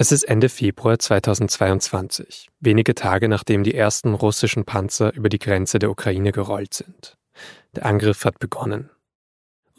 Es 0.00 0.12
ist 0.12 0.22
Ende 0.22 0.48
Februar 0.48 0.96
2022, 0.96 2.46
wenige 2.60 2.94
Tage 2.94 3.28
nachdem 3.28 3.64
die 3.64 3.74
ersten 3.74 4.14
russischen 4.14 4.64
Panzer 4.64 5.12
über 5.12 5.28
die 5.28 5.40
Grenze 5.40 5.80
der 5.80 5.90
Ukraine 5.90 6.30
gerollt 6.30 6.72
sind. 6.72 7.18
Der 7.74 7.84
Angriff 7.84 8.24
hat 8.24 8.38
begonnen. 8.38 8.90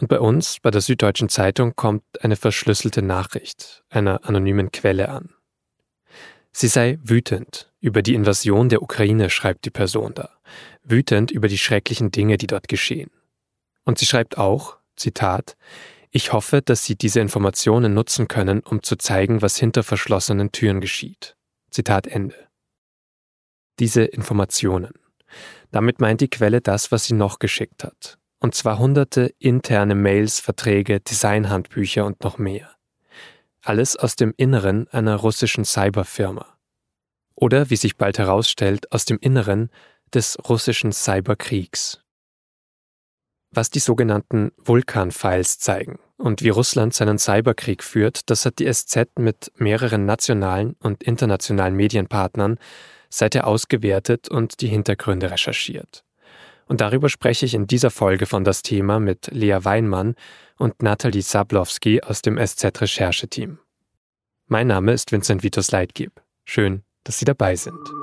Und 0.01 0.09
bei 0.09 0.19
uns, 0.19 0.57
bei 0.61 0.71
der 0.71 0.81
Süddeutschen 0.81 1.29
Zeitung, 1.29 1.73
kommt 1.77 2.03
eine 2.19 2.35
verschlüsselte 2.35 3.01
Nachricht 3.01 3.85
einer 3.89 4.27
anonymen 4.27 4.73
Quelle 4.73 5.07
an. 5.07 5.29
Sie 6.51 6.67
sei 6.67 6.99
wütend 7.01 7.71
über 7.79 8.01
die 8.01 8.13
Invasion 8.13 8.67
der 8.67 8.81
Ukraine, 8.81 9.29
schreibt 9.29 9.63
die 9.63 9.71
Person 9.71 10.15
da. 10.15 10.31
Wütend 10.83 11.31
über 11.31 11.47
die 11.47 11.57
schrecklichen 11.57 12.11
Dinge, 12.11 12.35
die 12.35 12.47
dort 12.47 12.67
geschehen. 12.67 13.09
Und 13.85 13.99
sie 13.99 14.05
schreibt 14.05 14.37
auch, 14.37 14.75
Zitat, 14.97 15.55
ich 16.11 16.33
hoffe, 16.33 16.61
dass 16.61 16.85
Sie 16.85 16.95
diese 16.95 17.19
Informationen 17.19 17.93
nutzen 17.93 18.27
können, 18.27 18.61
um 18.61 18.81
zu 18.81 18.95
zeigen, 18.95 19.41
was 19.41 19.57
hinter 19.57 19.83
verschlossenen 19.83 20.51
Türen 20.51 20.81
geschieht. 20.81 21.35
Zitat 21.69 22.07
Ende. 22.07 22.35
Diese 23.79 24.03
Informationen. 24.03 24.93
Damit 25.71 25.99
meint 25.99 26.21
die 26.21 26.29
Quelle 26.29 26.61
das, 26.61 26.91
was 26.91 27.05
sie 27.05 27.13
noch 27.13 27.39
geschickt 27.39 27.83
hat. 27.83 28.17
Und 28.39 28.55
zwar 28.55 28.79
hunderte 28.79 29.33
interne 29.37 29.95
Mails, 29.95 30.39
Verträge, 30.39 30.99
Designhandbücher 30.99 32.05
und 32.05 32.23
noch 32.23 32.37
mehr. 32.37 32.71
Alles 33.61 33.95
aus 33.95 34.15
dem 34.15 34.33
Inneren 34.35 34.87
einer 34.87 35.17
russischen 35.17 35.65
Cyberfirma. 35.65 36.57
Oder, 37.35 37.69
wie 37.69 37.75
sich 37.75 37.97
bald 37.97 38.17
herausstellt, 38.17 38.91
aus 38.91 39.05
dem 39.05 39.19
Inneren 39.19 39.69
des 40.13 40.37
russischen 40.49 40.91
Cyberkriegs. 40.91 42.01
Was 43.51 43.69
die 43.69 43.79
sogenannten 43.79 44.51
Vulkan-Files 44.57 45.59
zeigen 45.59 45.99
und 46.17 46.43
wie 46.43 46.49
Russland 46.49 46.93
seinen 46.93 47.17
Cyberkrieg 47.17 47.83
führt, 47.83 48.29
das 48.29 48.45
hat 48.45 48.59
die 48.59 48.71
SZ 48.71 49.07
mit 49.17 49.51
mehreren 49.55 50.05
nationalen 50.05 50.75
und 50.79 51.01
internationalen 51.03 51.75
Medienpartnern 51.75 52.59
seither 53.09 53.47
ausgewertet 53.47 54.29
und 54.29 54.61
die 54.61 54.67
Hintergründe 54.67 55.31
recherchiert. 55.31 56.03
Und 56.67 56.81
darüber 56.81 57.09
spreche 57.09 57.47
ich 57.47 57.55
in 57.55 57.65
dieser 57.65 57.89
Folge 57.89 58.27
von 58.27 58.43
das 58.43 58.61
Thema 58.61 58.99
mit 58.99 59.27
Lea 59.31 59.57
Weinmann 59.63 60.13
und 60.57 60.83
Nathalie 60.83 61.23
Sablowski 61.23 62.03
aus 62.03 62.21
dem 62.21 62.37
SZ-Rechercheteam. 62.37 63.57
Mein 64.45 64.67
Name 64.67 64.93
ist 64.93 65.11
Vincent 65.11 65.41
Vitus 65.41 65.71
Leitgeb. 65.71 66.11
Schön, 66.45 66.83
dass 67.03 67.17
Sie 67.17 67.25
dabei 67.25 67.55
sind. 67.55 67.98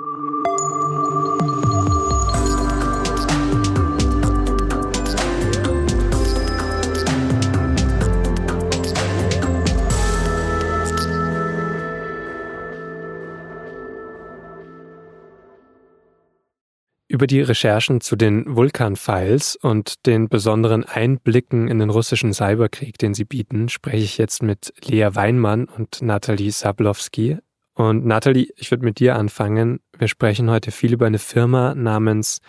Über 17.17 17.27
die 17.27 17.41
Recherchen 17.41 18.03
zu 18.03 18.15
den 18.15 18.45
Vulkan-Files 18.57 19.57
und 19.57 20.05
den 20.05 20.29
besonderen 20.29 20.85
Einblicken 20.85 21.67
in 21.67 21.79
den 21.79 21.89
russischen 21.89 22.35
Cyberkrieg, 22.35 22.99
den 22.99 23.15
sie 23.15 23.25
bieten, 23.25 23.71
spreche 23.71 24.05
ich 24.05 24.19
jetzt 24.19 24.43
mit 24.43 24.75
Lea 24.85 25.09
Weinmann 25.13 25.65
und 25.65 26.03
Nathalie 26.03 26.53
Sablowski. 26.53 27.39
Und 27.73 28.05
Nathalie, 28.05 28.49
ich 28.57 28.71
würde 28.71 28.85
mit 28.85 28.99
dir 28.99 29.17
anfangen. 29.17 29.81
Wir 29.97 30.09
sprechen 30.09 30.51
heute 30.51 30.71
viel 30.71 30.93
über 30.93 31.07
eine 31.07 31.19
Firma 31.19 31.75
namens 31.75 32.43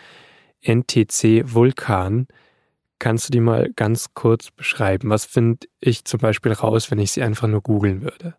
NTC 0.61 1.43
Vulkan. 1.45 2.27
Kannst 2.99 3.29
du 3.29 3.31
die 3.31 3.39
mal 3.39 3.71
ganz 3.73 4.07
kurz 4.15 4.51
beschreiben? 4.51 5.09
Was 5.09 5.23
finde 5.23 5.65
ich 5.79 6.03
zum 6.03 6.19
Beispiel 6.19 6.51
raus, 6.51 6.91
wenn 6.91 6.99
ich 6.99 7.13
sie 7.13 7.23
einfach 7.23 7.47
nur 7.47 7.61
googeln 7.61 8.01
würde? 8.01 8.35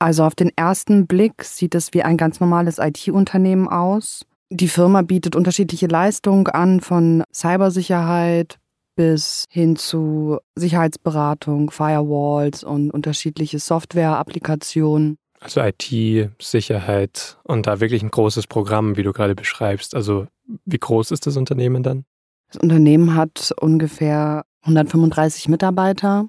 Also 0.00 0.24
auf 0.24 0.34
den 0.34 0.52
ersten 0.54 1.06
Blick 1.06 1.44
sieht 1.44 1.74
es 1.74 1.94
wie 1.94 2.02
ein 2.02 2.18
ganz 2.18 2.40
normales 2.40 2.76
IT-Unternehmen 2.76 3.68
aus. 3.68 4.26
Die 4.50 4.68
Firma 4.68 5.02
bietet 5.02 5.34
unterschiedliche 5.34 5.88
Leistungen 5.88 6.46
an, 6.46 6.80
von 6.80 7.24
Cybersicherheit 7.34 8.58
bis 8.94 9.44
hin 9.50 9.76
zu 9.76 10.38
Sicherheitsberatung, 10.54 11.70
Firewalls 11.70 12.64
und 12.64 12.90
unterschiedliche 12.90 13.58
Software-Applikationen. 13.58 15.18
Also 15.40 15.60
IT-Sicherheit 15.60 17.38
und 17.44 17.66
da 17.66 17.80
wirklich 17.80 18.02
ein 18.02 18.10
großes 18.10 18.46
Programm, 18.46 18.96
wie 18.96 19.02
du 19.02 19.12
gerade 19.12 19.34
beschreibst. 19.34 19.94
Also 19.94 20.26
wie 20.64 20.78
groß 20.78 21.10
ist 21.10 21.26
das 21.26 21.36
Unternehmen 21.36 21.82
dann? 21.82 22.04
Das 22.48 22.62
Unternehmen 22.62 23.14
hat 23.14 23.52
ungefähr 23.60 24.44
135 24.62 25.48
Mitarbeiter 25.48 26.28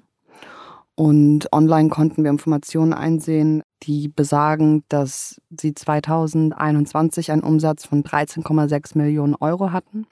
und 0.98 1.52
online 1.52 1.90
konnten 1.90 2.24
wir 2.24 2.30
Informationen 2.32 2.92
einsehen, 2.92 3.62
die 3.84 4.08
besagen, 4.08 4.82
dass 4.88 5.40
sie 5.48 5.72
2021 5.72 7.30
einen 7.30 7.44
Umsatz 7.44 7.86
von 7.86 8.02
13,6 8.02 8.98
Millionen 8.98 9.36
Euro 9.36 9.70
hatten. 9.70 10.08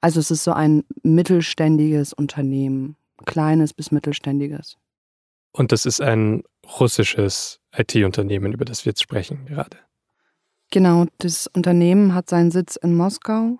Also 0.00 0.18
es 0.20 0.30
ist 0.30 0.44
so 0.44 0.52
ein 0.54 0.84
mittelständiges 1.02 2.14
Unternehmen, 2.14 2.96
kleines 3.26 3.74
bis 3.74 3.90
mittelständiges. 3.90 4.78
Und 5.52 5.72
das 5.72 5.84
ist 5.84 6.00
ein 6.00 6.42
russisches 6.80 7.60
IT-Unternehmen, 7.76 8.54
über 8.54 8.64
das 8.64 8.86
wir 8.86 8.92
jetzt 8.92 9.02
sprechen 9.02 9.44
gerade. 9.44 9.76
Genau, 10.70 11.04
das 11.18 11.48
Unternehmen 11.48 12.14
hat 12.14 12.30
seinen 12.30 12.50
Sitz 12.50 12.76
in 12.76 12.96
Moskau 12.96 13.58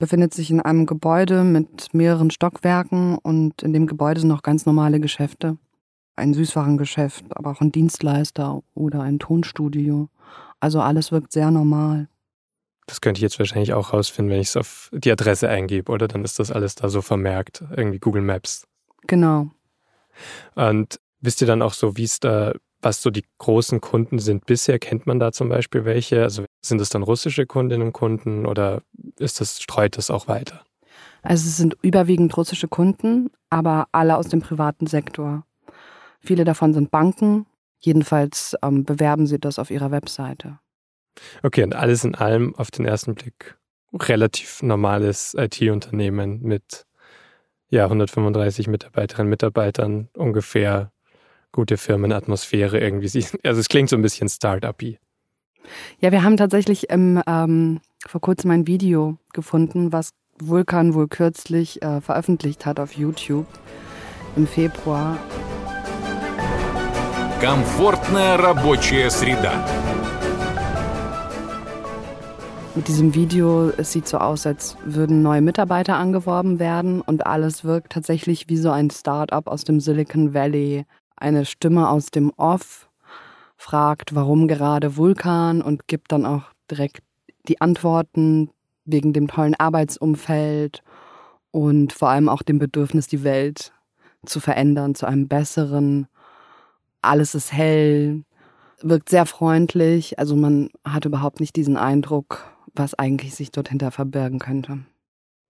befindet 0.00 0.32
sich 0.32 0.50
in 0.50 0.60
einem 0.60 0.86
Gebäude 0.86 1.44
mit 1.44 1.92
mehreren 1.94 2.30
Stockwerken 2.30 3.18
und 3.18 3.62
in 3.62 3.72
dem 3.74 3.86
Gebäude 3.86 4.20
sind 4.20 4.30
noch 4.30 4.42
ganz 4.42 4.66
normale 4.66 4.98
Geschäfte. 4.98 5.58
Ein 6.16 6.34
Süßwarengeschäft, 6.34 7.26
aber 7.36 7.50
auch 7.50 7.60
ein 7.60 7.70
Dienstleister 7.70 8.62
oder 8.74 9.02
ein 9.02 9.18
Tonstudio. 9.18 10.08
Also 10.58 10.80
alles 10.80 11.12
wirkt 11.12 11.32
sehr 11.32 11.50
normal. 11.50 12.08
Das 12.86 13.02
könnte 13.02 13.18
ich 13.18 13.22
jetzt 13.22 13.38
wahrscheinlich 13.38 13.74
auch 13.74 13.92
rausfinden, 13.92 14.32
wenn 14.32 14.40
ich 14.40 14.48
es 14.48 14.56
auf 14.56 14.90
die 14.92 15.12
Adresse 15.12 15.48
eingebe, 15.48 15.92
oder? 15.92 16.08
Dann 16.08 16.24
ist 16.24 16.38
das 16.38 16.50
alles 16.50 16.74
da 16.74 16.88
so 16.88 17.02
vermerkt, 17.02 17.62
irgendwie 17.76 17.98
Google 17.98 18.22
Maps. 18.22 18.66
Genau. 19.06 19.50
Und 20.54 20.98
wisst 21.20 21.42
ihr 21.42 21.46
dann 21.46 21.62
auch 21.62 21.74
so, 21.74 21.98
wie 21.98 22.04
es 22.04 22.20
da 22.20 22.54
was 22.82 23.02
so 23.02 23.10
die 23.10 23.24
großen 23.38 23.80
Kunden 23.80 24.18
sind 24.18 24.46
bisher? 24.46 24.78
Kennt 24.78 25.06
man 25.06 25.18
da 25.18 25.32
zum 25.32 25.48
Beispiel 25.48 25.84
welche? 25.84 26.22
Also 26.22 26.44
sind 26.62 26.80
es 26.80 26.88
dann 26.88 27.02
russische 27.02 27.46
Kundinnen 27.46 27.86
und 27.86 27.92
Kunden 27.92 28.46
oder 28.46 28.82
ist 29.18 29.40
das, 29.40 29.60
streut 29.60 29.96
das 29.96 30.10
auch 30.10 30.28
weiter? 30.28 30.64
Also 31.22 31.46
es 31.46 31.56
sind 31.56 31.76
überwiegend 31.82 32.36
russische 32.36 32.68
Kunden, 32.68 33.30
aber 33.50 33.88
alle 33.92 34.16
aus 34.16 34.28
dem 34.28 34.40
privaten 34.40 34.86
Sektor. 34.86 35.44
Viele 36.20 36.44
davon 36.44 36.74
sind 36.74 36.90
Banken. 36.90 37.46
Jedenfalls 37.78 38.56
ähm, 38.62 38.84
bewerben 38.84 39.26
sie 39.26 39.38
das 39.38 39.58
auf 39.58 39.70
ihrer 39.70 39.90
Webseite. 39.90 40.58
Okay, 41.42 41.62
und 41.62 41.74
alles 41.74 42.04
in 42.04 42.14
allem 42.14 42.54
auf 42.56 42.70
den 42.70 42.84
ersten 42.84 43.14
Blick 43.14 43.56
relativ 43.92 44.62
normales 44.62 45.34
IT-Unternehmen 45.34 46.42
mit 46.42 46.86
ja, 47.68 47.84
135 47.84 48.68
Mitarbeiterinnen 48.68 49.26
und 49.26 49.30
Mitarbeitern 49.30 50.08
ungefähr 50.14 50.92
gute 51.51 51.77
Firmenatmosphäre 51.77 52.79
irgendwie. 52.79 53.25
Also 53.43 53.59
es 53.59 53.69
klingt 53.69 53.89
so 53.89 53.95
ein 53.95 54.01
bisschen 54.01 54.29
Start-up-y. 54.29 54.99
Ja, 55.99 56.11
wir 56.11 56.23
haben 56.23 56.37
tatsächlich 56.37 56.89
im, 56.89 57.21
ähm, 57.27 57.79
vor 58.05 58.21
kurzem 58.21 58.51
ein 58.51 58.67
Video 58.67 59.17
gefunden, 59.33 59.91
was 59.91 60.11
Vulkan 60.37 60.93
wohl 60.93 61.07
kürzlich 61.07 61.81
äh, 61.81 62.01
veröffentlicht 62.01 62.65
hat 62.65 62.79
auf 62.79 62.93
YouTube 62.93 63.47
im 64.35 64.45
Februar. 64.47 65.17
Комфортная 67.39 68.35
рабочая 68.35 69.09
среда. 69.09 69.65
Mit 72.75 72.89
diesem 72.89 73.15
Video, 73.15 73.69
es 73.77 73.93
sieht 73.93 74.05
so 74.05 74.17
aus, 74.17 74.45
als 74.45 74.75
würden 74.83 75.21
neue 75.21 75.41
Mitarbeiter 75.41 75.95
angeworben 75.95 76.59
werden 76.59 76.99
und 76.99 77.25
alles 77.25 77.63
wirkt 77.63 77.93
tatsächlich 77.93 78.49
wie 78.49 78.57
so 78.57 78.69
ein 78.69 78.89
Start-up 78.89 79.47
aus 79.47 79.63
dem 79.63 79.79
Silicon 79.79 80.33
Valley 80.33 80.85
eine 81.20 81.44
Stimme 81.44 81.88
aus 81.88 82.10
dem 82.10 82.30
Off 82.36 82.88
fragt, 83.56 84.14
warum 84.14 84.48
gerade 84.48 84.96
Vulkan 84.96 85.62
und 85.62 85.86
gibt 85.86 86.12
dann 86.12 86.26
auch 86.26 86.44
direkt 86.70 87.02
die 87.48 87.60
Antworten 87.60 88.50
wegen 88.84 89.12
dem 89.12 89.28
tollen 89.28 89.54
Arbeitsumfeld 89.54 90.82
und 91.50 91.92
vor 91.92 92.08
allem 92.08 92.28
auch 92.28 92.42
dem 92.42 92.58
Bedürfnis, 92.58 93.06
die 93.06 93.22
Welt 93.24 93.72
zu 94.24 94.40
verändern 94.40 94.94
zu 94.94 95.06
einem 95.06 95.28
besseren. 95.28 96.06
Alles 97.02 97.34
ist 97.34 97.52
hell, 97.52 98.24
wirkt 98.82 99.08
sehr 99.08 99.26
freundlich, 99.26 100.18
also 100.18 100.36
man 100.36 100.70
hat 100.84 101.04
überhaupt 101.04 101.40
nicht 101.40 101.56
diesen 101.56 101.76
Eindruck, 101.76 102.44
was 102.74 102.94
eigentlich 102.94 103.34
sich 103.34 103.50
dort 103.50 103.68
hinter 103.68 103.90
verbergen 103.90 104.38
könnte. 104.38 104.80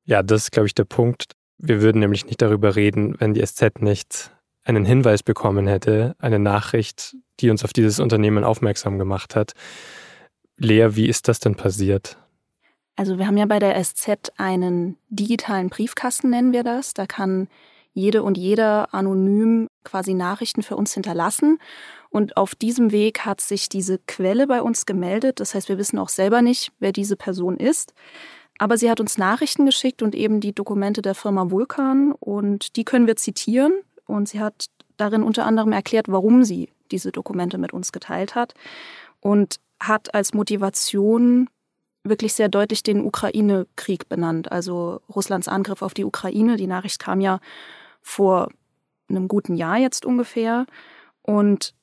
Ja, 0.05 0.23
das 0.23 0.45
ist, 0.45 0.53
glaube 0.53 0.67
ich, 0.67 0.75
der 0.75 0.85
Punkt. 0.85 1.33
Wir 1.59 1.83
würden 1.83 2.01
nämlich 2.01 2.27
nicht 2.27 2.41
darüber 2.41 2.75
reden, 2.77 3.15
wenn 3.19 3.35
die 3.35 3.45
SZ 3.45 3.81
nicht 3.81 4.33
einen 4.65 4.85
Hinweis 4.85 5.23
bekommen 5.23 5.67
hätte, 5.67 6.15
eine 6.19 6.39
Nachricht, 6.39 7.17
die 7.41 7.51
uns 7.51 7.65
auf 7.65 7.73
dieses 7.73 8.01
Unternehmen 8.01 8.45
aufmerksam 8.45 8.99
gemacht 8.99 9.35
hat. 9.35 9.53
Lea, 10.57 10.89
wie 10.91 11.09
ist 11.09 11.29
das 11.29 11.41
denn 11.41 11.55
passiert? 11.55 12.19
Also 12.97 13.19
wir 13.19 13.27
haben 13.27 13.39
ja 13.39 13.47
bei 13.47 13.59
der 13.59 13.83
SZ 13.83 14.33
einen 14.37 14.99
digitalen 15.09 15.71
Briefkasten, 15.71 16.31
nennen 16.31 16.53
wir 16.53 16.65
das. 16.65 16.93
Da 16.93 17.07
kann 17.07 17.49
jede 17.93 18.23
und 18.23 18.37
jeder 18.37 18.95
anonym 18.95 19.69
quasi 19.85 20.15
Nachrichten 20.15 20.63
für 20.63 20.77
uns 20.77 20.93
hinterlassen. 20.95 21.59
Und 22.11 22.37
auf 22.37 22.55
diesem 22.55 22.93
Weg 22.93 23.21
hat 23.25 23.41
sich 23.41 23.69
diese 23.69 23.99
Quelle 24.07 24.47
bei 24.47 24.63
uns 24.63 24.85
gemeldet. 24.85 25.41
Das 25.41 25.55
heißt, 25.55 25.69
wir 25.69 25.79
wissen 25.79 25.99
auch 25.99 26.09
selber 26.09 26.43
nicht, 26.43 26.73
wer 26.79 26.93
diese 26.93 27.17
Person 27.17 27.57
ist. 27.57 27.95
Aber 28.59 28.77
sie 28.77 28.91
hat 28.91 29.01
uns 29.01 29.17
Nachrichten 29.17 29.65
geschickt 29.65 30.03
und 30.03 30.15
eben 30.15 30.41
die 30.41 30.55
Dokumente 30.55 31.01
der 31.01 31.15
Firma 31.15 31.51
Vulkan. 31.51 32.13
Und 32.13 32.77
die 32.77 32.85
können 32.85 33.07
wir 33.07 33.17
zitieren. 33.17 33.73
Und 34.11 34.29
sie 34.29 34.41
hat 34.41 34.67
darin 34.97 35.23
unter 35.23 35.47
anderem 35.47 35.73
erklärt, 35.73 36.07
warum 36.09 36.45
sie 36.45 36.71
diese 36.91 37.13
Dokumente 37.13 37.59
mit 37.59 37.73
uns 37.73 37.93
geteilt 37.93 38.35
hat. 38.35 38.55
Und 39.21 39.57
hat 39.81 40.15
als 40.15 40.35
Motivation 40.35 41.49
wirklich 42.05 42.35
sehr 42.35 42.49
deutlich 42.49 42.83
den 42.83 43.05
Ukraine-Krieg 43.05 44.09
benannt, 44.09 44.51
also 44.51 45.01
Russlands 45.15 45.49
Angriff 45.49 45.83
auf 45.83 45.95
die 45.95 46.05
Ukraine. 46.05 46.57
Die 46.57 46.67
Nachricht 46.67 46.99
kam 46.99 47.21
ja 47.21 47.41
vor 48.03 48.49
einem 49.09 49.29
guten 49.29 49.55
Jahr 49.55 49.79
jetzt 49.79 50.05
ungefähr. 50.05 50.67
Und 51.23 51.75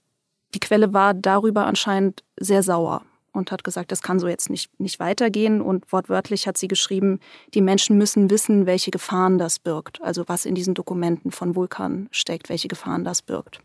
die 0.53 0.59
Quelle 0.59 0.93
war 0.93 1.13
darüber 1.13 1.65
anscheinend 1.65 2.23
sehr 2.39 2.63
sauer 2.63 3.03
und 3.37 3.51
hat 3.51 3.63
gesagt, 3.63 3.91
das 3.91 4.01
kann 4.01 4.19
so 4.19 4.27
jetzt 4.27 4.49
nicht, 4.49 4.77
nicht 4.79 4.99
weitergehen. 4.99 5.61
Und 5.61 5.91
wortwörtlich 5.91 6.47
hat 6.47 6.57
sie 6.57 6.67
geschrieben, 6.67 7.19
die 7.53 7.61
Menschen 7.61 7.97
müssen 7.97 8.29
wissen, 8.29 8.65
welche 8.65 8.91
Gefahren 8.91 9.37
das 9.37 9.59
birgt. 9.59 10.01
Also 10.01 10.23
was 10.27 10.45
in 10.45 10.55
diesen 10.55 10.73
Dokumenten 10.73 11.31
von 11.31 11.55
Vulkan 11.55 12.09
steckt, 12.11 12.49
welche 12.49 12.67
Gefahren 12.67 13.03
das 13.03 13.21
birgt. 13.21 13.61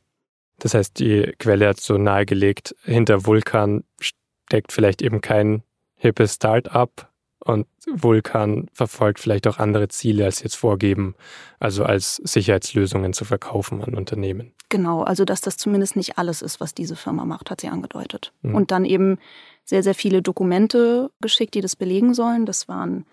Das 0.59 0.75
heißt, 0.75 0.99
die 0.99 1.33
Quelle 1.39 1.69
hat 1.69 1.81
so 1.81 1.99
nahegelegt, 1.99 2.77
hinter 2.85 3.27
Vulkan 3.27 3.83
steckt 3.99 4.71
vielleicht 4.71 5.03
eben 5.03 5.21
kein 5.21 5.63
hippes 5.97 6.35
Start-up, 6.35 7.13
und 7.45 7.67
Vulkan 7.87 8.69
verfolgt 8.73 9.19
vielleicht 9.19 9.47
auch 9.47 9.59
andere 9.59 9.89
Ziele 9.89 10.25
als 10.25 10.43
jetzt 10.43 10.55
vorgeben, 10.55 11.15
also 11.59 11.85
als 11.85 12.17
Sicherheitslösungen 12.17 13.13
zu 13.13 13.25
verkaufen 13.25 13.83
an 13.83 13.95
Unternehmen. 13.95 14.53
Genau, 14.69 15.03
also 15.03 15.25
dass 15.25 15.41
das 15.41 15.57
zumindest 15.57 15.97
nicht 15.97 16.19
alles 16.19 16.41
ist, 16.41 16.61
was 16.61 16.73
diese 16.75 16.97
Firma 16.97 17.25
macht, 17.25 17.51
hat 17.51 17.61
sie 17.61 17.69
angedeutet. 17.69 18.33
Mhm. 18.43 18.55
Und 18.55 18.71
dann 18.71 18.85
eben 18.85 19.19
sehr, 19.65 19.83
sehr 19.83 19.95
viele 19.95 20.23
Dokumente 20.23 21.11
geschickt, 21.21 21.55
die 21.55 21.61
das 21.61 21.77
belegen 21.77 22.15
sollen. 22.15 22.47
Das 22.47 22.69
waren 22.69 23.07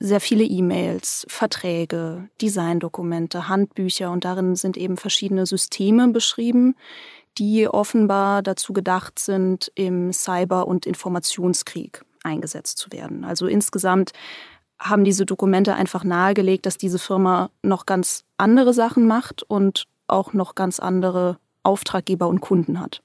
sehr 0.00 0.20
viele 0.20 0.44
E-Mails, 0.44 1.26
Verträge, 1.28 2.28
Designdokumente, 2.40 3.48
Handbücher 3.48 4.10
und 4.10 4.24
darin 4.24 4.54
sind 4.54 4.76
eben 4.76 4.96
verschiedene 4.96 5.44
Systeme 5.44 6.08
beschrieben, 6.08 6.76
die 7.36 7.68
offenbar 7.68 8.42
dazu 8.42 8.72
gedacht 8.72 9.18
sind, 9.18 9.70
im 9.74 10.12
Cyber- 10.12 10.66
und 10.66 10.86
Informationskrieg 10.86 12.04
eingesetzt 12.22 12.78
zu 12.78 12.92
werden. 12.92 13.24
Also 13.24 13.46
insgesamt 13.46 14.12
haben 14.78 15.04
diese 15.04 15.26
Dokumente 15.26 15.74
einfach 15.74 16.04
nahegelegt, 16.04 16.66
dass 16.66 16.78
diese 16.78 16.98
Firma 16.98 17.50
noch 17.62 17.86
ganz 17.86 18.24
andere 18.36 18.72
Sachen 18.72 19.06
macht 19.06 19.42
und 19.42 19.84
auch 20.06 20.32
noch 20.32 20.54
ganz 20.54 20.78
andere 20.78 21.38
Auftraggeber 21.62 22.28
und 22.28 22.40
Kunden 22.40 22.80
hat. 22.80 23.02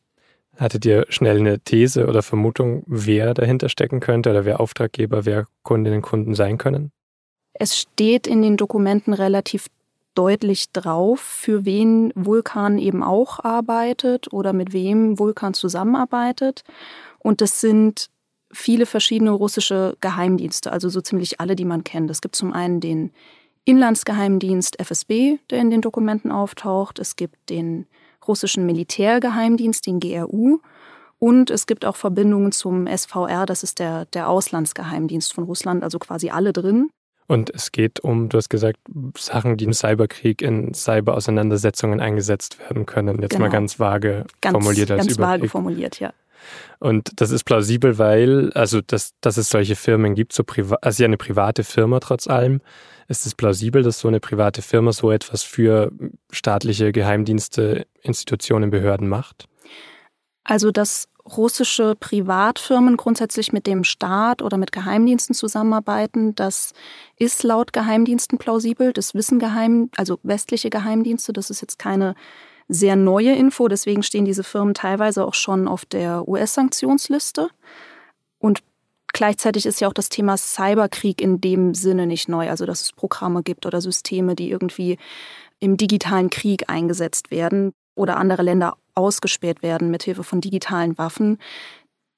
Hattet 0.58 0.86
ihr 0.86 1.06
schnell 1.10 1.40
eine 1.40 1.60
These 1.60 2.08
oder 2.08 2.22
Vermutung, 2.22 2.84
wer 2.86 3.34
dahinter 3.34 3.70
stecken 3.70 4.00
könnte 4.00 4.30
oder 4.30 4.46
wer 4.46 4.60
Auftraggeber, 4.60 5.26
wer 5.26 5.48
Kundinnen 5.64 5.98
und 5.98 6.04
Kunden 6.04 6.36
sein 6.36 6.58
können? 6.58 6.92
Es 7.54 7.78
steht 7.78 8.28
in 8.28 8.42
den 8.42 8.58
Dokumenten 8.58 9.14
relativ 9.14 9.68
deutlich 10.16 10.72
drauf, 10.72 11.20
für 11.20 11.66
wen 11.66 12.12
Vulkan 12.16 12.78
eben 12.78 13.04
auch 13.04 13.44
arbeitet 13.44 14.32
oder 14.32 14.54
mit 14.54 14.74
wem 14.74 15.18
Vulkan 15.18 15.54
zusammenarbeitet. 15.54 16.64
Und 17.20 17.42
das 17.42 17.60
sind 17.60 18.10
viele 18.52 18.86
verschiedene 18.86 19.32
russische 19.32 19.98
Geheimdienste, 20.02 20.72
also 20.72 20.90
so 20.90 21.02
ziemlich 21.02 21.40
alle, 21.40 21.56
die 21.56 21.66
man 21.66 21.84
kennt. 21.84 22.12
Es 22.12 22.22
gibt 22.22 22.36
zum 22.36 22.54
einen 22.54 22.80
den 22.80 23.12
Inlandsgeheimdienst 23.66 24.80
FSB, 24.80 25.38
der 25.50 25.60
in 25.60 25.72
den 25.72 25.82
Dokumenten 25.82 26.32
auftaucht. 26.32 27.00
Es 27.00 27.16
gibt 27.16 27.50
den 27.50 27.88
russischen 28.28 28.66
Militärgeheimdienst, 28.66 29.86
den 29.86 30.00
GRU. 30.00 30.60
Und 31.20 31.50
es 31.50 31.68
gibt 31.68 31.86
auch 31.86 31.96
Verbindungen 31.96 32.52
zum 32.52 32.86
SVR, 32.86 33.46
das 33.46 33.64
ist 33.64 33.80
der, 33.80 34.06
der 34.08 34.28
Auslandsgeheimdienst 34.28 35.34
von 35.34 35.46
Russland, 35.46 35.84
also 35.84 36.00
quasi 36.00 36.30
alle 36.30 36.52
drin. 36.52 36.90
Und 37.28 37.50
es 37.50 37.72
geht 37.72 38.02
um, 38.02 38.28
du 38.28 38.38
hast 38.38 38.50
gesagt, 38.50 38.80
Sachen, 39.18 39.56
die 39.56 39.66
im 39.66 39.74
Cyberkrieg 39.74 40.42
in 40.42 40.74
Cyberauseinandersetzungen 40.74 42.02
eingesetzt 42.02 42.60
werden 42.60 42.86
können. 42.86 43.22
Jetzt 43.22 43.32
genau. 43.32 43.46
mal 43.46 43.52
ganz 43.52 43.80
vage 43.80 44.26
ganz, 44.42 44.54
formuliert 44.54 44.92
als 44.92 45.00
ganz 45.00 45.18
Überblick. 45.18 45.42
vage 45.42 45.50
formuliert, 45.50 46.00
ja. 46.00 46.14
Und 46.80 47.22
das 47.22 47.32
ist 47.32 47.46
plausibel, 47.46 47.98
weil, 47.98 48.52
also 48.54 48.82
dass, 48.82 49.14
dass 49.22 49.38
es 49.38 49.50
solche 49.50 49.78
Firmen 49.78 50.16
gibt, 50.16 50.34
so 50.34 50.44
priva 50.44 50.78
also 50.82 51.04
ja 51.04 51.08
eine 51.08 51.16
private 51.16 51.64
Firma 51.64 52.02
trotz 52.02 52.28
allem, 52.28 52.60
ist 53.08 53.26
es 53.26 53.36
plausibel, 53.36 53.84
dass 53.84 54.00
so 54.00 54.08
eine 54.08 54.20
private 54.20 54.62
Firma 54.62 54.92
so 54.92 55.12
etwas 55.12 55.44
für 55.44 55.92
staatliche 56.32 56.92
Geheimdienste, 56.92 57.86
Institutionen, 58.02 58.70
Behörden 58.70 59.08
macht? 59.08 59.48
Also 60.44 60.72
dass 60.72 61.08
russische 61.26 61.96
Privatfirmen 61.96 62.98
grundsätzlich 62.98 63.54
mit 63.54 63.66
dem 63.66 63.84
Staat 63.84 64.42
oder 64.42 64.58
mit 64.58 64.72
Geheimdiensten 64.72 65.34
zusammenarbeiten, 65.34 66.36
das 66.36 66.74
ist 67.18 67.44
laut 67.44 67.72
Geheimdiensten 67.72 68.38
plausibel. 68.38 68.92
Das 68.92 69.14
wissen 69.14 69.40
Geheim, 69.40 69.90
also 69.96 70.20
westliche 70.24 70.70
Geheimdienste. 70.70 71.32
Das 71.32 71.50
ist 71.50 71.62
jetzt 71.62 71.80
keine 71.80 72.16
sehr 72.68 72.96
neue 72.96 73.34
Info. 73.34 73.68
Deswegen 73.68 74.04
stehen 74.04 74.26
diese 74.26 74.44
Firmen 74.44 74.74
teilweise 74.74 75.26
auch 75.26 75.34
schon 75.34 75.68
auf 75.68 75.86
der 75.86 76.28
US-Sanktionsliste. 76.28 77.50
Und 78.40 78.60
gleichzeitig 79.14 79.66
ist 79.66 79.80
ja 79.80 79.88
auch 79.88 79.94
das 79.94 80.10
Thema 80.10 80.38
Cyberkrieg 80.38 81.22
in 81.22 81.40
dem 81.40 81.74
Sinne 81.74 82.06
nicht 82.08 82.28
neu. 82.28 82.50
Also, 82.50 82.66
dass 82.66 82.82
es 82.82 82.92
Programme 82.92 83.44
gibt 83.44 83.66
oder 83.66 83.80
Systeme, 83.80 84.36
die 84.36 84.50
irgendwie 84.50 84.98
im 85.60 85.78
digitalen 85.78 86.30
Krieg 86.30 86.70
eingesetzt 86.70 87.32
werden 87.32 87.74
oder 87.96 88.18
andere 88.18 88.44
Länder 88.44 88.76
ausgespäht 88.96 89.64
werden 89.64 89.92
mit 89.92 90.04
Hilfe 90.04 90.24
von 90.24 90.42
digitalen 90.42 90.98
Waffen. 90.98 91.38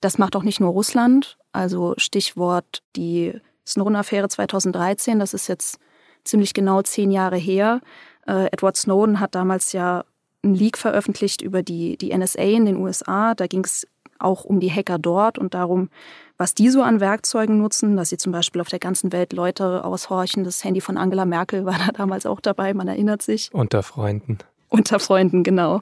Das 0.02 0.18
macht 0.18 0.36
auch 0.36 0.44
nicht 0.44 0.60
nur 0.60 0.72
Russland. 0.72 1.38
Also 1.52 1.94
Stichwort 1.98 2.82
die 2.96 3.40
Snowden-Affäre 3.68 4.28
2013, 4.28 5.20
das 5.20 5.34
ist 5.34 5.48
jetzt 5.48 5.80
ziemlich 6.24 6.54
genau 6.54 6.82
zehn 6.82 7.12
Jahre 7.12 7.38
her. 7.38 7.82
Äh, 8.28 8.48
Edward 8.48 8.78
Snowden 8.78 9.20
hat 9.20 9.36
damals 9.36 9.72
ja 9.72 10.06
einen 10.44 10.56
Leak 10.56 10.78
veröffentlicht 10.78 11.42
über 11.42 11.64
die, 11.64 11.98
die 11.98 12.16
NSA 12.16 12.42
in 12.42 12.66
den 12.66 12.78
USA. 12.78 13.34
Da 13.36 13.48
ging 13.48 13.64
es 13.64 13.88
auch 14.20 14.44
um 14.44 14.60
die 14.60 14.72
Hacker 14.72 14.98
dort 15.00 15.38
und 15.38 15.54
darum, 15.54 15.90
was 16.38 16.54
die 16.54 16.70
so 16.70 16.82
an 16.82 17.00
Werkzeugen 17.00 17.58
nutzen, 17.58 17.96
dass 17.96 18.10
sie 18.10 18.18
zum 18.18 18.32
Beispiel 18.32 18.62
auf 18.62 18.70
der 18.70 18.80
ganzen 18.80 19.12
Welt 19.12 19.34
Leute 19.34 19.84
aushorchen. 19.84 20.44
Das 20.44 20.64
Handy 20.64 20.82
von 20.82 20.98
Angela 20.98 21.26
Merkel 21.26 21.66
war 21.66 21.78
da 21.78 21.92
damals 21.92 22.26
auch 22.26 22.42
dabei, 22.42 22.74
man 22.74 22.88
erinnert 22.88 23.22
sich. 23.22 23.50
Unter 23.54 23.84
Freunden. 23.84 24.40
Unter 24.70 25.00
Freunden, 25.00 25.44
genau. 25.44 25.82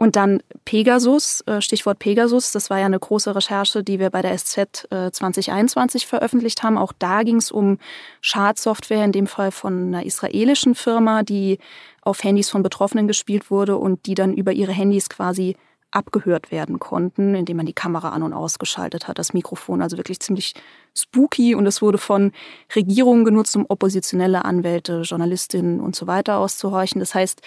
Und 0.00 0.16
dann 0.16 0.42
Pegasus, 0.64 1.42
äh, 1.42 1.60
Stichwort 1.60 1.98
Pegasus, 1.98 2.52
das 2.52 2.70
war 2.70 2.78
ja 2.78 2.86
eine 2.86 2.98
große 2.98 3.36
Recherche, 3.36 3.84
die 3.84 3.98
wir 3.98 4.08
bei 4.08 4.22
der 4.22 4.34
SZ 4.34 4.88
2021 4.88 6.04
äh, 6.04 6.06
veröffentlicht 6.06 6.62
haben. 6.62 6.78
Auch 6.78 6.94
da 6.98 7.22
ging 7.22 7.36
es 7.36 7.52
um 7.52 7.76
Schadsoftware, 8.22 9.04
in 9.04 9.12
dem 9.12 9.26
Fall 9.26 9.50
von 9.50 9.88
einer 9.88 10.06
israelischen 10.06 10.74
Firma, 10.74 11.22
die 11.22 11.58
auf 12.00 12.24
Handys 12.24 12.48
von 12.48 12.62
Betroffenen 12.62 13.08
gespielt 13.08 13.50
wurde 13.50 13.76
und 13.76 14.06
die 14.06 14.14
dann 14.14 14.32
über 14.32 14.52
ihre 14.52 14.72
Handys 14.72 15.10
quasi 15.10 15.54
abgehört 15.90 16.50
werden 16.50 16.78
konnten, 16.78 17.34
indem 17.34 17.58
man 17.58 17.66
die 17.66 17.72
Kamera 17.72 18.10
an 18.10 18.22
und 18.22 18.32
ausgeschaltet 18.32 19.08
hat, 19.08 19.18
das 19.18 19.32
Mikrofon, 19.32 19.82
also 19.82 19.96
wirklich 19.96 20.20
ziemlich 20.20 20.54
spooky 20.96 21.54
und 21.54 21.66
es 21.66 21.82
wurde 21.82 21.98
von 21.98 22.32
Regierungen 22.74 23.24
genutzt, 23.24 23.56
um 23.56 23.66
oppositionelle 23.68 24.44
Anwälte, 24.44 25.02
Journalistinnen 25.02 25.80
und 25.80 25.96
so 25.96 26.06
weiter 26.06 26.38
auszuhorchen. 26.38 27.00
Das 27.00 27.14
heißt, 27.14 27.42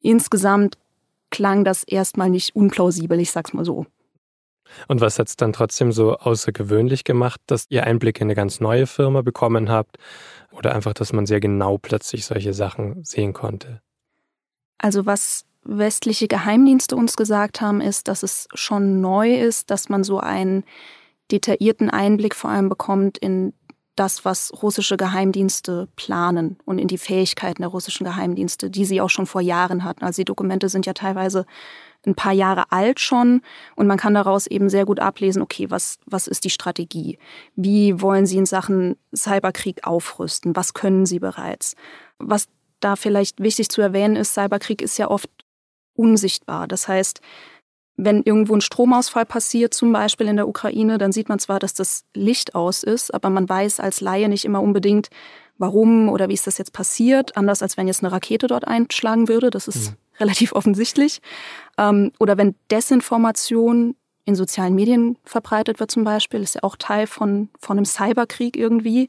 insgesamt 0.00 0.78
klang 1.30 1.64
das 1.64 1.82
erstmal 1.82 2.30
nicht 2.30 2.54
unplausibel, 2.54 3.18
ich 3.20 3.30
sag's 3.30 3.52
mal 3.52 3.64
so. 3.64 3.86
Und 4.88 5.00
was 5.00 5.18
hat 5.18 5.28
es 5.28 5.36
dann 5.36 5.52
trotzdem 5.52 5.92
so 5.92 6.16
außergewöhnlich 6.16 7.04
gemacht, 7.04 7.40
dass 7.46 7.66
ihr 7.68 7.84
Einblick 7.84 8.20
in 8.20 8.26
eine 8.26 8.34
ganz 8.34 8.60
neue 8.60 8.86
Firma 8.86 9.22
bekommen 9.22 9.68
habt? 9.68 9.96
Oder 10.50 10.74
einfach, 10.74 10.92
dass 10.92 11.12
man 11.12 11.26
sehr 11.26 11.40
genau 11.40 11.78
plötzlich 11.78 12.24
solche 12.24 12.52
Sachen 12.52 13.04
sehen 13.04 13.32
konnte? 13.32 13.80
Also 14.78 15.06
was 15.06 15.45
westliche 15.66 16.28
Geheimdienste 16.28 16.96
uns 16.96 17.16
gesagt 17.16 17.60
haben, 17.60 17.80
ist, 17.80 18.08
dass 18.08 18.22
es 18.22 18.48
schon 18.54 19.00
neu 19.00 19.34
ist, 19.34 19.70
dass 19.70 19.88
man 19.88 20.04
so 20.04 20.18
einen 20.20 20.64
detaillierten 21.30 21.90
Einblick 21.90 22.34
vor 22.34 22.50
allem 22.50 22.68
bekommt 22.68 23.18
in 23.18 23.52
das, 23.96 24.24
was 24.24 24.52
russische 24.62 24.96
Geheimdienste 24.96 25.88
planen 25.96 26.58
und 26.66 26.78
in 26.78 26.86
die 26.86 26.98
Fähigkeiten 26.98 27.62
der 27.62 27.70
russischen 27.70 28.04
Geheimdienste, 28.04 28.70
die 28.70 28.84
sie 28.84 29.00
auch 29.00 29.08
schon 29.08 29.26
vor 29.26 29.40
Jahren 29.40 29.84
hatten. 29.84 30.04
Also 30.04 30.20
die 30.20 30.26
Dokumente 30.26 30.68
sind 30.68 30.84
ja 30.84 30.92
teilweise 30.92 31.46
ein 32.06 32.14
paar 32.14 32.32
Jahre 32.32 32.70
alt 32.70 33.00
schon 33.00 33.40
und 33.74 33.86
man 33.86 33.98
kann 33.98 34.14
daraus 34.14 34.46
eben 34.46 34.68
sehr 34.68 34.84
gut 34.84 35.00
ablesen, 35.00 35.42
okay, 35.42 35.70
was, 35.70 35.98
was 36.06 36.28
ist 36.28 36.44
die 36.44 36.50
Strategie? 36.50 37.18
Wie 37.56 38.00
wollen 38.00 38.26
sie 38.26 38.36
in 38.36 38.46
Sachen 38.46 38.96
Cyberkrieg 39.14 39.86
aufrüsten? 39.86 40.54
Was 40.54 40.74
können 40.74 41.06
sie 41.06 41.18
bereits? 41.18 41.74
Was 42.18 42.48
da 42.80 42.96
vielleicht 42.96 43.40
wichtig 43.40 43.70
zu 43.70 43.80
erwähnen 43.80 44.14
ist, 44.14 44.34
Cyberkrieg 44.34 44.82
ist 44.82 44.98
ja 44.98 45.08
oft 45.10 45.30
unsichtbar. 45.96 46.68
Das 46.68 46.88
heißt, 46.88 47.20
wenn 47.96 48.22
irgendwo 48.22 48.54
ein 48.54 48.60
Stromausfall 48.60 49.24
passiert, 49.24 49.72
zum 49.72 49.92
Beispiel 49.92 50.28
in 50.28 50.36
der 50.36 50.48
Ukraine, 50.48 50.98
dann 50.98 51.12
sieht 51.12 51.28
man 51.28 51.38
zwar, 51.38 51.58
dass 51.58 51.72
das 51.72 52.04
Licht 52.14 52.54
aus 52.54 52.82
ist, 52.82 53.12
aber 53.12 53.30
man 53.30 53.48
weiß 53.48 53.80
als 53.80 54.00
Laie 54.00 54.28
nicht 54.28 54.44
immer 54.44 54.62
unbedingt, 54.62 55.08
warum 55.58 56.10
oder 56.10 56.28
wie 56.28 56.34
ist 56.34 56.46
das 56.46 56.58
jetzt 56.58 56.74
passiert, 56.74 57.36
anders 57.36 57.62
als 57.62 57.76
wenn 57.78 57.86
jetzt 57.86 58.02
eine 58.02 58.12
Rakete 58.12 58.46
dort 58.46 58.66
einschlagen 58.66 59.28
würde, 59.28 59.48
das 59.50 59.68
ist 59.68 59.90
mhm. 59.90 59.96
relativ 60.20 60.52
offensichtlich. 60.52 61.20
Ähm, 61.78 62.12
oder 62.18 62.36
wenn 62.36 62.54
Desinformation 62.70 63.96
in 64.26 64.34
sozialen 64.34 64.74
Medien 64.74 65.16
verbreitet 65.24 65.80
wird 65.80 65.90
zum 65.90 66.04
Beispiel, 66.04 66.42
ist 66.42 66.56
ja 66.56 66.62
auch 66.64 66.76
Teil 66.76 67.06
von, 67.06 67.48
von 67.58 67.78
einem 67.78 67.86
Cyberkrieg 67.86 68.56
irgendwie, 68.56 69.08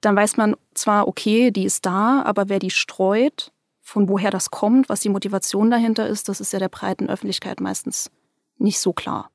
dann 0.00 0.16
weiß 0.16 0.36
man 0.36 0.56
zwar, 0.74 1.08
okay, 1.08 1.50
die 1.50 1.64
ist 1.64 1.86
da, 1.86 2.22
aber 2.22 2.48
wer 2.48 2.58
die 2.58 2.70
streut, 2.70 3.52
von 3.86 4.08
woher 4.08 4.32
das 4.32 4.50
kommt, 4.50 4.88
was 4.88 4.98
die 4.98 5.08
Motivation 5.08 5.70
dahinter 5.70 6.08
ist, 6.08 6.28
das 6.28 6.40
ist 6.40 6.52
ja 6.52 6.58
der 6.58 6.68
breiten 6.68 7.08
Öffentlichkeit 7.08 7.60
meistens 7.60 8.10
nicht 8.58 8.80
so 8.80 8.92
klar. 8.92 9.30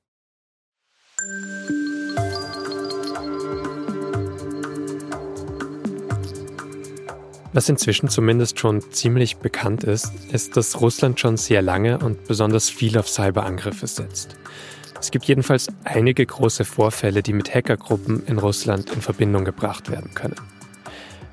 Was 7.54 7.70
inzwischen 7.70 8.10
zumindest 8.10 8.60
schon 8.60 8.82
ziemlich 8.92 9.38
bekannt 9.38 9.86
ist, 9.86 10.12
ist, 10.34 10.58
dass 10.58 10.82
Russland 10.82 11.22
schon 11.22 11.38
sehr 11.38 11.62
lange 11.62 12.00
und 12.00 12.28
besonders 12.28 12.70
viel 12.70 12.98
auf 12.98 13.08
Cyberangriffe 13.08 13.88
setzt. 13.88 14.36
Es 15.00 15.12
gibt 15.12 15.26
jedenfalls 15.26 15.70
einige 15.86 16.26
große 16.26 16.66
Vorfälle, 16.66 17.24
die 17.24 17.34
mit 17.34 17.56
Hackergruppen 17.56 18.26
in 18.26 18.38
Russland 18.38 18.90
in 18.90 19.02
Verbindung 19.02 19.46
gebracht 19.46 19.90
werden 19.90 20.14
können. 20.14 20.36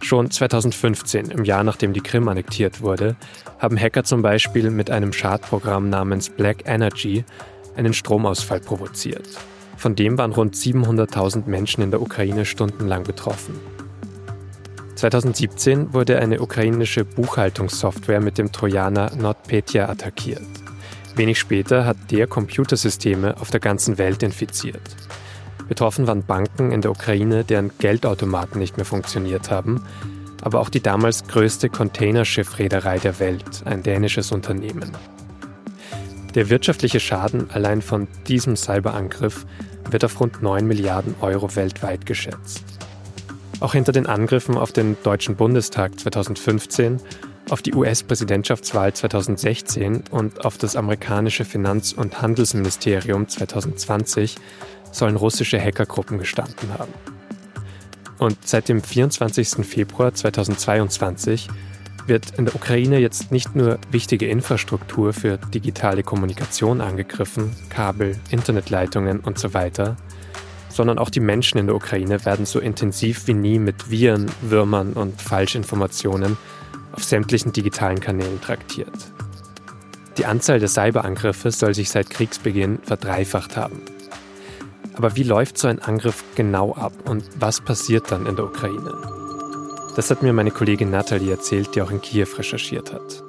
Schon 0.01 0.31
2015, 0.31 1.31
im 1.31 1.45
Jahr 1.45 1.65
nachdem 1.65 1.93
die 1.93 2.01
Krim 2.01 2.29
annektiert 2.29 2.81
wurde, 2.81 3.17
haben 3.59 3.79
Hacker 3.79 4.05
zum 4.05 4.23
Beispiel 4.23 4.71
mit 4.71 4.91
einem 4.91 5.13
Schadprogramm 5.13 5.91
namens 5.91 6.31
Black 6.31 6.69
Energy 6.69 7.25
einen 7.77 7.93
Stromausfall 7.93 8.61
provoziert. 8.61 9.29
Von 9.77 9.95
dem 9.95 10.19
waren 10.19 10.33
rund 10.33 10.57
700.000 10.57 11.47
Menschen 11.47 11.83
in 11.83 11.91
der 11.91 12.03
Ukraine 12.03 12.45
stundenlang 12.45 13.05
betroffen. 13.05 13.55
2017 14.97 15.95
wurde 15.95 16.19
eine 16.19 16.41
ukrainische 16.41 17.05
Buchhaltungssoftware 17.05 18.21
mit 18.21 18.37
dem 18.37 18.51
Trojaner 18.51 19.15
NotPetya 19.15 19.89
attackiert. 19.89 20.43
Wenig 21.15 21.39
später 21.39 21.85
hat 21.85 21.97
der 22.11 22.27
Computersysteme 22.27 23.41
auf 23.41 23.51
der 23.51 23.61
ganzen 23.61 23.99
Welt 23.99 24.25
infiziert. 24.25 24.83
Betroffen 25.69 26.07
waren 26.07 26.25
Banken 26.25 26.73
in 26.73 26.81
der 26.81 26.91
Ukraine, 26.91 27.45
deren 27.45 27.71
Geldautomaten 27.79 28.59
nicht 28.59 28.77
mehr 28.77 28.87
funktioniert 28.87 29.51
haben, 29.51 29.85
aber 30.43 30.61
auch 30.61 30.71
die 30.71 30.81
damals 30.81 31.27
größte 31.27 31.69
Containerschiffreederei 31.69 32.99
der 32.99 33.19
Welt, 33.19 33.63
ein 33.65 33.83
dänisches 33.83 34.33
Unternehmen. 34.33 34.93
Der 36.35 36.51
wirtschaftliche 36.51 37.01
Schaden 37.01 37.51
allein 37.51 37.83
von 37.83 38.07
diesem 38.27 38.57
Cyberangriff 38.57 39.47
wird 39.91 40.05
auf 40.05 40.21
rund 40.21 40.43
9 40.43 40.67
Milliarden 40.67 41.15
Euro 41.21 41.55
weltweit 41.57 42.07
geschätzt. 42.07 42.65
Auch 43.61 43.73
hinter 43.73 43.93
den 43.93 44.07
Angriffen 44.07 44.57
auf 44.57 44.73
den 44.73 44.97
Deutschen 45.03 45.37
Bundestag 45.37 45.99
2015, 45.99 47.01
auf 47.51 47.63
die 47.63 47.75
US-Präsidentschaftswahl 47.75 48.93
2016 48.93 50.05
und 50.11 50.45
auf 50.45 50.59
das 50.59 50.77
amerikanische 50.77 51.45
Finanz- 51.45 51.93
und 51.93 52.21
Handelsministerium 52.21 53.27
2020 53.27 54.37
sollen 54.93 55.17
russische 55.17 55.61
Hackergruppen 55.61 56.19
gestanden 56.19 56.73
haben. 56.79 56.93
Und 58.19 58.37
seit 58.47 58.69
dem 58.69 58.83
24. 58.83 59.65
Februar 59.67 60.13
2022 60.13 61.49
wird 62.07 62.39
in 62.39 62.47
der 62.47 62.55
Ukraine 62.55 62.99
jetzt 62.99 63.31
nicht 63.31 63.55
nur 63.55 63.79
wichtige 63.91 64.27
Infrastruktur 64.27 65.13
für 65.13 65.39
digitale 65.39 66.03
Kommunikation 66.03 66.81
angegriffen, 66.81 67.55
Kabel, 67.69 68.17
Internetleitungen 68.31 69.21
und 69.21 69.39
so 69.39 69.55
weiter, 69.55 69.97
sondern 70.71 70.99
auch 70.99 71.11
die 71.11 71.21
Menschen 71.21 71.59
in 71.59 71.67
der 71.67 71.77
Ukraine 71.77 72.25
werden 72.25 72.47
so 72.47 72.61
intensiv 72.61 73.27
wie 73.27 73.35
nie 73.35 73.59
mit 73.59 73.91
Viren, 73.91 74.27
Würmern 74.43 74.95
und 74.95 75.21
Falschinformationen 75.21 76.37
auf 76.93 77.05
sämtlichen 77.05 77.53
digitalen 77.53 78.01
Kanälen 78.01 78.41
traktiert. 78.41 79.13
Die 80.17 80.27
Anzahl 80.27 80.59
der 80.59 80.69
Cyberangriffe 80.69 81.53
soll 81.53 81.75
sich 81.75 81.91
seit 81.91 82.11
Kriegsbeginn 82.11 82.81
verdreifacht 82.83 83.57
haben. 83.57 83.83
Aber 84.99 85.15
wie 85.15 85.23
läuft 85.23 85.59
so 85.59 85.69
ein 85.69 85.79
Angriff 85.79 86.25
genau 86.35 86.75
ab 86.75 86.93
und 87.09 87.23
was 87.39 87.61
passiert 87.61 88.11
dann 88.11 88.27
in 88.27 88.35
der 88.35 88.47
Ukraine? 88.47 88.95
Das 89.95 90.11
hat 90.11 90.25
mir 90.25 90.33
meine 90.33 90.51
Kollegin 90.51 90.91
Natalie 90.91 91.31
erzählt, 91.31 91.75
die 91.75 91.83
auch 91.83 91.93
in 91.93 92.01
Kiew 92.01 92.27
recherchiert 92.37 92.93
hat. 92.93 93.23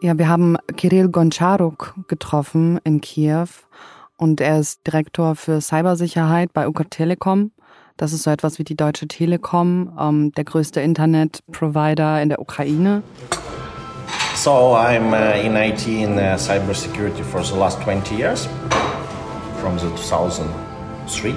Ja, 0.00 0.16
wir 0.16 0.28
haben 0.28 0.56
Kirill 0.76 1.08
Goncharuk 1.08 1.94
getroffen 2.08 2.80
in 2.84 3.02
Kiew 3.02 3.48
und 4.16 4.40
er 4.40 4.60
ist 4.60 4.86
Direktor 4.86 5.34
für 5.36 5.60
Cybersicherheit 5.60 6.54
bei 6.54 6.66
UK 6.66 6.90
Telekom. 6.90 7.52
Das 7.98 8.14
ist 8.14 8.22
so 8.22 8.30
etwas 8.30 8.58
wie 8.58 8.64
die 8.64 8.76
Deutsche 8.76 9.08
Telekom, 9.08 9.94
ähm, 10.00 10.32
der 10.32 10.44
größte 10.44 10.80
Internetprovider 10.80 12.22
in 12.22 12.30
der 12.30 12.40
Ukraine. 12.40 13.02
So 14.44 14.76
I'm 14.76 15.14
uh, 15.14 15.42
in 15.42 15.56
IT 15.56 15.88
in 15.88 16.18
uh, 16.18 16.36
cybersecurity 16.36 17.24
for 17.24 17.42
the 17.42 17.54
last 17.54 17.80
20 17.80 18.14
years, 18.14 18.46
from 19.56 19.78
the 19.78 19.88
2003, 19.96 21.34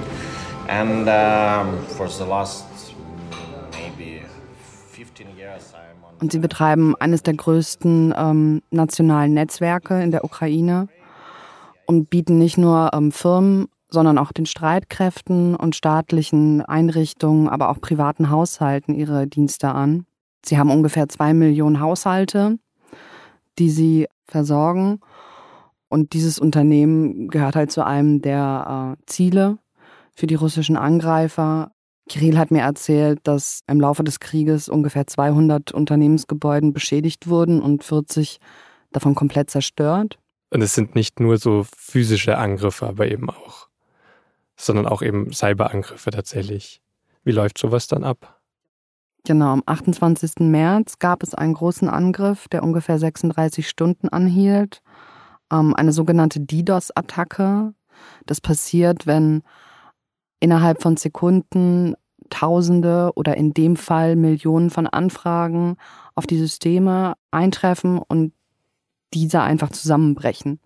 and 0.68 1.08
um, 1.08 1.86
for 1.86 2.10
the 2.10 2.26
last 2.26 2.66
maybe 3.72 4.24
15 4.92 5.38
years 5.38 5.74
I'm 5.74 6.20
und 6.20 6.34
sie 6.34 6.40
betreiben 6.40 6.98
eines 7.00 7.24
der 7.24 7.36
größten 7.36 8.14
ähm, 8.18 8.62
nationalen 8.72 9.34
Netzwerke 9.34 10.04
in 10.04 10.12
der 10.12 10.26
Ukraine 10.26 10.90
und 11.86 12.10
bieten 12.10 12.38
nicht 12.38 12.58
nur 12.58 12.90
ähm, 12.94 13.14
Firmen, 13.14 13.70
sondern 13.90 14.18
auch 14.18 14.34
den 14.34 14.46
Streitkräften 14.46 15.56
und 15.56 15.78
staatlichen 15.78 16.62
Einrichtungen, 16.62 17.48
aber 17.48 17.70
auch 17.70 17.80
privaten 17.80 18.30
Haushalten 18.32 18.94
ihre 18.94 19.28
Dienste 19.28 19.70
an. 19.70 20.06
Sie 20.46 20.58
haben 20.58 20.72
ungefähr 20.72 21.08
zwei 21.08 21.34
Millionen 21.34 21.80
Haushalte, 21.80 22.58
die 23.60 23.70
sie 23.70 24.08
versorgen. 24.26 25.00
Und 25.90 26.14
dieses 26.14 26.40
Unternehmen 26.40 27.30
gehört 27.30 27.56
halt 27.56 27.72
zu 27.72 27.86
einem 27.86 28.22
der 28.22 28.98
äh, 28.98 29.04
Ziele 29.06 29.58
für 30.14 30.28
die 30.28 30.36
russischen 30.36 30.78
Angreifer, 30.78 31.72
Kirill 32.08 32.38
hat 32.38 32.52
mir 32.52 32.62
erzählt, 32.62 33.20
dass 33.24 33.62
im 33.68 33.82
Laufe 33.82 34.04
des 34.04 34.20
Krieges 34.20 34.70
ungefähr 34.70 35.08
200 35.08 35.72
Unternehmensgebäude 35.74 36.72
beschädigt 36.72 37.28
wurden 37.28 37.62
und 37.62 37.84
40 37.84 38.40
davon 38.92 39.16
komplett 39.16 39.50
zerstört. 39.50 40.18
Und 40.50 40.62
es 40.62 40.74
sind 40.74 40.96
nicht 40.96 41.20
nur 41.20 41.38
so 41.38 41.66
physische 41.76 42.38
Angriffe, 42.38 42.88
aber 42.88 43.08
eben 43.08 43.30
auch, 43.30 43.68
sondern 44.56 44.86
auch 44.86 45.02
eben 45.02 45.34
Cyberangriffe 45.34 46.12
tatsächlich. 46.12 46.82
Wie 47.24 47.34
läuft 47.34 47.58
sowas 47.58 47.88
dann 47.88 48.06
ab? 48.06 48.37
Genau, 49.28 49.52
am 49.52 49.64
28. 49.66 50.36
März 50.40 51.00
gab 51.00 51.22
es 51.22 51.34
einen 51.36 51.54
großen 51.54 51.90
Angriff, 51.90 52.48
der 52.48 52.64
ungefähr 52.64 52.98
36 52.98 53.68
Stunden 53.68 54.08
anhielt. 54.08 54.82
Ähm, 55.52 55.76
eine 55.76 55.92
sogenannte 55.92 56.40
DDoS-Attacke. 56.40 57.74
Das 58.26 58.40
passiert, 58.40 59.06
wenn 59.06 59.44
innerhalb 60.40 60.82
von 60.82 60.96
Sekunden 60.96 61.96
Tausende 62.30 63.12
oder 63.16 63.36
in 63.36 63.54
dem 63.54 63.76
Fall 63.76 64.16
Millionen 64.16 64.70
von 64.70 64.88
Anfragen 64.88 65.76
auf 66.16 66.26
die 66.26 66.38
Systeme 66.38 67.16
eintreffen 67.30 68.00
und 68.00 68.32
diese 69.14 69.42
einfach 69.42 69.72
zusammenbrechen, 69.72 70.62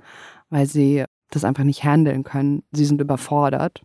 weil 0.51 0.67
sie 0.67 1.05
das 1.31 1.45
einfach 1.45 1.63
nicht 1.63 1.83
handeln 1.83 2.23
können. 2.23 2.61
Sie 2.71 2.85
sind 2.85 3.01
überfordert. 3.01 3.81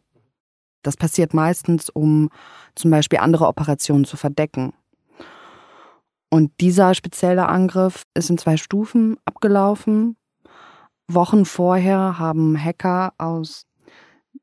Das 0.87 0.97
passiert 0.97 1.35
meistens, 1.35 1.91
um 1.91 2.31
zum 2.77 2.93
Beispiel 2.93 3.19
andere 3.19 3.49
Operationen 3.49 4.05
zu 4.05 4.17
verdecken. 4.17 4.73
Und 6.31 6.53
dieser 6.61 6.95
spezielle 6.95 7.49
Angriff 7.49 8.03
ist 8.15 8.31
in 8.31 8.39
zwei 8.39 8.57
Stufen 8.57 9.17
abgelaufen. 9.25 10.17
Wochen 11.09 11.45
vorher 11.45 12.19
haben 12.19 12.57
Hacker 12.57 13.15
aus 13.19 13.67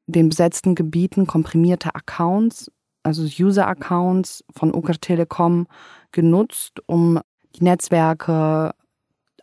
den 0.06 0.28
besetzten 0.28 0.76
Gebieten 0.76 1.28
komprimierte 1.28 1.96
Accounts, 1.96 2.70
also 3.04 3.24
User-Accounts 3.24 4.44
von 4.54 4.76
Uker 4.76 5.00
Telekom 5.00 5.68
genutzt, 6.12 6.82
um 6.88 7.22
die 7.56 7.64
Netzwerke 7.64 8.72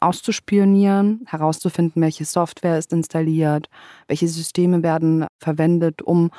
auszuspionieren, 0.01 1.25
herauszufinden, 1.27 2.03
welche 2.03 2.25
Software 2.25 2.79
ist 2.79 2.93
installiert, 2.93 3.69
welche 4.09 4.29
Systeme 4.29 4.83
werden 4.83 5.27
verwendet, 5.39 6.03
um 6.03 6.31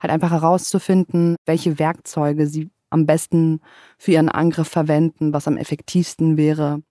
halt 0.00 0.12
einfach 0.12 0.30
herauszufinden, 0.30 1.36
welche 1.46 1.78
Werkzeuge 1.78 2.46
sie 2.46 2.70
am 2.90 3.06
besten 3.06 3.60
für 3.98 4.12
ihren 4.12 4.28
Angriff 4.28 4.68
verwenden, 4.68 5.32
was 5.32 5.46
am 5.46 5.56
effektivsten 5.56 6.36
wäre. 6.36 6.82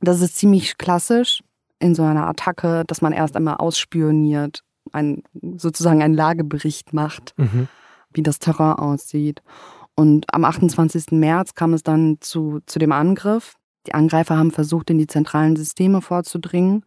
Das 0.00 0.20
ist 0.20 0.36
ziemlich 0.36 0.76
klassisch 0.78 1.42
in 1.78 1.94
so 1.94 2.02
einer 2.02 2.26
Attacke, 2.26 2.84
dass 2.86 3.02
man 3.02 3.12
erst 3.12 3.36
einmal 3.36 3.56
ausspioniert, 3.56 4.62
ein, 4.92 5.22
sozusagen 5.56 6.02
einen 6.02 6.14
Lagebericht 6.14 6.92
macht, 6.92 7.34
mhm. 7.36 7.68
wie 8.12 8.22
das 8.22 8.38
Terrain 8.38 8.76
aussieht. 8.76 9.42
Und 9.94 10.26
am 10.32 10.44
28. 10.44 11.12
März 11.12 11.54
kam 11.54 11.72
es 11.72 11.82
dann 11.82 12.18
zu, 12.20 12.60
zu 12.66 12.78
dem 12.78 12.92
Angriff. 12.92 13.54
Die 13.86 13.94
Angreifer 13.94 14.36
haben 14.36 14.50
versucht, 14.50 14.90
in 14.90 14.98
die 14.98 15.06
zentralen 15.06 15.56
Systeme 15.56 16.02
vorzudringen. 16.02 16.84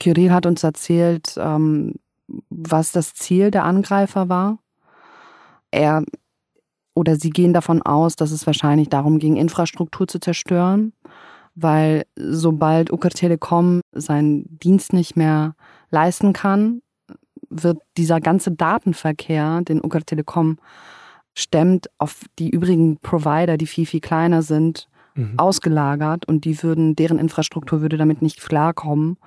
Kirill 0.00 0.32
hat 0.32 0.46
uns 0.46 0.64
erzählt, 0.64 1.34
ähm, 1.36 1.94
was 2.50 2.92
das 2.92 3.14
Ziel 3.14 3.50
der 3.50 3.64
Angreifer 3.64 4.28
war. 4.28 4.58
er 5.70 6.04
oder 6.94 7.16
sie 7.16 7.30
gehen 7.30 7.52
davon 7.54 7.80
aus, 7.82 8.16
dass 8.16 8.30
es 8.30 8.46
wahrscheinlich 8.46 8.88
darum 8.88 9.18
ging, 9.18 9.36
Infrastruktur 9.36 10.06
zu 10.06 10.18
zerstören, 10.18 10.92
weil 11.54 12.04
sobald 12.16 12.92
Uker 12.92 13.10
Telekom 13.10 13.80
seinen 13.92 14.44
Dienst 14.58 14.92
nicht 14.92 15.16
mehr 15.16 15.54
leisten 15.90 16.32
kann, 16.32 16.82
wird 17.48 17.78
dieser 17.96 18.20
ganze 18.20 18.52
Datenverkehr, 18.52 19.62
den 19.62 19.82
Uker 19.82 20.00
Telekom 20.00 20.58
stemmt, 21.34 21.88
auf 21.98 22.24
die 22.38 22.50
übrigen 22.50 22.98
Provider, 22.98 23.56
die 23.56 23.66
viel, 23.66 23.86
viel 23.86 24.00
kleiner 24.00 24.42
sind, 24.42 24.89
mhm. 25.14 25.38
ausgelagert 25.38 26.26
und 26.26 26.44
die 26.44 26.62
würden, 26.62 26.96
deren 26.96 27.18
Infrastruktur 27.18 27.80
würde 27.80 27.96
damit 27.96 28.22
nicht 28.22 28.40
klarkommen, 28.40 29.18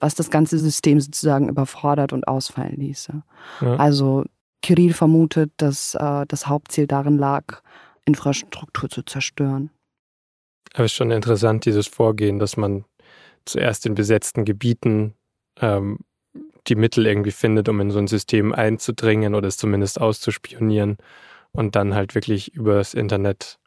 was 0.00 0.14
das 0.14 0.30
ganze 0.30 0.58
System 0.58 1.00
sozusagen 1.00 1.48
überfordert 1.48 2.12
und 2.12 2.28
ausfallen 2.28 2.76
ließe. 2.76 3.22
Ja. 3.60 3.76
Also 3.76 4.24
Kirill 4.62 4.94
vermutet, 4.94 5.52
dass 5.58 5.94
äh, 5.94 6.24
das 6.26 6.46
Hauptziel 6.46 6.86
darin 6.86 7.18
lag, 7.18 7.62
Infrastruktur 8.04 8.88
zu 8.88 9.02
zerstören. 9.02 9.70
Aber 10.74 10.84
es 10.84 10.92
ist 10.92 10.96
schon 10.96 11.10
interessant, 11.10 11.64
dieses 11.64 11.86
Vorgehen, 11.86 12.38
dass 12.38 12.56
man 12.56 12.84
zuerst 13.44 13.86
in 13.86 13.94
besetzten 13.94 14.44
Gebieten 14.44 15.14
ähm, 15.60 16.00
die 16.66 16.74
Mittel 16.74 17.06
irgendwie 17.06 17.30
findet, 17.30 17.68
um 17.68 17.80
in 17.80 17.90
so 17.90 17.98
ein 17.98 18.08
System 18.08 18.52
einzudringen 18.52 19.34
oder 19.34 19.48
es 19.48 19.56
zumindest 19.56 20.00
auszuspionieren 20.00 20.98
und 21.52 21.76
dann 21.76 21.94
halt 21.94 22.14
wirklich 22.14 22.54
über 22.54 22.74
das 22.74 22.92
Internet 22.92 23.58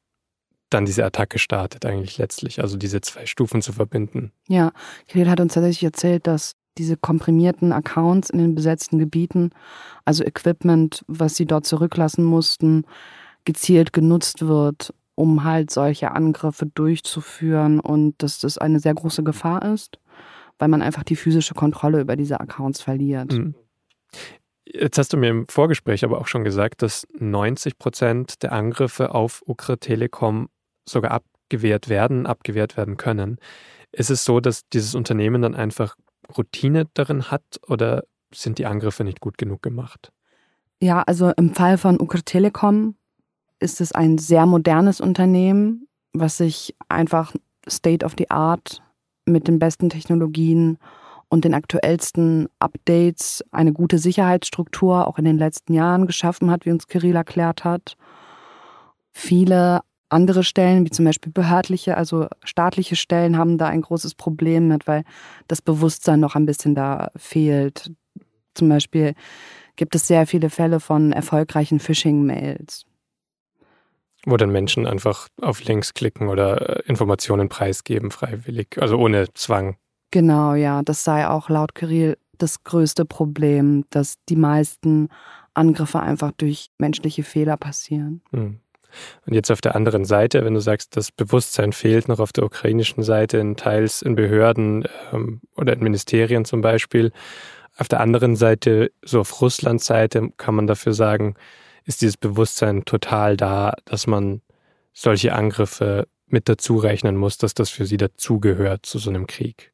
dann 0.69 0.85
diese 0.85 1.05
Attacke 1.05 1.39
startet 1.39 1.85
eigentlich 1.85 2.17
letztlich, 2.17 2.61
also 2.61 2.77
diese 2.77 3.01
zwei 3.01 3.25
Stufen 3.25 3.61
zu 3.61 3.73
verbinden. 3.73 4.31
Ja, 4.47 4.71
Kirill 5.07 5.29
hat 5.29 5.39
uns 5.39 5.53
tatsächlich 5.53 5.83
erzählt, 5.83 6.27
dass 6.27 6.55
diese 6.77 6.97
komprimierten 6.97 7.71
Accounts 7.71 8.29
in 8.29 8.39
den 8.39 8.55
besetzten 8.55 8.99
Gebieten, 8.99 9.51
also 10.05 10.23
Equipment, 10.23 11.03
was 11.07 11.35
sie 11.35 11.45
dort 11.45 11.65
zurücklassen 11.65 12.23
mussten, 12.23 12.85
gezielt 13.45 13.93
genutzt 13.93 14.47
wird, 14.47 14.93
um 15.15 15.43
halt 15.43 15.71
solche 15.71 16.11
Angriffe 16.11 16.65
durchzuführen 16.65 17.79
und 17.79 18.15
dass 18.23 18.39
das 18.39 18.57
eine 18.57 18.79
sehr 18.79 18.93
große 18.93 19.23
Gefahr 19.23 19.65
ist, 19.73 19.99
weil 20.57 20.69
man 20.69 20.81
einfach 20.81 21.03
die 21.03 21.17
physische 21.17 21.53
Kontrolle 21.53 21.99
über 21.99 22.15
diese 22.15 22.39
Accounts 22.39 22.81
verliert. 22.81 23.33
Mhm. 23.33 23.55
Jetzt 24.65 24.97
hast 24.97 25.11
du 25.11 25.17
mir 25.17 25.29
im 25.29 25.47
Vorgespräch 25.47 26.03
aber 26.03 26.19
auch 26.19 26.27
schon 26.27 26.43
gesagt, 26.43 26.83
dass 26.83 27.07
90 27.17 27.79
Prozent 27.79 28.43
der 28.43 28.51
Angriffe 28.51 29.15
auf 29.15 29.41
Ukra 29.47 29.77
Telekom 29.77 30.47
sogar 30.91 31.11
abgewehrt 31.11 31.89
werden, 31.89 32.25
abgewehrt 32.25 32.77
werden 32.77 32.97
können. 32.97 33.37
Ist 33.91 34.09
es 34.09 34.23
so, 34.23 34.39
dass 34.39 34.67
dieses 34.69 34.95
Unternehmen 34.95 35.41
dann 35.41 35.55
einfach 35.55 35.95
Routine 36.37 36.85
darin 36.93 37.31
hat 37.31 37.43
oder 37.67 38.03
sind 38.33 38.59
die 38.59 38.65
Angriffe 38.65 39.03
nicht 39.03 39.19
gut 39.19 39.37
genug 39.37 39.61
gemacht? 39.61 40.11
Ja, 40.81 41.01
also 41.01 41.31
im 41.35 41.53
Fall 41.53 41.77
von 41.77 41.99
Ukr 41.99 42.23
Telekom 42.23 42.95
ist 43.59 43.81
es 43.81 43.91
ein 43.91 44.17
sehr 44.17 44.45
modernes 44.45 45.01
Unternehmen, 45.01 45.87
was 46.13 46.37
sich 46.37 46.75
einfach 46.87 47.33
State 47.67 48.05
of 48.05 48.13
the 48.17 48.29
Art 48.29 48.81
mit 49.25 49.47
den 49.47 49.59
besten 49.59 49.89
Technologien 49.89 50.77
und 51.29 51.45
den 51.45 51.53
aktuellsten 51.53 52.47
Updates 52.59 53.43
eine 53.51 53.73
gute 53.73 53.99
Sicherheitsstruktur 53.99 55.07
auch 55.07 55.17
in 55.17 55.25
den 55.25 55.37
letzten 55.37 55.73
Jahren 55.73 56.07
geschaffen 56.07 56.49
hat, 56.49 56.65
wie 56.65 56.71
uns 56.71 56.87
Kirill 56.87 57.15
erklärt 57.15 57.63
hat. 57.63 57.95
Viele 59.11 59.81
andere 60.09 60.43
Stellen, 60.43 60.85
wie 60.85 60.89
zum 60.89 61.05
Beispiel 61.05 61.31
behördliche, 61.31 61.95
also 61.95 62.27
staatliche 62.43 62.95
Stellen, 62.95 63.37
haben 63.37 63.57
da 63.57 63.67
ein 63.67 63.81
großes 63.81 64.15
Problem 64.15 64.67
mit, 64.67 64.87
weil 64.87 65.03
das 65.47 65.61
Bewusstsein 65.61 66.19
noch 66.19 66.35
ein 66.35 66.45
bisschen 66.45 66.75
da 66.75 67.11
fehlt. 67.15 67.91
Zum 68.53 68.69
Beispiel 68.69 69.13
gibt 69.75 69.95
es 69.95 70.07
sehr 70.07 70.27
viele 70.27 70.49
Fälle 70.49 70.79
von 70.79 71.11
erfolgreichen 71.11 71.79
Phishing-Mails. 71.79 72.85
Wo 74.25 74.35
dann 74.35 74.51
Menschen 74.51 74.85
einfach 74.85 75.29
auf 75.41 75.63
Links 75.63 75.93
klicken 75.93 76.27
oder 76.27 76.79
äh, 76.85 76.89
Informationen 76.89 77.47
preisgeben, 77.47 78.11
freiwillig, 78.11 78.77
also 78.81 78.97
ohne 78.97 79.33
Zwang. 79.33 79.77
Genau, 80.11 80.55
ja. 80.55 80.81
Das 80.83 81.03
sei 81.03 81.27
auch 81.27 81.49
laut 81.49 81.75
Kirill 81.75 82.17
das 82.37 82.63
größte 82.63 83.05
Problem, 83.05 83.85
dass 83.91 84.15
die 84.27 84.35
meisten 84.35 85.09
Angriffe 85.53 85.99
einfach 85.99 86.31
durch 86.31 86.69
menschliche 86.77 87.23
Fehler 87.23 87.57
passieren. 87.57 88.21
Hm. 88.31 88.59
Und 89.25 89.33
jetzt 89.33 89.51
auf 89.51 89.61
der 89.61 89.75
anderen 89.75 90.05
Seite, 90.05 90.43
wenn 90.45 90.53
du 90.53 90.59
sagst, 90.59 90.95
das 90.97 91.11
Bewusstsein 91.11 91.73
fehlt 91.73 92.07
noch 92.07 92.19
auf 92.19 92.31
der 92.31 92.43
ukrainischen 92.43 93.03
Seite, 93.03 93.37
in 93.37 93.55
teils 93.55 94.01
in 94.01 94.15
Behörden 94.15 94.85
ähm, 95.13 95.41
oder 95.55 95.73
in 95.73 95.83
Ministerien 95.83 96.45
zum 96.45 96.61
Beispiel. 96.61 97.11
Auf 97.77 97.87
der 97.87 98.01
anderen 98.01 98.35
Seite, 98.35 98.91
so 99.03 99.21
auf 99.21 99.41
Russlands 99.41 99.85
Seite, 99.85 100.29
kann 100.37 100.55
man 100.55 100.67
dafür 100.67 100.93
sagen, 100.93 101.35
ist 101.85 102.01
dieses 102.01 102.17
Bewusstsein 102.17 102.85
total 102.85 103.37
da, 103.37 103.73
dass 103.85 104.05
man 104.05 104.41
solche 104.93 105.33
Angriffe 105.33 106.07
mit 106.27 106.49
dazu 106.49 106.77
rechnen 106.77 107.15
muss, 107.15 107.37
dass 107.37 107.53
das 107.53 107.69
für 107.69 107.85
sie 107.85 107.97
dazugehört 107.97 108.85
zu 108.85 108.99
so 108.99 109.09
einem 109.09 109.27
Krieg. 109.27 109.73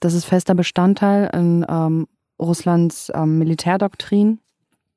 Das 0.00 0.14
ist 0.14 0.24
fester 0.24 0.54
Bestandteil 0.54 1.30
in 1.34 1.64
ähm, 1.68 2.06
Russlands 2.38 3.10
ähm, 3.14 3.38
Militärdoktrin. 3.38 4.38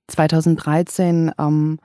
2013 0.08 1.32
ähm, 1.40 1.80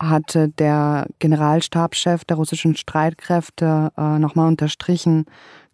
hatte 0.00 0.48
der 0.48 1.06
Generalstabschef 1.18 2.24
der 2.24 2.36
russischen 2.36 2.74
Streitkräfte 2.74 3.92
äh, 3.96 4.18
nochmal 4.18 4.48
unterstrichen, 4.48 5.26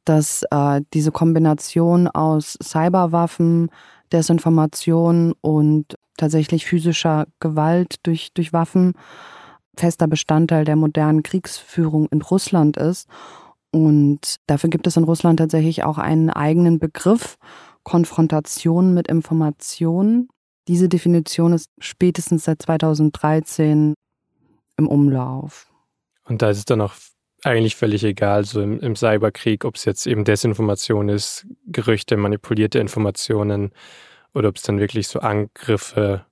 dass 0.04 0.42
äh, 0.50 0.82
diese 0.92 1.12
Kombination 1.12 2.08
aus 2.08 2.58
Cyberwaffen, 2.62 3.70
Desinformation 4.12 5.34
und 5.40 5.96
tatsächlich 6.16 6.66
physischer 6.66 7.26
Gewalt 7.40 7.96
durch, 8.02 8.32
durch 8.34 8.52
Waffen 8.52 8.94
fester 9.78 10.08
Bestandteil 10.08 10.64
der 10.64 10.76
modernen 10.76 11.22
Kriegsführung 11.22 12.08
in 12.10 12.22
Russland 12.22 12.76
ist. 12.76 13.08
Und 13.72 14.36
dafür 14.46 14.70
gibt 14.70 14.86
es 14.86 14.96
in 14.96 15.04
Russland 15.04 15.38
tatsächlich 15.38 15.84
auch 15.84 15.98
einen 15.98 16.30
eigenen 16.30 16.78
Begriff, 16.78 17.36
Konfrontation 17.82 18.94
mit 18.94 19.08
Informationen. 19.08 20.28
Diese 20.66 20.88
Definition 20.88 21.52
ist 21.52 21.70
spätestens 21.78 22.44
seit 22.44 22.62
2013 22.62 23.94
im 24.76 24.88
Umlauf. 24.88 25.70
Und 26.24 26.42
da 26.42 26.50
ist 26.50 26.58
es 26.58 26.64
dann 26.64 26.80
auch 26.80 26.94
eigentlich 27.42 27.76
völlig 27.76 28.02
egal, 28.04 28.44
so 28.44 28.60
im, 28.60 28.80
im 28.80 28.96
Cyberkrieg, 28.96 29.64
ob 29.64 29.76
es 29.76 29.84
jetzt 29.84 30.06
eben 30.06 30.24
Desinformation 30.24 31.08
ist, 31.08 31.46
Gerüchte, 31.66 32.16
manipulierte 32.16 32.78
Informationen 32.78 33.70
oder 34.34 34.48
ob 34.48 34.56
es 34.56 34.62
dann 34.62 34.80
wirklich 34.80 35.08
so 35.08 35.20
Angriffe 35.20 36.26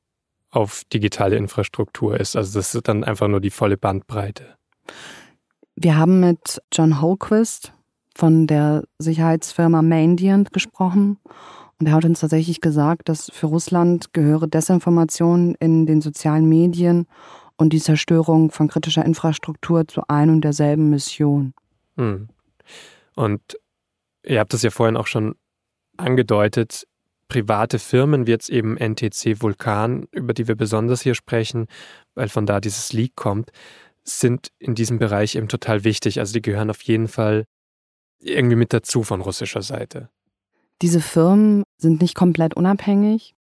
auf 0.50 0.82
digitale 0.92 1.36
Infrastruktur 1.36 2.18
ist. 2.18 2.36
Also 2.36 2.58
das 2.58 2.74
ist 2.74 2.88
dann 2.88 3.04
einfach 3.04 3.28
nur 3.28 3.40
die 3.40 3.50
volle 3.50 3.76
Bandbreite. 3.76 4.56
Wir 5.76 5.96
haben 5.96 6.20
mit 6.20 6.62
John 6.72 7.00
Holquist 7.00 7.72
von 8.14 8.46
der 8.46 8.84
Sicherheitsfirma 8.98 9.82
Mandiant 9.82 10.52
gesprochen 10.52 11.18
und 11.80 11.86
er 11.86 11.92
hat 11.94 12.04
uns 12.04 12.20
tatsächlich 12.20 12.60
gesagt, 12.60 13.08
dass 13.08 13.30
für 13.32 13.46
Russland 13.46 14.12
gehöre 14.12 14.46
Desinformation 14.46 15.56
in 15.58 15.86
den 15.86 16.00
sozialen 16.00 16.48
Medien 16.48 17.06
und 17.56 17.72
die 17.72 17.80
Zerstörung 17.80 18.50
von 18.50 18.68
kritischer 18.68 19.04
Infrastruktur 19.04 19.86
zu 19.86 20.02
ein 20.08 20.30
und 20.30 20.42
derselben 20.42 20.90
Mission. 20.90 21.54
Hm. 21.96 22.28
Und 23.14 23.40
ihr 24.24 24.40
habt 24.40 24.52
das 24.52 24.62
ja 24.62 24.70
vorhin 24.70 24.96
auch 24.96 25.06
schon 25.06 25.36
angedeutet, 25.96 26.86
private 27.28 27.78
Firmen 27.78 28.26
wie 28.26 28.32
jetzt 28.32 28.50
eben 28.50 28.76
NTC 28.76 29.40
Vulkan, 29.40 30.06
über 30.10 30.34
die 30.34 30.48
wir 30.48 30.56
besonders 30.56 31.02
hier 31.02 31.14
sprechen, 31.14 31.66
weil 32.14 32.28
von 32.28 32.46
da 32.46 32.60
dieses 32.60 32.92
Leak 32.92 33.16
kommt, 33.16 33.50
sind 34.02 34.48
in 34.58 34.74
diesem 34.74 34.98
Bereich 34.98 35.34
eben 35.34 35.48
total 35.48 35.84
wichtig. 35.84 36.20
Also 36.20 36.32
die 36.32 36.42
gehören 36.42 36.70
auf 36.70 36.82
jeden 36.82 37.08
Fall 37.08 37.44
irgendwie 38.18 38.56
mit 38.56 38.72
dazu 38.72 39.02
von 39.02 39.20
russischer 39.20 39.62
Seite. 39.62 40.10
Diese 40.82 41.00
Firmen 41.00 41.62
sind 41.78 42.02
nicht 42.02 42.14
komplett 42.14 42.54
unabhängig. 42.54 43.34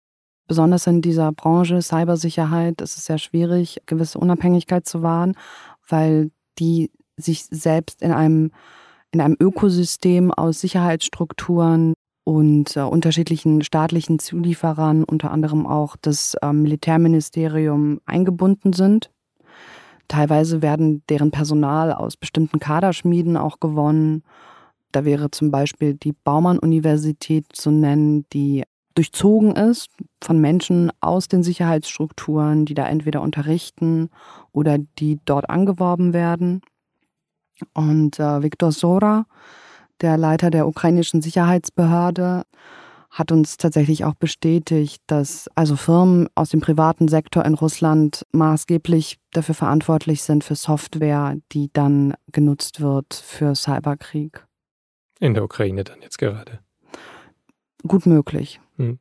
Besonders 0.48 0.86
in 0.86 1.02
dieser 1.02 1.32
Branche 1.32 1.80
Cybersicherheit 1.80 2.80
ist 2.80 2.96
es 2.96 3.06
sehr 3.06 3.18
schwierig, 3.18 3.80
gewisse 3.86 4.18
Unabhängigkeit 4.18 4.86
zu 4.86 5.02
wahren, 5.02 5.34
weil 5.88 6.30
die 6.58 6.90
sich 7.16 7.44
selbst 7.44 8.02
in 8.02 8.12
einem, 8.12 8.50
in 9.12 9.20
einem 9.20 9.36
Ökosystem 9.38 10.32
aus 10.32 10.60
Sicherheitsstrukturen 10.60 11.94
und 12.24 12.76
äh, 12.76 12.80
unterschiedlichen 12.80 13.62
staatlichen 13.62 14.18
Zulieferern, 14.18 15.04
unter 15.04 15.30
anderem 15.30 15.66
auch 15.66 15.96
das 16.00 16.34
äh, 16.42 16.52
Militärministerium, 16.52 18.00
eingebunden 18.06 18.72
sind. 18.72 19.10
Teilweise 20.08 20.62
werden 20.62 21.02
deren 21.08 21.30
Personal 21.30 21.92
aus 21.92 22.16
bestimmten 22.16 22.58
Kaderschmieden 22.58 23.36
auch 23.36 23.60
gewonnen. 23.60 24.22
Da 24.92 25.04
wäre 25.04 25.30
zum 25.30 25.50
Beispiel 25.50 25.94
die 25.94 26.12
Baumann-Universität 26.12 27.46
zu 27.52 27.70
nennen, 27.70 28.26
die 28.32 28.64
durchzogen 28.94 29.56
ist 29.56 29.90
von 30.22 30.40
Menschen 30.40 30.90
aus 31.00 31.28
den 31.28 31.42
Sicherheitsstrukturen, 31.42 32.64
die 32.64 32.74
da 32.74 32.86
entweder 32.86 33.22
unterrichten 33.22 34.10
oder 34.52 34.78
die 34.78 35.18
dort 35.24 35.48
angeworben 35.50 36.12
werden. 36.12 36.62
Und 37.74 38.18
äh, 38.18 38.42
Viktor 38.42 38.72
Sora, 38.72 39.26
der 40.00 40.16
Leiter 40.16 40.50
der 40.50 40.66
ukrainischen 40.66 41.22
Sicherheitsbehörde, 41.22 42.44
hat 43.12 43.30
uns 43.30 43.58
tatsächlich 43.58 44.04
auch 44.06 44.14
bestätigt, 44.14 45.02
dass 45.06 45.46
also 45.54 45.76
Firmen 45.76 46.28
aus 46.34 46.48
dem 46.48 46.60
privaten 46.60 47.08
Sektor 47.08 47.44
in 47.44 47.54
Russland 47.54 48.26
maßgeblich 48.32 49.18
dafür 49.32 49.54
verantwortlich 49.54 50.22
sind 50.22 50.44
für 50.44 50.54
Software, 50.54 51.36
die 51.52 51.70
dann 51.72 52.14
genutzt 52.32 52.80
wird 52.80 53.12
für 53.12 53.54
Cyberkrieg. 53.54 54.46
In 55.20 55.34
der 55.34 55.44
Ukraine 55.44 55.84
dann 55.84 56.00
jetzt 56.00 56.18
gerade. 56.18 56.60
Gut 57.86 58.06
möglich. 58.06 58.60
Hm. 58.76 58.98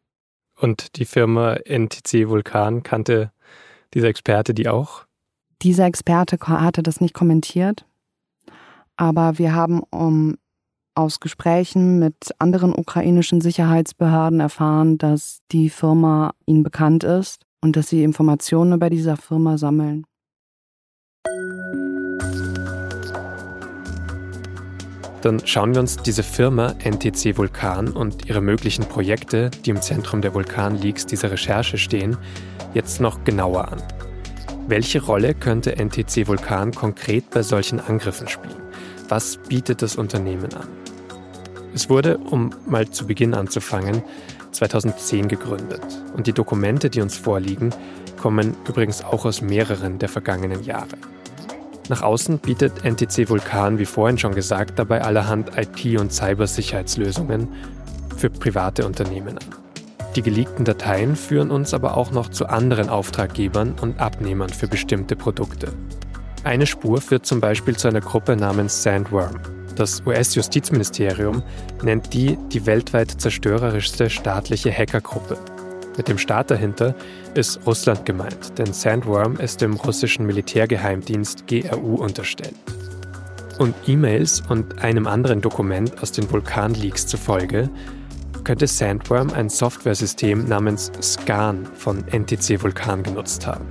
Und 0.60 0.98
die 0.98 1.06
Firma 1.06 1.56
NTC 1.66 2.30
Vulkan 2.30 2.84
kannte 2.84 3.32
dieser 3.94 4.08
Experte 4.08 4.54
die 4.54 4.68
auch? 4.70 5.06
Dieser 5.62 5.86
Experte 5.86 6.38
hatte 6.40 6.82
das 6.82 7.02
nicht 7.02 7.14
kommentiert, 7.14 7.86
aber 8.98 9.38
wir 9.38 9.54
haben 9.54 9.82
um, 9.92 10.38
aus 10.96 11.20
Gesprächen 11.20 12.00
mit 12.00 12.32
anderen 12.40 12.74
ukrainischen 12.74 13.42
Sicherheitsbehörden 13.42 14.40
erfahren, 14.40 14.98
dass 14.98 15.40
die 15.52 15.70
Firma 15.70 16.34
ihnen 16.46 16.64
bekannt 16.64 17.04
ist 17.04 17.46
und 17.62 17.76
dass 17.76 17.90
sie 17.90 18.04
Informationen 18.04 18.74
über 18.74 18.90
diese 18.90 19.16
Firma 19.18 19.58
sammeln. 19.58 20.06
Dann 25.22 25.46
schauen 25.46 25.74
wir 25.76 25.82
uns 25.82 25.98
diese 25.98 26.24
Firma 26.24 26.74
NTC 26.84 27.38
Vulkan 27.38 27.90
und 27.90 28.28
ihre 28.28 28.42
möglichen 28.42 28.86
Projekte, 28.86 29.52
die 29.66 29.70
im 29.70 29.82
Zentrum 29.82 30.22
der 30.22 30.34
Vulkanleaks 30.34 31.06
dieser 31.06 31.32
Recherche 31.32 31.78
stehen, 31.78 32.18
jetzt 32.74 33.00
noch 33.00 33.24
genauer 33.24 33.72
an. 33.72 33.84
Welche 34.68 35.04
Rolle 35.04 35.36
könnte 35.36 35.76
NTC 35.76 36.28
Vulkan 36.28 36.72
konkret 36.74 37.30
bei 37.30 37.44
solchen 37.44 37.80
Angriffen 37.80 38.28
spielen? 38.28 38.62
Was 39.10 39.38
bietet 39.38 39.84
das 39.84 39.96
Unternehmen 39.96 40.52
an? 40.56 40.68
Es 41.74 41.90
wurde, 41.90 42.18
um 42.18 42.52
mal 42.66 42.90
zu 42.90 43.06
Beginn 43.06 43.34
anzufangen, 43.34 44.02
2010 44.52 45.28
gegründet. 45.28 45.82
Und 46.16 46.28
die 46.28 46.34
Dokumente, 46.34 46.90
die 46.90 47.02
uns 47.02 47.18
vorliegen, 47.18 47.70
kommen 48.20 48.56
übrigens 48.68 49.04
auch 49.04 49.26
aus 49.26 49.42
mehreren 49.42 50.00
der 50.00 50.10
vergangenen 50.10 50.64
Jahre. 50.64 50.98
Nach 51.92 52.04
außen 52.04 52.40
bietet 52.40 52.86
NTC 52.86 53.28
Vulkan, 53.28 53.78
wie 53.78 53.86
vorhin 53.86 54.18
schon 54.18 54.34
gesagt, 54.34 54.80
dabei 54.80 55.02
allerhand 55.02 55.58
IT- 55.58 56.00
und 56.00 56.14
Cybersicherheitslösungen 56.14 57.50
für 58.16 58.30
private 58.30 58.86
Unternehmen 58.86 59.38
an. 59.38 59.44
Die 60.16 60.22
geleakten 60.22 60.64
Dateien 60.64 61.18
führen 61.18 61.52
uns 61.52 61.74
aber 61.74 61.98
auch 61.98 62.12
noch 62.12 62.30
zu 62.30 62.48
anderen 62.48 62.88
Auftraggebern 62.88 63.76
und 63.82 64.00
Abnehmern 64.00 64.48
für 64.48 64.70
bestimmte 64.70 65.18
Produkte. 65.18 65.74
Eine 66.46 66.66
Spur 66.66 67.02
führt 67.02 67.26
zum 67.26 67.42
Beispiel 67.42 67.76
zu 67.76 67.90
einer 67.90 68.00
Gruppe 68.00 68.38
namens 68.38 68.84
Sandworm. 68.84 69.42
Das 69.76 70.02
US-Justizministerium 70.06 71.44
nennt 71.84 72.14
die 72.14 72.38
die 72.54 72.66
weltweit 72.66 73.12
zerstörerischste 73.12 74.10
staatliche 74.10 74.72
Hackergruppe 74.72 75.38
mit 75.98 76.08
dem 76.08 76.18
Staat 76.18 76.52
dahinter 76.52 76.96
ist 77.34 77.60
Russland 77.66 78.06
gemeint, 78.06 78.58
denn 78.58 78.74
Sandworm 78.74 79.38
ist 79.38 79.62
dem 79.62 79.74
russischen 79.74 80.26
Militärgeheimdienst 80.26 81.48
GRU 81.48 81.96
unterstellt. 81.96 82.56
Und 83.60 83.76
E-Mails 83.88 84.42
und 84.50 84.84
einem 84.84 85.08
anderen 85.08 85.42
Dokument 85.42 86.02
aus 86.02 86.12
den 86.12 86.30
Vulkanleaks 86.32 87.06
zufolge 87.08 87.70
könnte 88.44 88.68
Sandworm 88.68 89.32
ein 89.32 89.50
Softwaresystem 89.50 90.48
namens 90.48 90.92
SCAN 91.02 91.66
von 91.76 92.04
NTC 92.08 92.64
Vulkan 92.64 93.04
genutzt 93.04 93.46
haben. 93.46 93.66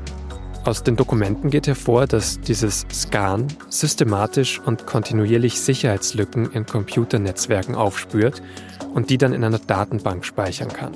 Aus 0.65 0.83
den 0.83 0.95
Dokumenten 0.95 1.49
geht 1.51 1.67
hervor, 1.67 2.07
dass 2.07 2.39
dieses 2.41 2.87
SCAN 2.93 3.49
systematisch 3.71 4.61
und 4.61 4.87
kontinuierlich 4.87 5.59
Sicherheitslücken 5.61 6.53
in 6.53 6.67
Computernetzwerken 6.67 7.75
aufspürt 7.75 8.43
und 8.95 9.09
die 9.09 9.17
dann 9.17 9.33
in 9.33 9.43
einer 9.43 9.59
Datenbank 9.59 10.25
speichern 10.25 10.69
kann. 10.69 10.93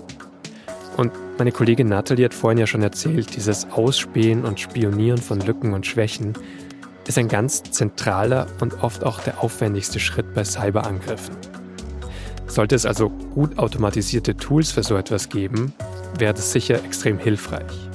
Und 0.96 1.12
meine 1.38 1.50
Kollegin 1.50 1.88
Natalie 1.88 2.24
hat 2.24 2.34
vorhin 2.34 2.58
ja 2.58 2.66
schon 2.66 2.82
erzählt, 2.82 3.34
dieses 3.36 3.66
Ausspähen 3.70 4.44
und 4.44 4.60
Spionieren 4.60 5.18
von 5.18 5.40
Lücken 5.40 5.72
und 5.74 5.86
Schwächen 5.86 6.34
ist 7.06 7.18
ein 7.18 7.28
ganz 7.28 7.62
zentraler 7.62 8.46
und 8.60 8.82
oft 8.82 9.04
auch 9.04 9.20
der 9.20 9.42
aufwendigste 9.42 10.00
Schritt 10.00 10.32
bei 10.34 10.44
Cyberangriffen. 10.44 11.36
Sollte 12.46 12.76
es 12.76 12.86
also 12.86 13.10
gut 13.10 13.58
automatisierte 13.58 14.36
Tools 14.36 14.70
für 14.70 14.82
so 14.82 14.96
etwas 14.96 15.28
geben, 15.28 15.72
wäre 16.18 16.34
das 16.34 16.52
sicher 16.52 16.82
extrem 16.84 17.18
hilfreich. 17.18 17.88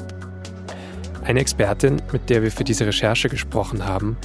Eine 1.23 1.39
Expertin, 1.39 2.01
mit 2.11 2.29
der 2.29 2.43
wir 2.43 2.51
für 2.51 2.63
diese 2.63 2.85
Recherche 2.85 3.29
gesprochen 3.29 3.85
haben, 3.85 4.17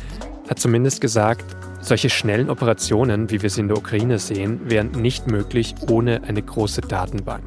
hat 0.48 0.58
zumindest 0.58 1.00
gesagt, 1.00 1.44
solche 1.80 2.10
schnellen 2.10 2.50
Operationen, 2.50 3.30
wie 3.30 3.42
wir 3.42 3.50
sie 3.50 3.60
in 3.60 3.68
der 3.68 3.76
Ukraine 3.76 4.18
sehen, 4.18 4.60
wären 4.64 4.90
nicht 4.90 5.26
möglich 5.26 5.74
ohne 5.88 6.22
eine 6.24 6.42
große 6.42 6.80
Datenbank. 6.80 7.44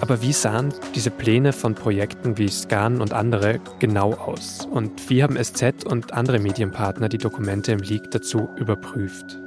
Aber 0.00 0.22
wie 0.22 0.32
sahen 0.32 0.72
diese 0.94 1.10
Pläne 1.10 1.52
von 1.52 1.74
Projekten 1.74 2.38
wie 2.38 2.48
Scan 2.48 3.00
und 3.02 3.12
andere 3.12 3.60
genau 3.78 4.14
aus? 4.14 4.66
Und 4.70 5.10
wie 5.10 5.22
haben 5.22 5.36
SZ 5.36 5.84
und 5.84 6.14
andere 6.14 6.38
Medienpartner 6.38 7.10
die 7.10 7.18
Dokumente 7.18 7.72
im 7.72 7.80
Leak 7.80 8.10
dazu 8.10 8.48
überprüft? 8.56 9.38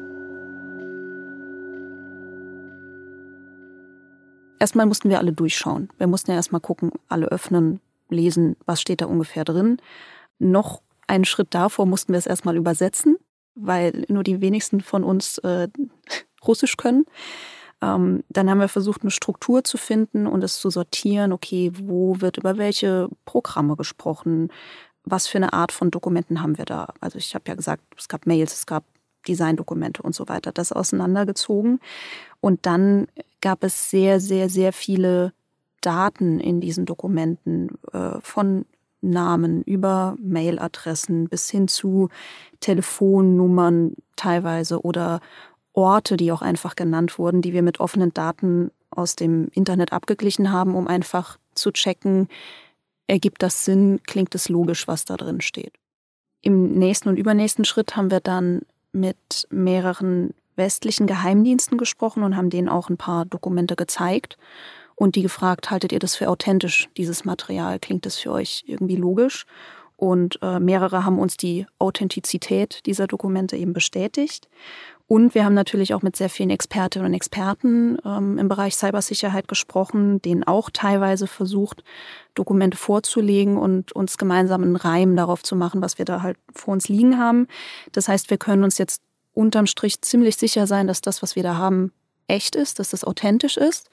Erstmal 4.59 4.85
mussten 4.85 5.09
wir 5.09 5.17
alle 5.17 5.33
durchschauen. 5.33 5.89
Wir 5.97 6.07
mussten 6.07 6.31
ja 6.31 6.37
erstmal 6.37 6.61
gucken, 6.61 6.91
alle 7.09 7.25
öffnen, 7.27 7.81
lesen, 8.09 8.55
was 8.65 8.79
steht 8.79 9.01
da 9.01 9.07
ungefähr 9.07 9.45
drin. 9.45 9.77
Noch 10.37 10.83
einen 11.07 11.25
Schritt 11.25 11.47
davor 11.55 11.87
mussten 11.87 12.13
wir 12.13 12.19
es 12.19 12.27
erstmal 12.27 12.55
übersetzen, 12.55 13.17
weil 13.55 14.05
nur 14.07 14.23
die 14.23 14.39
wenigsten 14.39 14.81
von 14.81 15.03
uns 15.03 15.39
äh, 15.39 15.67
Russisch 16.47 16.77
können. 16.77 17.05
Ähm, 17.83 18.23
dann 18.29 18.49
haben 18.49 18.59
wir 18.59 18.69
versucht, 18.69 19.01
eine 19.01 19.11
Struktur 19.11 19.63
zu 19.65 19.77
finden 19.77 20.25
und 20.25 20.41
es 20.41 20.59
zu 20.59 20.69
sortieren, 20.69 21.33
okay, 21.33 21.71
wo 21.75 22.21
wird 22.21 22.37
über 22.37 22.57
welche 22.57 23.09
Programme 23.25 23.75
gesprochen, 23.75 24.49
was 25.03 25.27
für 25.27 25.37
eine 25.37 25.51
Art 25.51 25.73
von 25.73 25.91
Dokumenten 25.91 26.41
haben 26.41 26.57
wir 26.57 26.63
da. 26.63 26.93
Also 27.01 27.17
ich 27.17 27.35
habe 27.35 27.43
ja 27.47 27.55
gesagt, 27.55 27.83
es 27.97 28.07
gab 28.07 28.25
Mails, 28.25 28.53
es 28.53 28.65
gab 28.65 28.85
Designdokumente 29.27 30.01
und 30.01 30.15
so 30.15 30.29
weiter, 30.29 30.53
das 30.53 30.71
auseinandergezogen. 30.71 31.81
Und 32.39 32.65
dann 32.65 33.07
gab 33.41 33.63
es 33.65 33.89
sehr, 33.89 34.21
sehr, 34.21 34.49
sehr 34.49 34.71
viele 34.71 35.33
Daten 35.81 36.39
in 36.39 36.61
diesen 36.61 36.85
Dokumenten 36.85 37.69
äh, 37.91 38.21
von 38.21 38.65
Namen 39.01 39.61
über 39.63 40.15
Mailadressen 40.21 41.27
bis 41.27 41.49
hin 41.49 41.67
zu 41.67 42.07
Telefonnummern 42.61 43.95
teilweise 44.15 44.81
oder 44.81 45.19
Orte, 45.73 46.17
die 46.17 46.31
auch 46.31 46.41
einfach 46.41 46.75
genannt 46.75 47.17
wurden, 47.17 47.41
die 47.41 47.53
wir 47.53 47.63
mit 47.63 47.79
offenen 47.79 48.13
Daten 48.13 48.71
aus 48.91 49.15
dem 49.15 49.49
Internet 49.53 49.91
abgeglichen 49.91 50.51
haben, 50.51 50.75
um 50.75 50.87
einfach 50.87 51.37
zu 51.55 51.71
checken, 51.71 52.29
ergibt 53.07 53.41
das 53.41 53.65
Sinn, 53.65 53.99
klingt 54.05 54.33
es 54.35 54.49
logisch, 54.49 54.87
was 54.87 55.05
da 55.05 55.17
drin 55.17 55.41
steht. 55.41 55.73
Im 56.41 56.77
nächsten 56.77 57.09
und 57.09 57.17
übernächsten 57.17 57.65
Schritt 57.65 57.95
haben 57.95 58.11
wir 58.11 58.19
dann 58.19 58.61
mit 58.91 59.47
mehreren 59.49 60.33
westlichen 60.55 61.07
Geheimdiensten 61.07 61.77
gesprochen 61.77 62.23
und 62.23 62.37
haben 62.37 62.49
denen 62.49 62.69
auch 62.69 62.89
ein 62.89 62.97
paar 62.97 63.25
Dokumente 63.25 63.75
gezeigt 63.75 64.37
und 64.95 65.15
die 65.15 65.23
gefragt, 65.23 65.71
haltet 65.71 65.91
ihr 65.91 65.99
das 65.99 66.15
für 66.15 66.29
authentisch, 66.29 66.89
dieses 66.97 67.25
Material? 67.25 67.79
Klingt 67.79 68.05
das 68.05 68.17
für 68.17 68.31
euch 68.31 68.63
irgendwie 68.67 68.95
logisch? 68.95 69.45
Und 69.95 70.39
äh, 70.41 70.59
mehrere 70.59 71.05
haben 71.05 71.19
uns 71.19 71.37
die 71.37 71.65
Authentizität 71.79 72.85
dieser 72.85 73.07
Dokumente 73.07 73.55
eben 73.55 73.73
bestätigt. 73.73 74.49
Und 75.13 75.35
wir 75.35 75.45
haben 75.45 75.53
natürlich 75.53 75.93
auch 75.93 76.01
mit 76.01 76.15
sehr 76.15 76.27
vielen 76.27 76.49
Expertinnen 76.49 77.05
und 77.05 77.13
Experten 77.13 77.99
ähm, 78.03 78.39
im 78.39 78.47
Bereich 78.47 78.75
Cybersicherheit 78.75 79.47
gesprochen, 79.47 80.19
denen 80.23 80.43
auch 80.43 80.71
teilweise 80.71 81.27
versucht, 81.27 81.83
Dokumente 82.33 82.77
vorzulegen 82.77 83.55
und 83.55 83.91
uns 83.91 84.17
gemeinsam 84.17 84.63
einen 84.63 84.75
Reim 84.75 85.15
darauf 85.15 85.43
zu 85.43 85.55
machen, 85.55 85.83
was 85.83 85.99
wir 85.99 86.05
da 86.05 86.23
halt 86.23 86.37
vor 86.51 86.73
uns 86.73 86.89
liegen 86.89 87.19
haben. 87.19 87.47
Das 87.91 88.07
heißt, 88.07 88.31
wir 88.31 88.39
können 88.39 88.63
uns 88.63 88.79
jetzt 88.79 89.03
unterm 89.35 89.67
Strich 89.67 90.01
ziemlich 90.01 90.35
sicher 90.37 90.65
sein, 90.65 90.87
dass 90.87 90.99
das, 90.99 91.21
was 91.21 91.35
wir 91.35 91.43
da 91.43 91.57
haben, 91.57 91.91
echt 92.25 92.55
ist, 92.55 92.79
dass 92.79 92.89
das 92.89 93.03
authentisch 93.03 93.57
ist. 93.57 93.91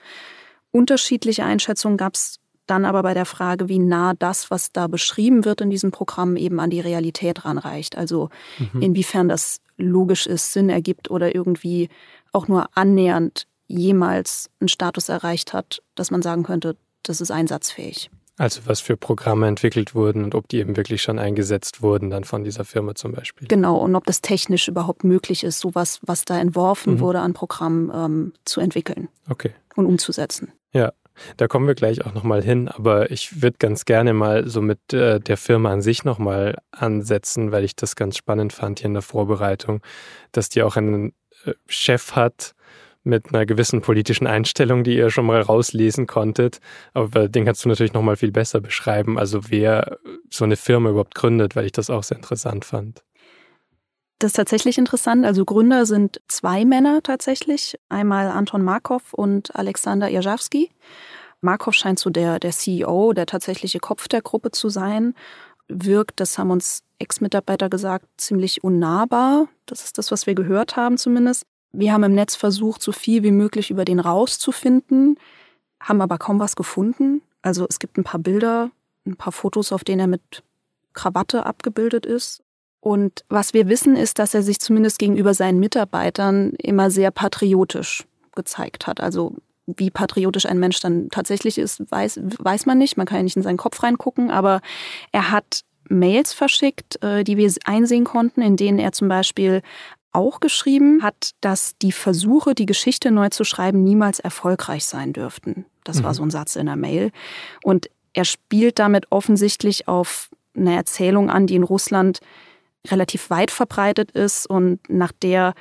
Unterschiedliche 0.71 1.45
Einschätzungen 1.45 1.99
gab 1.99 2.15
es 2.15 2.41
dann 2.71 2.85
aber 2.85 3.03
bei 3.03 3.15
der 3.15 3.27
Frage, 3.27 3.69
wie 3.69 3.79
nah 3.79 4.15
das, 4.15 4.51
was 4.51 4.73
da 4.73 4.87
beschrieben 4.87 5.45
wird 5.45 5.61
in 5.61 5.71
diesem 5.71 5.91
Programm, 5.91 6.37
eben 6.37 6.61
an 6.61 6.71
die 6.71 6.81
Realität 6.81 7.45
ranreicht. 7.45 7.99
Also 7.99 8.31
mhm. 8.59 8.83
inwiefern 8.83 9.29
das 9.29 9.61
logisch 9.77 10.27
ist, 10.27 10.53
Sinn 10.53 10.71
ergibt 10.71 11.11
oder 11.11 11.35
irgendwie 11.35 11.89
auch 12.33 12.49
nur 12.49 12.69
annähernd 12.77 13.47
jemals 13.67 14.51
einen 14.61 14.69
Status 14.69 15.09
erreicht 15.09 15.53
hat, 15.53 15.83
dass 15.95 16.11
man 16.11 16.23
sagen 16.23 16.43
könnte, 16.43 16.77
das 17.03 17.21
ist 17.21 17.31
einsatzfähig. 17.31 18.11
Also 18.37 18.63
was 18.65 18.81
für 18.81 18.97
Programme 18.97 19.47
entwickelt 19.49 19.95
wurden 19.95 20.25
und 20.25 20.35
ob 20.35 20.49
die 20.49 20.59
eben 20.59 20.77
wirklich 20.77 21.03
schon 21.03 21.19
eingesetzt 21.19 21.83
wurden 21.83 22.09
dann 22.09 22.25
von 22.25 22.43
dieser 22.43 22.65
Firma 22.65 22.95
zum 22.95 23.13
Beispiel. 23.13 23.47
Genau, 23.49 23.77
und 23.77 23.95
ob 23.95 24.07
das 24.07 24.23
technisch 24.23 24.67
überhaupt 24.67 25.05
möglich 25.05 25.45
ist, 25.45 25.61
sowas, 25.61 26.01
was 26.03 26.25
da 26.25 26.39
entworfen 26.39 26.95
mhm. 26.95 27.01
wurde 27.01 27.21
an 27.21 27.35
Programmen 27.35 27.91
ähm, 27.95 28.33
zu 28.47 28.61
entwickeln 28.61 29.09
okay. 29.29 29.53
und 29.77 29.85
umzusetzen. 29.85 30.53
Ja, 30.73 30.93
da 31.37 31.49
kommen 31.49 31.67
wir 31.67 31.75
gleich 31.75 32.05
auch 32.05 32.15
nochmal 32.15 32.43
hin, 32.43 32.69
aber 32.69 33.11
ich 33.11 33.43
würde 33.43 33.57
ganz 33.59 33.85
gerne 33.85 34.13
mal 34.13 34.49
so 34.49 34.61
mit 34.63 34.93
äh, 34.93 35.21
der 35.21 35.37
Firma 35.37 35.73
an 35.73 35.83
sich 35.83 36.05
nochmal 36.05 36.59
ansetzen, 36.71 37.53
weil 37.53 37.65
ich 37.65 37.77
das 37.77 37.97
ganz 37.97 38.17
spannend 38.17 38.53
fand 38.53 38.81
hier 38.81 38.87
in 38.87 38.95
der 38.95 39.03
Vorbereitung, 39.03 39.83
dass 40.33 40.49
die 40.49 40.63
auch 40.63 40.77
einen 40.77 41.13
äh, 41.45 41.53
Chef 41.67 42.13
hat, 42.13 42.55
mit 43.03 43.33
einer 43.33 43.47
gewissen 43.47 43.81
politischen 43.81 44.27
Einstellung, 44.27 44.85
die 44.85 44.97
ihr 44.97 45.11
schon 45.11 45.27
mal 45.27 45.41
rauslesen 45.41 46.07
konntet. 46.07 46.61
Aber 46.93 47.29
den 47.29 47.45
kannst 47.45 47.65
du 47.65 47.69
natürlich 47.69 47.93
noch 47.93 48.03
mal 48.03 48.17
viel 48.17 48.33
besser 48.33 48.61
beschreiben. 48.61 49.19
Also 49.19 49.51
wer 49.51 49.99
so 50.29 50.45
eine 50.45 50.57
Firma 50.57 50.91
überhaupt 50.91 51.15
gründet, 51.15 51.57
weil 51.57 51.67
ich 51.67 51.73
das 51.73 51.91
auch 51.91 52.03
sehr 52.03 52.19
interessant 52.19 52.65
fand. 52.65 53.03
Das 54.21 54.33
ist 54.33 54.37
tatsächlich 54.37 54.77
interessant. 54.77 55.25
Also 55.25 55.47
Gründer 55.47 55.87
sind 55.87 56.21
zwei 56.29 56.67
Männer 56.67 57.03
tatsächlich. 57.03 57.81
Einmal 57.89 58.29
Anton 58.29 58.63
Markov 58.63 59.15
und 59.15 59.57
Alexander 59.57 60.11
Irzhowski. 60.11 60.71
Markov 61.41 61.73
scheint 61.73 61.99
so 61.99 62.11
der, 62.11 62.39
der 62.39 62.51
CEO, 62.51 63.15
der 63.15 63.25
tatsächliche 63.25 63.81
Kopf 63.81 64.09
der 64.09 64.21
Gruppe 64.21 64.51
zu 64.51 64.69
sein. 64.69 65.15
Wirkt, 65.69 66.21
das 66.21 66.37
haben 66.37 66.51
uns 66.51 66.83
Ex-Mitarbeiter 66.99 67.71
gesagt, 67.71 68.05
ziemlich 68.19 68.63
unnahbar. 68.63 69.49
Das 69.65 69.85
ist 69.85 69.97
das, 69.97 70.11
was 70.11 70.27
wir 70.27 70.35
gehört 70.35 70.77
haben 70.77 70.99
zumindest. 70.99 71.47
Wir 71.73 71.95
haben 71.95 72.03
im 72.03 72.15
Netz 72.15 72.37
versucht, 72.37 72.83
so 72.83 72.93
viel 72.93 73.23
wie 73.23 73.31
möglich 73.31 73.71
über 73.71 73.87
den 73.87 74.01
rauszufinden, 74.01 75.19
haben 75.81 76.03
aber 76.03 76.19
kaum 76.19 76.39
was 76.41 76.57
gefunden. 76.57 77.23
Also 77.41 77.65
es 77.71 77.79
gibt 77.79 77.97
ein 77.97 78.05
paar 78.05 78.21
Bilder, 78.21 78.71
ein 79.07 79.17
paar 79.17 79.33
Fotos, 79.33 79.73
auf 79.73 79.83
denen 79.83 80.01
er 80.01 80.09
mit 80.09 80.43
Krawatte 80.93 81.47
abgebildet 81.47 82.05
ist. 82.05 82.43
Und 82.81 83.25
was 83.29 83.53
wir 83.53 83.69
wissen, 83.69 83.97
ist, 83.97 84.19
dass 84.19 84.35
er 84.35 84.43
sich 84.43 84.59
zumindest 84.59 84.99
gegenüber 84.99 85.35
seinen 85.35 85.61
Mitarbeitern 85.61 86.53
immer 86.53 86.91
sehr 86.91 87.11
patriotisch 87.11 88.05
gezeigt 88.35 88.87
hat. 88.87 89.01
Also 89.01 89.37
wie 89.67 89.91
patriotisch 89.91 90.47
ein 90.47 90.59
Mensch 90.59 90.81
dann 90.81 91.09
tatsächlich 91.11 91.59
ist, 91.59 91.91
weiß, 91.91 92.21
weiß 92.39 92.67
man 92.67 92.79
nicht. 92.79 92.97
Man 92.97 93.07
kann 93.07 93.19
ja 93.19 93.23
nicht 93.23 93.37
in 93.37 93.43
seinen 93.43 93.59
Kopf 93.59 93.83
reingucken, 93.83 94.31
aber 94.31 94.61
er 95.13 95.31
hat 95.31 95.63
Mails 95.89 96.33
verschickt, 96.33 97.03
äh, 97.03 97.25
die 97.25 97.37
wir 97.37 97.53
einsehen 97.65 98.05
konnten, 98.05 98.43
in 98.43 98.57
denen 98.57 98.79
er 98.79 98.93
zum 98.93 99.09
Beispiel 99.09 99.63
auch 100.13 100.41
geschrieben 100.41 101.03
hat, 101.03 101.33
dass 101.41 101.77
die 101.79 101.93
Versuche, 101.93 102.55
die 102.55 102.67
Geschichte 102.67 103.11
neu 103.11 103.29
zu 103.29 103.45
schreiben, 103.45 103.85
niemals 103.85 104.19
erfolgreich 104.19 104.87
sein 104.87 105.13
dürften. 105.13 105.67
Das 105.85 105.99
mhm. 105.99 106.05
war 106.05 106.15
so 106.15 106.23
ein 106.23 106.31
Satz 106.31 106.57
in 106.57 106.67
der 106.67 106.77
Mail. 106.77 107.13
Und 107.63 107.91
er 108.13 108.25
spielt 108.25 108.79
damit 108.79 109.07
offensichtlich 109.11 109.87
auf 109.87 110.31
eine 110.57 110.75
Erzählung 110.75 111.31
an, 111.31 111.47
die 111.47 111.55
in 111.55 111.63
Russland 111.63 112.21
relativ 112.89 113.31
weit 113.31 113.51
verbreitet 113.51 114.11
ist 114.13 114.47
und 114.47 114.81
nach 114.89 115.13
der 115.13 115.55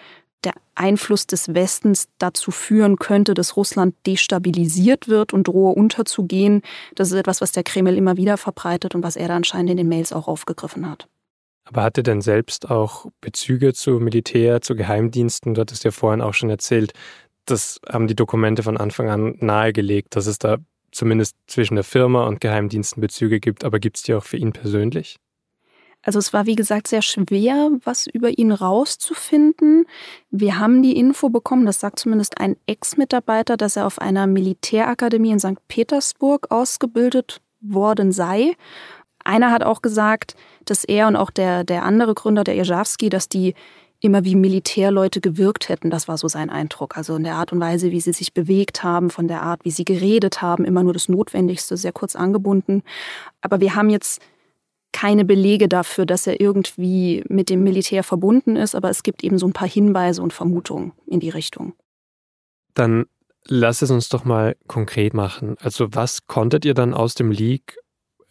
der 0.43 0.53
Einfluss 0.75 1.27
des 1.27 1.53
Westens 1.53 2.08
dazu 2.17 2.51
führen 2.51 2.97
könnte, 2.97 3.34
dass 3.34 3.58
Russland 3.58 3.95
destabilisiert 4.05 5.08
wird 5.08 5.34
und 5.34 5.47
drohe 5.47 5.73
unterzugehen. 5.73 6.62
Das 6.95 7.12
ist 7.12 7.17
etwas, 7.17 7.41
was 7.41 7.51
der 7.51 7.63
Kreml 7.63 7.97
immer 7.97 8.17
wieder 8.17 8.38
verbreitet 8.38 8.95
und 8.95 9.03
was 9.03 9.15
er 9.15 9.27
da 9.27 9.36
anscheinend 9.36 9.71
in 9.71 9.77
den 9.77 9.89
Mails 9.89 10.13
auch 10.13 10.27
aufgegriffen 10.27 10.89
hat. 10.89 11.08
Aber 11.65 11.84
hat 11.84 11.97
er 11.97 12.03
denn 12.03 12.21
selbst 12.21 12.69
auch 12.69 13.08
Bezüge 13.21 13.73
zu 13.73 13.99
Militär, 13.99 14.62
zu 14.62 14.75
Geheimdiensten? 14.75 15.53
Du 15.53 15.62
hattest 15.62 15.84
ja 15.84 15.91
vorhin 15.91 16.21
auch 16.21 16.34
schon 16.34 16.49
erzählt, 16.49 16.93
das 17.45 17.79
haben 17.88 18.08
die 18.08 18.15
Dokumente 18.15 18.63
von 18.63 18.77
Anfang 18.77 19.10
an 19.10 19.36
nahegelegt, 19.39 20.15
dass 20.15 20.25
es 20.25 20.39
da 20.39 20.58
zumindest 20.91 21.36
zwischen 21.47 21.75
der 21.75 21.84
Firma 21.84 22.25
und 22.25 22.41
Geheimdiensten 22.41 23.01
Bezüge 23.01 23.39
gibt. 23.39 23.63
Aber 23.63 23.79
gibt 23.79 23.97
es 23.97 24.03
die 24.03 24.13
auch 24.13 24.23
für 24.23 24.38
ihn 24.38 24.53
persönlich? 24.53 25.17
Also 26.02 26.20
es 26.20 26.32
war 26.32 26.46
wie 26.46 26.56
gesagt 26.56 26.88
sehr 26.88 27.02
schwer, 27.02 27.72
was 27.84 28.08
über 28.08 28.38
ihn 28.38 28.52
rauszufinden. 28.52 29.86
Wir 30.32 30.58
haben 30.58 30.82
die 30.82 30.98
Info 30.98 31.30
bekommen, 31.30 31.66
das 31.66 31.80
sagt 31.80 32.00
zumindest 32.00 32.40
ein 32.40 32.56
Ex-Mitarbeiter, 32.68 33.58
dass 33.58 33.76
er 33.76 33.86
auf 33.86 34.00
einer 34.00 34.26
Militärakademie 34.26 35.32
in 35.32 35.40
St. 35.40 35.58
Petersburg 35.68 36.52
ausgebildet 36.52 37.42
worden 37.62 38.12
sei. 38.12 38.54
Einer 39.26 39.52
hat 39.52 39.64
auch 39.64 39.82
gesagt, 39.82 40.36
dass 40.64 40.86
er 40.86 41.08
und 41.08 41.18
auch 41.18 41.30
der, 41.30 41.66
der 41.66 41.84
andere 41.84 42.14
Gründer, 42.16 42.46
der 42.46 42.56
Irzhowski, 42.56 43.10
dass 43.10 43.28
die 43.28 43.54
immer 44.02 44.24
wie 44.24 44.36
Militärleute 44.36 45.20
gewirkt 45.20 45.68
hätten. 45.68 45.90
Das 45.90 46.08
war 46.08 46.18
so 46.18 46.30
sein 46.30 46.50
Eindruck. 46.50 46.96
Also 46.96 47.18
in 47.18 47.24
der 47.24 47.36
Art 47.36 47.52
und 47.52 47.60
Weise, 47.60 47.92
wie 47.92 48.00
sie 48.00 48.14
sich 48.14 48.34
bewegt 48.34 48.82
haben, 48.82 49.10
von 49.10 49.28
der 49.28 49.42
Art, 49.42 49.66
wie 49.66 49.72
sie 49.72 49.84
geredet 49.84 50.42
haben, 50.42 50.64
immer 50.64 50.84
nur 50.84 50.94
das 50.94 51.10
Notwendigste, 51.10 51.76
sehr 51.76 51.92
kurz 51.92 52.16
angebunden. 52.16 52.84
Aber 53.42 53.60
wir 53.60 53.76
haben 53.76 53.90
jetzt 53.90 54.22
keine 54.91 55.25
Belege 55.25 55.67
dafür, 55.67 56.06
dass 56.06 56.28
er 56.28 56.41
irgendwie 56.41 57.23
mit 57.30 57.49
dem 57.49 57.63
Militär 57.63 58.04
verbunden 58.04 58.56
ist, 58.56 58.75
aber 58.75 58.89
es 58.89 59.04
gibt 59.04 59.23
eben 59.23 59.38
so 59.38 59.47
ein 59.47 59.54
paar 59.54 59.67
Hinweise 59.67 60.21
und 60.21 60.34
Vermutungen 60.34 60.93
in 61.06 61.19
die 61.19 61.30
Richtung. 61.30 61.73
Dann 62.73 63.06
lass 63.45 63.82
es 63.82 63.91
uns 63.91 64.10
doch 64.10 64.25
mal 64.25 64.56
konkret 64.67 65.13
machen. 65.13 65.56
Also 65.60 65.88
was 65.91 66.28
konntet 66.28 66.65
ihr 66.65 66.73
dann 66.73 66.93
aus 66.93 67.15
dem 67.15 67.32
Leak 67.32 67.78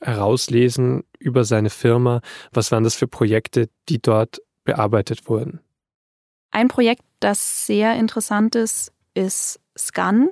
herauslesen 0.01 1.05
über 1.18 1.44
seine 1.44 1.71
Firma? 1.71 2.21
Was 2.53 2.73
waren 2.73 2.85
das 2.85 2.94
für 2.94 3.09
Projekte, 3.09 3.68
die 3.88 4.01
dort 4.01 4.40
bearbeitet 4.64 5.29
wurden? 5.29 5.61
Ein 6.51 6.68
Projekt, 6.68 7.03
das 7.21 7.66
sehr 7.66 7.94
interessant 7.97 8.55
ist, 8.55 8.92
ist 9.14 9.61
Scan. 9.77 10.31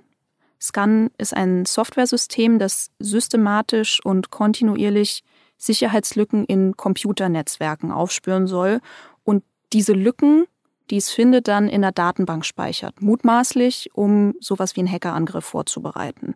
Scan 0.60 1.10
ist 1.18 1.34
ein 1.34 1.66
Softwaresystem, 1.66 2.58
das 2.58 2.90
systematisch 2.98 4.00
und 4.04 4.30
kontinuierlich 4.30 5.22
Sicherheitslücken 5.56 6.44
in 6.44 6.76
Computernetzwerken 6.76 7.90
aufspüren 7.90 8.46
soll 8.46 8.80
und 9.24 9.42
diese 9.72 9.92
Lücken, 9.92 10.44
die 10.90 10.96
es 10.96 11.10
findet, 11.10 11.48
dann 11.48 11.68
in 11.68 11.82
der 11.82 11.92
Datenbank 11.92 12.44
speichert, 12.44 13.00
mutmaßlich, 13.02 13.90
um 13.94 14.34
sowas 14.40 14.76
wie 14.76 14.80
einen 14.80 14.92
Hackerangriff 14.92 15.44
vorzubereiten. 15.44 16.34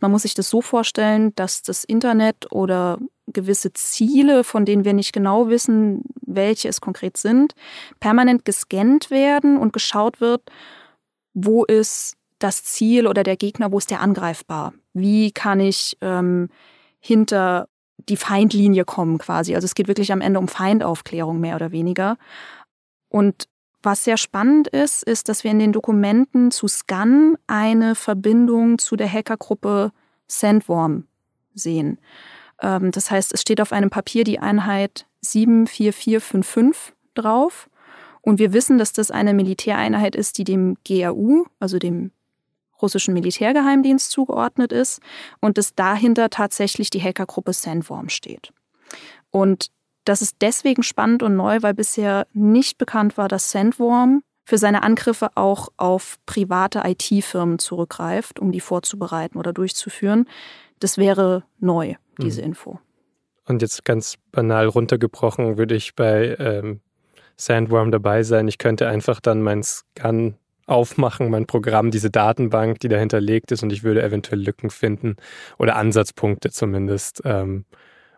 Man 0.00 0.10
muss 0.10 0.22
sich 0.22 0.34
das 0.34 0.48
so 0.48 0.62
vorstellen, 0.62 1.34
dass 1.34 1.62
das 1.62 1.84
Internet 1.84 2.50
oder 2.52 2.98
gewisse 3.26 3.72
Ziele, 3.72 4.44
von 4.44 4.64
denen 4.64 4.84
wir 4.84 4.94
nicht 4.94 5.12
genau 5.12 5.48
wissen, 5.48 6.02
welche 6.22 6.68
es 6.68 6.80
konkret 6.80 7.16
sind, 7.16 7.54
permanent 8.00 8.44
gescannt 8.44 9.10
werden 9.10 9.58
und 9.58 9.72
geschaut 9.72 10.20
wird, 10.20 10.42
wo 11.34 11.64
ist 11.64 12.16
das 12.38 12.64
Ziel 12.64 13.06
oder 13.06 13.22
der 13.24 13.36
Gegner, 13.36 13.72
wo 13.72 13.78
ist 13.78 13.90
der 13.90 14.00
angreifbar? 14.00 14.72
Wie 14.94 15.32
kann 15.32 15.60
ich 15.60 15.96
ähm, 16.00 16.48
hinter 17.00 17.68
die 18.08 18.16
Feindlinie 18.16 18.84
kommen 18.84 19.18
quasi. 19.18 19.54
Also 19.54 19.64
es 19.64 19.74
geht 19.74 19.88
wirklich 19.88 20.12
am 20.12 20.20
Ende 20.20 20.38
um 20.38 20.48
Feindaufklärung 20.48 21.40
mehr 21.40 21.56
oder 21.56 21.72
weniger. 21.72 22.16
Und 23.08 23.48
was 23.82 24.04
sehr 24.04 24.16
spannend 24.16 24.68
ist, 24.68 25.02
ist, 25.02 25.28
dass 25.28 25.44
wir 25.44 25.50
in 25.50 25.58
den 25.58 25.72
Dokumenten 25.72 26.50
zu 26.50 26.66
Scan 26.66 27.36
eine 27.46 27.94
Verbindung 27.94 28.78
zu 28.78 28.96
der 28.96 29.10
Hackergruppe 29.10 29.92
Sandworm 30.26 31.04
sehen. 31.54 31.98
Ähm, 32.60 32.90
das 32.90 33.10
heißt, 33.10 33.32
es 33.32 33.40
steht 33.40 33.60
auf 33.60 33.72
einem 33.72 33.90
Papier 33.90 34.24
die 34.24 34.40
Einheit 34.40 35.06
74455 35.22 36.94
drauf. 37.14 37.70
Und 38.20 38.38
wir 38.38 38.52
wissen, 38.52 38.78
dass 38.78 38.92
das 38.92 39.10
eine 39.10 39.32
Militäreinheit 39.32 40.16
ist, 40.16 40.38
die 40.38 40.44
dem 40.44 40.76
GRU, 40.84 41.46
also 41.60 41.78
dem 41.78 42.10
russischen 42.80 43.14
Militärgeheimdienst 43.14 44.10
zugeordnet 44.10 44.72
ist 44.72 45.00
und 45.40 45.58
dass 45.58 45.74
dahinter 45.74 46.30
tatsächlich 46.30 46.90
die 46.90 47.02
Hackergruppe 47.02 47.52
Sandworm 47.52 48.08
steht. 48.08 48.52
Und 49.30 49.70
das 50.04 50.22
ist 50.22 50.36
deswegen 50.40 50.82
spannend 50.82 51.22
und 51.22 51.36
neu, 51.36 51.58
weil 51.60 51.74
bisher 51.74 52.26
nicht 52.32 52.78
bekannt 52.78 53.16
war, 53.18 53.28
dass 53.28 53.50
Sandworm 53.50 54.22
für 54.44 54.56
seine 54.56 54.82
Angriffe 54.82 55.28
auch 55.34 55.68
auf 55.76 56.16
private 56.24 56.82
IT-Firmen 56.84 57.58
zurückgreift, 57.58 58.38
um 58.38 58.50
die 58.50 58.60
vorzubereiten 58.60 59.36
oder 59.36 59.52
durchzuführen. 59.52 60.26
Das 60.80 60.96
wäre 60.96 61.44
neu, 61.58 61.96
diese 62.18 62.40
hm. 62.40 62.48
Info. 62.48 62.80
Und 63.44 63.60
jetzt 63.60 63.84
ganz 63.84 64.16
banal 64.32 64.66
runtergebrochen, 64.66 65.58
würde 65.58 65.74
ich 65.74 65.94
bei 65.94 66.34
ähm, 66.38 66.80
Sandworm 67.36 67.90
dabei 67.90 68.22
sein. 68.22 68.48
Ich 68.48 68.56
könnte 68.56 68.88
einfach 68.88 69.20
dann 69.20 69.42
mein 69.42 69.62
Scan 69.62 70.38
aufmachen, 70.68 71.30
mein 71.30 71.46
Programm, 71.46 71.90
diese 71.90 72.10
Datenbank, 72.10 72.80
die 72.80 72.88
dahinter 72.88 73.20
liegt 73.20 73.52
ist 73.52 73.62
und 73.62 73.72
ich 73.72 73.82
würde 73.82 74.02
eventuell 74.02 74.40
Lücken 74.40 74.70
finden 74.70 75.16
oder 75.58 75.76
Ansatzpunkte 75.76 76.50
zumindest, 76.50 77.22
ähm, 77.24 77.64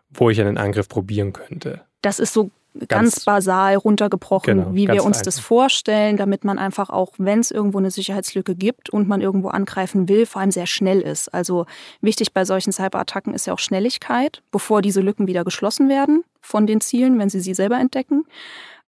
wo 0.09 0.29
ich 0.29 0.39
einen 0.41 0.57
Angriff 0.57 0.89
probieren 0.89 1.33
könnte. 1.33 1.81
Das 2.01 2.19
ist 2.19 2.33
so 2.33 2.51
ganz, 2.73 2.87
ganz 2.87 3.25
basal 3.25 3.75
runtergebrochen, 3.75 4.57
genau, 4.57 4.73
wie 4.73 4.87
wir 4.87 5.03
uns 5.03 5.17
einfach. 5.17 5.25
das 5.25 5.39
vorstellen, 5.39 6.17
damit 6.17 6.43
man 6.43 6.57
einfach 6.57 6.89
auch, 6.89 7.13
wenn 7.17 7.39
es 7.39 7.51
irgendwo 7.51 7.79
eine 7.79 7.91
Sicherheitslücke 7.91 8.55
gibt 8.55 8.89
und 8.89 9.07
man 9.07 9.21
irgendwo 9.21 9.49
angreifen 9.49 10.07
will, 10.07 10.25
vor 10.25 10.41
allem 10.41 10.51
sehr 10.51 10.67
schnell 10.67 11.01
ist. 11.01 11.33
Also 11.33 11.65
wichtig 12.01 12.33
bei 12.33 12.45
solchen 12.45 12.71
Cyberattacken 12.71 13.33
ist 13.33 13.47
ja 13.47 13.53
auch 13.53 13.59
Schnelligkeit, 13.59 14.41
bevor 14.51 14.81
diese 14.81 15.01
Lücken 15.01 15.27
wieder 15.27 15.43
geschlossen 15.43 15.89
werden 15.89 16.23
von 16.41 16.65
den 16.65 16.81
Zielen, 16.81 17.19
wenn 17.19 17.29
sie 17.29 17.39
sie 17.39 17.53
selber 17.53 17.77
entdecken. 17.77 18.25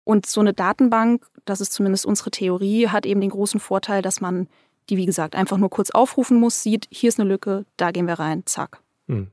Und 0.04 0.26
so 0.26 0.40
eine 0.40 0.52
Datenbank, 0.52 1.26
das 1.44 1.60
ist 1.60 1.72
zumindest 1.72 2.06
unsere 2.06 2.30
Theorie, 2.30 2.88
hat 2.88 3.06
eben 3.06 3.20
den 3.20 3.30
großen 3.30 3.60
Vorteil, 3.60 4.02
dass 4.02 4.20
man 4.20 4.48
die, 4.90 4.96
wie 4.96 5.06
gesagt, 5.06 5.36
einfach 5.36 5.58
nur 5.58 5.70
kurz 5.70 5.90
aufrufen 5.90 6.38
muss, 6.40 6.62
sieht, 6.62 6.86
hier 6.90 7.08
ist 7.08 7.20
eine 7.20 7.28
Lücke, 7.28 7.64
da 7.76 7.92
gehen 7.92 8.06
wir 8.06 8.14
rein, 8.14 8.42
zack. 8.46 8.80
Hm. 9.08 9.28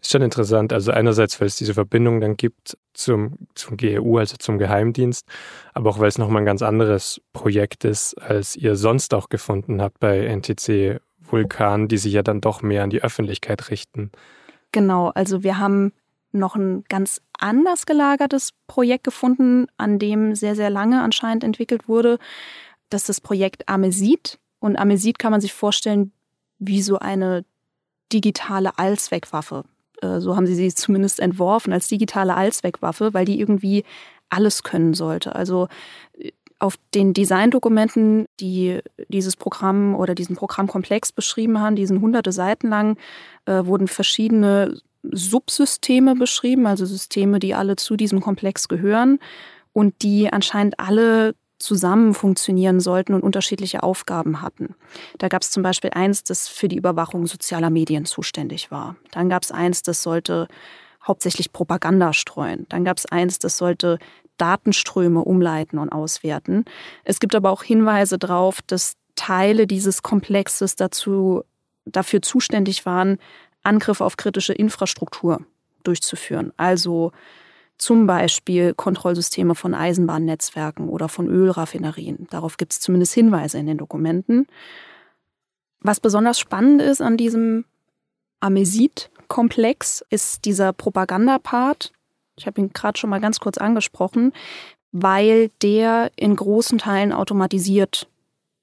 Ist 0.00 0.10
schon 0.10 0.22
interessant. 0.22 0.72
Also 0.72 0.90
einerseits, 0.90 1.40
weil 1.40 1.46
es 1.46 1.56
diese 1.56 1.74
Verbindung 1.74 2.20
dann 2.20 2.36
gibt 2.36 2.76
zum, 2.92 3.38
zum 3.54 3.76
GEU, 3.76 4.18
also 4.18 4.36
zum 4.36 4.58
Geheimdienst, 4.58 5.26
aber 5.74 5.90
auch 5.90 6.00
weil 6.00 6.08
es 6.08 6.18
nochmal 6.18 6.42
ein 6.42 6.46
ganz 6.46 6.62
anderes 6.62 7.20
Projekt 7.32 7.84
ist, 7.84 8.14
als 8.14 8.56
ihr 8.56 8.74
sonst 8.74 9.14
auch 9.14 9.28
gefunden 9.28 9.80
habt 9.80 10.00
bei 10.00 10.26
NTC 10.26 11.00
Vulkan, 11.20 11.86
die 11.86 11.98
sich 11.98 12.12
ja 12.12 12.22
dann 12.22 12.40
doch 12.40 12.62
mehr 12.62 12.82
an 12.82 12.90
die 12.90 13.02
Öffentlichkeit 13.02 13.70
richten. 13.70 14.10
Genau, 14.72 15.08
also 15.10 15.42
wir 15.42 15.58
haben 15.58 15.92
noch 16.32 16.56
ein 16.56 16.84
ganz 16.88 17.20
anders 17.38 17.86
gelagertes 17.86 18.50
Projekt 18.66 19.04
gefunden, 19.04 19.66
an 19.76 19.98
dem 19.98 20.34
sehr, 20.34 20.54
sehr 20.54 20.70
lange 20.70 21.02
anscheinend 21.02 21.44
entwickelt 21.44 21.88
wurde. 21.88 22.18
Das 22.88 23.02
ist 23.02 23.08
das 23.08 23.20
Projekt 23.20 23.68
Amesit. 23.68 24.38
Und 24.58 24.76
Amesit 24.76 25.18
kann 25.18 25.32
man 25.32 25.40
sich 25.40 25.52
vorstellen 25.52 26.12
wie 26.58 26.82
so 26.82 26.98
eine 26.98 27.44
digitale 28.12 28.78
Allzweckwaffe. 28.78 29.64
Äh, 30.02 30.20
so 30.20 30.36
haben 30.36 30.46
sie 30.46 30.54
sie 30.54 30.74
zumindest 30.74 31.20
entworfen 31.20 31.72
als 31.72 31.88
digitale 31.88 32.34
Allzweckwaffe, 32.36 33.14
weil 33.14 33.24
die 33.24 33.40
irgendwie 33.40 33.84
alles 34.28 34.62
können 34.62 34.94
sollte. 34.94 35.34
Also 35.34 35.68
äh, 36.18 36.32
auf 36.58 36.76
den 36.94 37.14
Designdokumenten, 37.14 38.26
die 38.38 38.80
dieses 39.08 39.34
Programm 39.34 39.94
oder 39.94 40.14
diesen 40.14 40.36
Programmkomplex 40.36 41.12
beschrieben 41.12 41.58
haben, 41.60 41.74
diesen 41.74 42.02
hunderte 42.02 42.32
Seiten 42.32 42.68
lang, 42.68 42.98
äh, 43.46 43.64
wurden 43.64 43.88
verschiedene 43.88 44.78
Subsysteme 45.02 46.14
beschrieben, 46.14 46.66
also 46.66 46.84
Systeme, 46.84 47.38
die 47.38 47.54
alle 47.54 47.76
zu 47.76 47.96
diesem 47.96 48.20
Komplex 48.20 48.68
gehören 48.68 49.18
und 49.72 50.02
die 50.02 50.32
anscheinend 50.32 50.78
alle 50.78 51.34
zusammen 51.58 52.14
funktionieren 52.14 52.80
sollten 52.80 53.14
und 53.14 53.22
unterschiedliche 53.22 53.82
Aufgaben 53.82 54.40
hatten. 54.40 54.74
Da 55.18 55.28
gab 55.28 55.42
es 55.42 55.50
zum 55.50 55.62
Beispiel 55.62 55.90
eins, 55.94 56.24
das 56.24 56.48
für 56.48 56.68
die 56.68 56.76
Überwachung 56.76 57.26
sozialer 57.26 57.70
Medien 57.70 58.06
zuständig 58.06 58.70
war. 58.70 58.96
Dann 59.10 59.28
gab 59.28 59.42
es 59.42 59.52
eins, 59.52 59.82
das 59.82 60.02
sollte 60.02 60.48
hauptsächlich 61.06 61.52
Propaganda 61.52 62.12
streuen. 62.12 62.66
Dann 62.68 62.84
gab 62.84 62.96
es 62.96 63.06
eins, 63.06 63.38
das 63.38 63.56
sollte 63.56 63.98
Datenströme 64.38 65.20
umleiten 65.22 65.78
und 65.78 65.90
auswerten. 65.90 66.64
Es 67.04 67.20
gibt 67.20 67.34
aber 67.34 67.50
auch 67.50 67.62
Hinweise 67.62 68.18
darauf, 68.18 68.62
dass 68.62 68.94
Teile 69.14 69.66
dieses 69.66 70.02
Komplexes 70.02 70.76
dazu, 70.76 71.42
dafür 71.84 72.22
zuständig 72.22 72.86
waren, 72.86 73.18
Angriffe 73.62 74.04
auf 74.04 74.16
kritische 74.16 74.52
Infrastruktur 74.52 75.40
durchzuführen. 75.82 76.52
Also 76.56 77.12
zum 77.78 78.06
Beispiel 78.06 78.74
Kontrollsysteme 78.74 79.54
von 79.54 79.74
Eisenbahnnetzwerken 79.74 80.88
oder 80.88 81.08
von 81.08 81.28
Ölraffinerien. 81.28 82.26
Darauf 82.30 82.58
gibt 82.58 82.72
es 82.72 82.80
zumindest 82.80 83.14
Hinweise 83.14 83.58
in 83.58 83.66
den 83.66 83.78
Dokumenten. 83.78 84.46
Was 85.80 85.98
besonders 85.98 86.38
spannend 86.38 86.82
ist 86.82 87.00
an 87.00 87.16
diesem 87.16 87.64
Amesit-Komplex, 88.40 90.04
ist 90.10 90.44
dieser 90.44 90.72
Propagandapart. 90.74 91.92
Ich 92.36 92.46
habe 92.46 92.60
ihn 92.60 92.72
gerade 92.72 92.98
schon 92.98 93.10
mal 93.10 93.20
ganz 93.20 93.40
kurz 93.40 93.56
angesprochen, 93.56 94.32
weil 94.92 95.50
der 95.62 96.10
in 96.16 96.36
großen 96.36 96.78
Teilen 96.78 97.12
automatisiert 97.12 98.08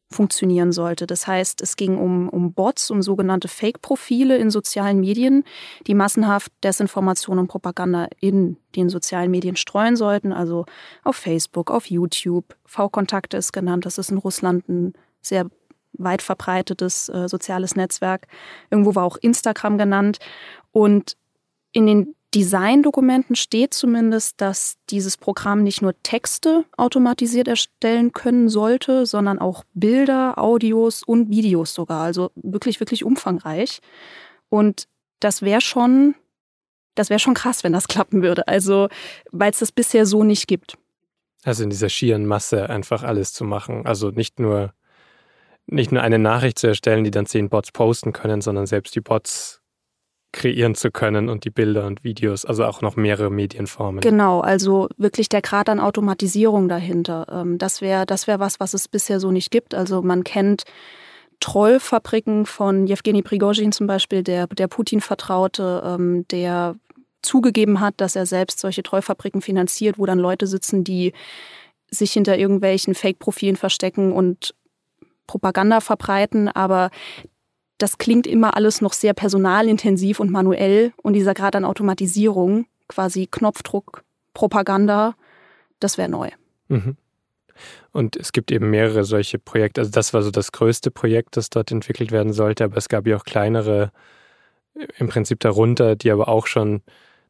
funktionieren 0.09 0.71
sollte. 0.71 1.05
Das 1.05 1.27
heißt, 1.27 1.61
es 1.61 1.75
ging 1.75 1.97
um, 1.97 2.29
um 2.29 2.53
Bots, 2.53 2.89
um 2.89 3.01
sogenannte 3.01 3.47
Fake-Profile 3.47 4.37
in 4.37 4.49
sozialen 4.49 4.99
Medien, 4.99 5.43
die 5.85 5.95
massenhaft 5.95 6.51
Desinformation 6.63 7.39
und 7.39 7.47
Propaganda 7.47 8.07
in 8.19 8.57
den 8.75 8.89
sozialen 8.89 9.31
Medien 9.31 9.57
streuen 9.57 9.95
sollten, 9.95 10.31
also 10.31 10.65
auf 11.03 11.17
Facebook, 11.17 11.71
auf 11.71 11.87
YouTube. 11.87 12.55
V-Kontakte 12.65 13.37
ist 13.37 13.51
genannt, 13.51 13.85
das 13.85 13.97
ist 13.97 14.11
in 14.11 14.17
Russland 14.17 14.67
ein 14.69 14.93
sehr 15.21 15.47
weit 15.93 16.21
verbreitetes 16.21 17.09
äh, 17.09 17.27
soziales 17.27 17.75
Netzwerk. 17.75 18.27
Irgendwo 18.69 18.95
war 18.95 19.03
auch 19.03 19.17
Instagram 19.17 19.77
genannt. 19.77 20.19
Und 20.71 21.17
in 21.71 21.85
den 21.85 22.15
Design-Dokumenten 22.37 23.35
steht 23.35 23.73
zumindest, 23.73 24.39
dass 24.39 24.77
dieses 24.91 25.17
Programm 25.17 25.63
nicht 25.63 25.81
nur 25.81 25.95
Texte 26.03 26.65
automatisiert 26.77 27.47
erstellen 27.47 28.11
können 28.11 28.47
sollte, 28.47 29.07
sondern 29.07 29.39
auch 29.39 29.63
Bilder, 29.73 30.37
Audios 30.37 31.01
und 31.01 31.31
Videos 31.31 31.73
sogar. 31.73 32.03
Also 32.03 32.29
wirklich, 32.35 32.79
wirklich 32.79 33.03
umfangreich. 33.03 33.79
Und 34.49 34.87
das 35.19 35.41
wäre 35.41 35.61
schon, 35.61 36.13
das 36.93 37.09
wäre 37.09 37.19
schon 37.19 37.33
krass, 37.33 37.63
wenn 37.63 37.73
das 37.73 37.87
klappen 37.87 38.21
würde. 38.21 38.47
Also, 38.47 38.87
weil 39.31 39.49
es 39.49 39.57
das 39.57 39.71
bisher 39.71 40.05
so 40.05 40.23
nicht 40.23 40.47
gibt. 40.47 40.77
Also 41.43 41.63
in 41.63 41.71
dieser 41.71 41.89
schieren 41.89 42.27
Masse 42.27 42.69
einfach 42.69 43.01
alles 43.01 43.33
zu 43.33 43.45
machen. 43.45 43.87
Also 43.87 44.11
nicht 44.11 44.39
nur, 44.39 44.75
nicht 45.65 45.91
nur 45.91 46.03
eine 46.03 46.19
Nachricht 46.19 46.59
zu 46.59 46.67
erstellen, 46.67 47.03
die 47.03 47.09
dann 47.09 47.25
zehn 47.25 47.49
Bots 47.49 47.71
posten 47.71 48.13
können, 48.13 48.41
sondern 48.41 48.67
selbst 48.67 48.93
die 48.93 49.01
Bots 49.01 49.63
kreieren 50.37 50.75
zu 50.75 50.91
können 50.91 51.29
und 51.29 51.43
die 51.43 51.49
Bilder 51.49 51.87
und 51.87 52.03
Videos, 52.03 52.45
also 52.45 52.63
auch 52.65 52.81
noch 52.81 52.95
mehrere 52.95 53.31
Medienformen. 53.31 54.01
Genau, 54.01 54.39
also 54.39 54.87
wirklich 54.97 55.29
der 55.29 55.41
Grad 55.41 55.67
an 55.67 55.79
Automatisierung 55.79 56.69
dahinter. 56.69 57.25
Ähm, 57.29 57.57
das 57.57 57.81
wäre 57.81 58.05
das 58.05 58.27
wär 58.27 58.39
was, 58.39 58.59
was 58.59 58.73
es 58.73 58.87
bisher 58.87 59.19
so 59.19 59.31
nicht 59.31 59.51
gibt. 59.51 59.73
Also 59.73 60.01
man 60.01 60.23
kennt 60.23 60.63
Trollfabriken 61.39 62.45
von 62.45 62.87
Jewgeni 62.87 63.21
Prigozhin 63.21 63.71
zum 63.71 63.87
Beispiel, 63.87 64.23
der, 64.23 64.47
der 64.47 64.67
Putin-Vertraute, 64.67 65.83
ähm, 65.85 66.25
der 66.29 66.75
zugegeben 67.21 67.79
hat, 67.79 67.95
dass 67.97 68.15
er 68.15 68.25
selbst 68.25 68.59
solche 68.59 68.83
Trollfabriken 68.83 69.41
finanziert, 69.41 69.97
wo 69.97 70.05
dann 70.05 70.19
Leute 70.19 70.47
sitzen, 70.47 70.83
die 70.83 71.13
sich 71.89 72.11
hinter 72.11 72.37
irgendwelchen 72.37 72.95
Fake-Profilen 72.95 73.55
verstecken 73.55 74.11
und 74.11 74.53
Propaganda 75.25 75.81
verbreiten, 75.81 76.47
aber 76.47 76.89
das 77.77 77.97
klingt 77.97 78.25
immer 78.27 78.55
alles 78.55 78.81
noch 78.81 78.93
sehr 78.93 79.13
personalintensiv 79.13 80.19
und 80.19 80.31
manuell 80.31 80.93
und 81.01 81.13
dieser 81.13 81.33
Grad 81.33 81.55
an 81.55 81.65
Automatisierung, 81.65 82.65
quasi 82.87 83.27
Knopfdruck, 83.29 84.03
Propaganda, 84.33 85.15
das 85.79 85.97
wäre 85.97 86.09
neu. 86.09 86.29
Mhm. 86.69 86.97
Und 87.91 88.15
es 88.15 88.31
gibt 88.33 88.51
eben 88.51 88.69
mehrere 88.69 89.03
solche 89.03 89.39
Projekte. 89.39 89.81
Also 89.81 89.91
das 89.91 90.13
war 90.13 90.21
so 90.21 90.31
das 90.31 90.51
größte 90.51 90.91
Projekt, 90.91 91.37
das 91.37 91.49
dort 91.49 91.71
entwickelt 91.71 92.11
werden 92.11 92.33
sollte, 92.33 92.63
aber 92.63 92.77
es 92.77 92.89
gab 92.89 93.07
ja 93.07 93.17
auch 93.17 93.23
kleinere 93.23 93.91
im 94.97 95.07
Prinzip 95.07 95.39
darunter, 95.39 95.95
die 95.95 96.11
aber 96.11 96.27
auch 96.27 96.45
schon 96.45 96.81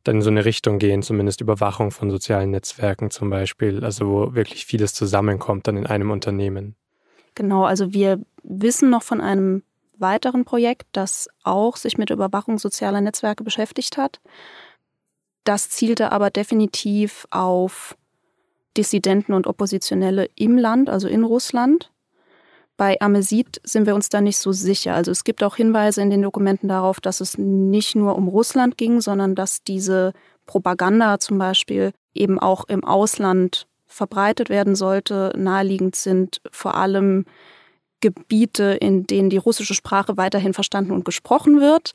dann 0.04 0.18
in 0.18 0.22
so 0.22 0.30
eine 0.30 0.46
Richtung 0.46 0.80
gehen, 0.80 1.02
zumindest 1.02 1.42
Überwachung 1.42 1.92
von 1.92 2.10
sozialen 2.10 2.52
Netzwerken 2.52 3.10
zum 3.10 3.30
Beispiel, 3.30 3.84
also 3.84 4.08
wo 4.08 4.36
wirklich 4.36 4.66
vieles 4.66 4.94
zusammenkommt 4.94 5.68
dann 5.68 5.78
in 5.78 5.86
einem 5.86 6.12
Unternehmen. 6.12 6.76
Genau, 7.36 7.66
also 7.66 7.94
wir 7.94 8.20
wissen 8.44 8.90
noch 8.90 9.04
von 9.04 9.22
einem 9.22 9.64
weiteren 10.00 10.46
Projekt, 10.46 10.88
das 10.92 11.28
auch 11.44 11.78
sich 11.78 11.98
mit 11.98 12.10
Überwachung 12.10 12.58
sozialer 12.58 13.02
Netzwerke 13.02 13.44
beschäftigt 13.44 13.98
hat. 13.98 14.20
Das 15.44 15.70
zielte 15.70 16.12
aber 16.12 16.30
definitiv 16.30 17.28
auf 17.32 17.96
Dissidenten 18.76 19.34
und 19.34 19.48
Oppositionelle 19.48 20.30
im 20.36 20.58
Land, 20.58 20.90
also 20.90 21.08
in 21.08 21.24
Russland. 21.24 21.92
Bei 22.78 23.02
Amesit 23.02 23.60
sind 23.64 23.88
wir 23.88 23.96
uns 23.96 24.10
da 24.10 24.22
nicht 24.22 24.38
so 24.38 24.52
sicher. 24.52 24.94
Also 24.94 25.10
es 25.12 25.24
gibt 25.24 25.44
auch 25.44 25.56
Hinweise 25.56 26.02
in 26.02 26.12
den 26.12 26.22
Dokumenten 26.22 26.68
darauf, 26.68 27.00
dass 27.00 27.22
es 27.22 27.38
nicht 27.38 27.96
nur 27.96 28.16
um 28.16 28.28
Russland 28.28 28.78
ging, 28.78 29.02
sondern 29.02 29.34
dass 29.34 29.64
diese 29.64 30.14
Propaganda 30.46 31.20
zum 31.20 31.40
Beispiel 31.40 31.92
eben 32.14 32.40
auch 32.40 32.66
im 32.66 32.84
Ausland 32.84 33.68
verbreitet 33.88 34.50
werden 34.50 34.76
sollte. 34.76 35.34
Naheliegend 35.36 35.96
sind 35.96 36.42
vor 36.52 36.76
allem 36.76 37.26
Gebiete, 38.12 38.78
in 38.80 39.06
denen 39.06 39.30
die 39.30 39.38
russische 39.38 39.74
Sprache 39.74 40.18
weiterhin 40.18 40.54
verstanden 40.54 40.92
und 40.92 41.06
gesprochen 41.06 41.60
wird 41.60 41.92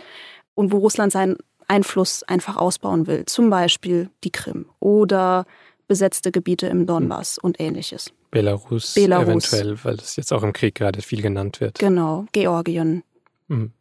und 0.54 0.72
wo 0.72 0.78
Russland 0.78 1.12
seinen 1.12 1.36
Einfluss 1.68 2.22
einfach 2.24 2.56
ausbauen 2.56 3.06
will. 3.06 3.24
Zum 3.26 3.48
Beispiel 3.48 4.10
die 4.24 4.30
Krim 4.30 4.66
oder 4.80 5.46
besetzte 5.88 6.32
Gebiete 6.32 6.66
im 6.66 6.86
Donbass 6.86 7.38
und 7.38 7.60
ähnliches. 7.60 8.12
Belarus, 8.30 8.94
Belarus, 8.94 9.52
eventuell, 9.52 9.84
weil 9.84 9.96
das 9.96 10.16
jetzt 10.16 10.32
auch 10.32 10.42
im 10.42 10.52
Krieg 10.52 10.74
gerade 10.74 11.02
viel 11.02 11.22
genannt 11.22 11.60
wird. 11.60 11.78
Genau, 11.78 12.26
Georgien. 12.32 13.02
Mhm. 13.48 13.72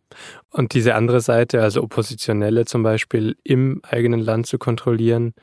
Und 0.49 0.73
diese 0.73 0.95
andere 0.95 1.21
Seite, 1.21 1.61
also 1.61 1.81
Oppositionelle 1.83 2.65
zum 2.65 2.83
Beispiel 2.83 3.37
im 3.43 3.81
eigenen 3.83 4.19
Land 4.19 4.47
zu 4.47 4.57
kontrollieren, 4.57 5.33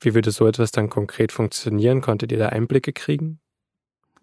wie 0.00 0.14
würde 0.14 0.30
so 0.30 0.46
etwas 0.46 0.70
dann 0.72 0.90
konkret 0.90 1.32
funktionieren? 1.32 2.00
Konntet 2.00 2.32
ihr 2.32 2.38
da 2.38 2.48
Einblicke 2.48 2.92
kriegen? 2.92 3.40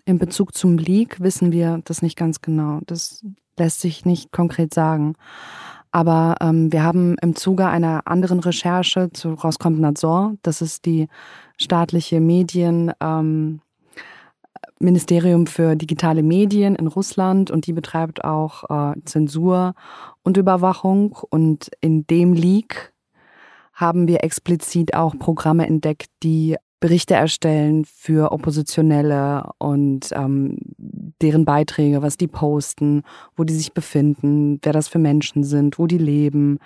In 0.09 0.17
Bezug 0.17 0.55
zum 0.55 0.79
Leak 0.79 1.19
wissen 1.19 1.51
wir 1.51 1.81
das 1.83 2.01
nicht 2.01 2.17
ganz 2.17 2.41
genau. 2.41 2.79
Das 2.87 3.23
lässt 3.59 3.79
sich 3.79 4.05
nicht 4.05 4.31
konkret 4.31 4.73
sagen. 4.73 5.13
Aber 5.91 6.33
ähm, 6.41 6.73
wir 6.73 6.81
haben 6.81 7.15
im 7.21 7.35
Zuge 7.35 7.67
einer 7.67 8.07
anderen 8.07 8.39
Recherche 8.39 9.11
zu 9.13 9.33
Roskomnadzor, 9.33 10.33
das 10.41 10.63
ist 10.63 10.85
die 10.85 11.09
staatliche 11.57 12.21
Medien, 12.21 12.91
ähm, 12.99 13.61
Ministerium 14.79 15.45
für 15.45 15.75
digitale 15.75 16.23
Medien 16.23 16.73
in 16.73 16.87
Russland 16.87 17.51
und 17.51 17.67
die 17.67 17.73
betreibt 17.73 18.23
auch 18.23 18.63
äh, 18.67 18.99
Zensur 19.05 19.75
und 20.23 20.37
Überwachung. 20.37 21.19
Und 21.29 21.69
in 21.81 22.07
dem 22.07 22.33
Leak 22.33 22.95
haben 23.73 24.07
wir 24.07 24.23
explizit 24.23 24.95
auch 24.95 25.19
Programme 25.19 25.67
entdeckt, 25.67 26.10
die 26.23 26.57
Berichte 26.80 27.13
erstellen 27.13 27.84
für 27.86 28.32
Oppositionelle 28.32 29.50
und 29.58 30.10
ähm, 30.13 30.58
deren 31.21 31.44
Beiträge, 31.44 32.02
was 32.02 32.15
die 32.15 32.27
posten, 32.27 33.04
wo 33.36 33.44
die 33.44 33.54
sich 33.54 33.73
befinden, 33.73 34.60
wer 34.63 34.71
das 34.71 34.88
für 34.88 35.00
Menschen 35.00 35.44
sind, 35.44 35.77
wo 35.77 35.88
die 35.88 35.98
leben, 35.98 36.60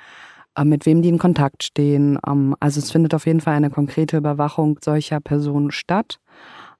äh, 0.55 0.64
mit 0.64 0.86
wem 0.86 1.01
die 1.01 1.09
in 1.09 1.18
Kontakt 1.18 1.64
stehen. 1.64 2.20
Ähm, 2.28 2.55
also 2.59 2.80
es 2.80 2.91
findet 2.91 3.14
auf 3.14 3.26
jeden 3.26 3.41
Fall 3.41 3.55
eine 3.55 3.72
konkrete 3.72 4.18
Überwachung 4.18 4.80
solcher 4.84 5.20
Personen 5.20 5.72
statt. 5.72 6.20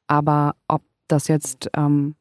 Aber 0.08 0.56
ob 0.68 0.84
das 1.08 1.28
jetzt 1.28 1.70
ähm, 1.76 2.16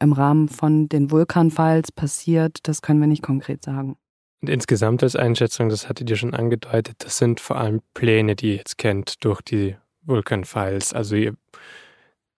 im 0.00 0.12
Rahmen 0.12 0.48
von 0.48 0.88
den 0.88 1.10
Vulkanfalls 1.10 1.92
passiert, 1.92 2.58
das 2.62 2.80
können 2.80 3.00
wir 3.00 3.06
nicht 3.06 3.22
konkret 3.22 3.62
sagen. 3.62 3.96
Und 4.40 4.48
insgesamt 4.48 5.02
als 5.02 5.16
Einschätzung, 5.16 5.68
das 5.68 5.88
hattet 5.88 6.10
ihr 6.10 6.16
schon 6.16 6.34
angedeutet, 6.34 6.96
das 6.98 7.18
sind 7.18 7.40
vor 7.40 7.56
allem 7.56 7.80
Pläne, 7.94 8.36
die 8.36 8.48
ihr 8.48 8.56
jetzt 8.56 8.78
kennt 8.78 9.24
durch 9.24 9.40
die 9.40 9.76
Vulcan 10.04 10.44
Files. 10.44 10.92
Also 10.92 11.16
ihr 11.16 11.34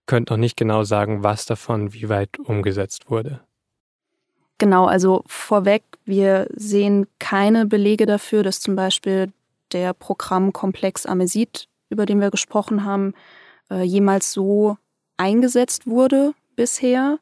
könnt 0.07 0.31
noch 0.31 0.37
nicht 0.37 0.57
genau 0.57 0.85
sagen, 0.85 1.23
was 1.23 1.47
davon 1.47 1.93
wie 1.93 2.09
weit 2.09 2.39
umgesetzt 2.39 3.11
wurde. 3.11 3.41
Genau, 4.59 4.87
also 4.87 5.23
vorweg, 5.27 5.83
wir 6.05 6.47
sehen 6.55 7.07
keine 7.19 7.67
Belege 7.67 8.07
dafür, 8.07 8.43
dass 8.43 8.61
zum 8.61 8.75
Beispiel 8.75 9.33
der 9.73 9.93
Programmkomplex 9.93 11.05
Amesit, 11.05 11.69
über 11.91 12.07
den 12.07 12.21
wir 12.21 12.31
gesprochen 12.31 12.85
haben, 12.85 13.13
äh, 13.71 13.83
jemals 13.83 14.33
so 14.33 14.79
eingesetzt 15.19 15.87
wurde 15.87 16.33
bisher. 16.55 17.19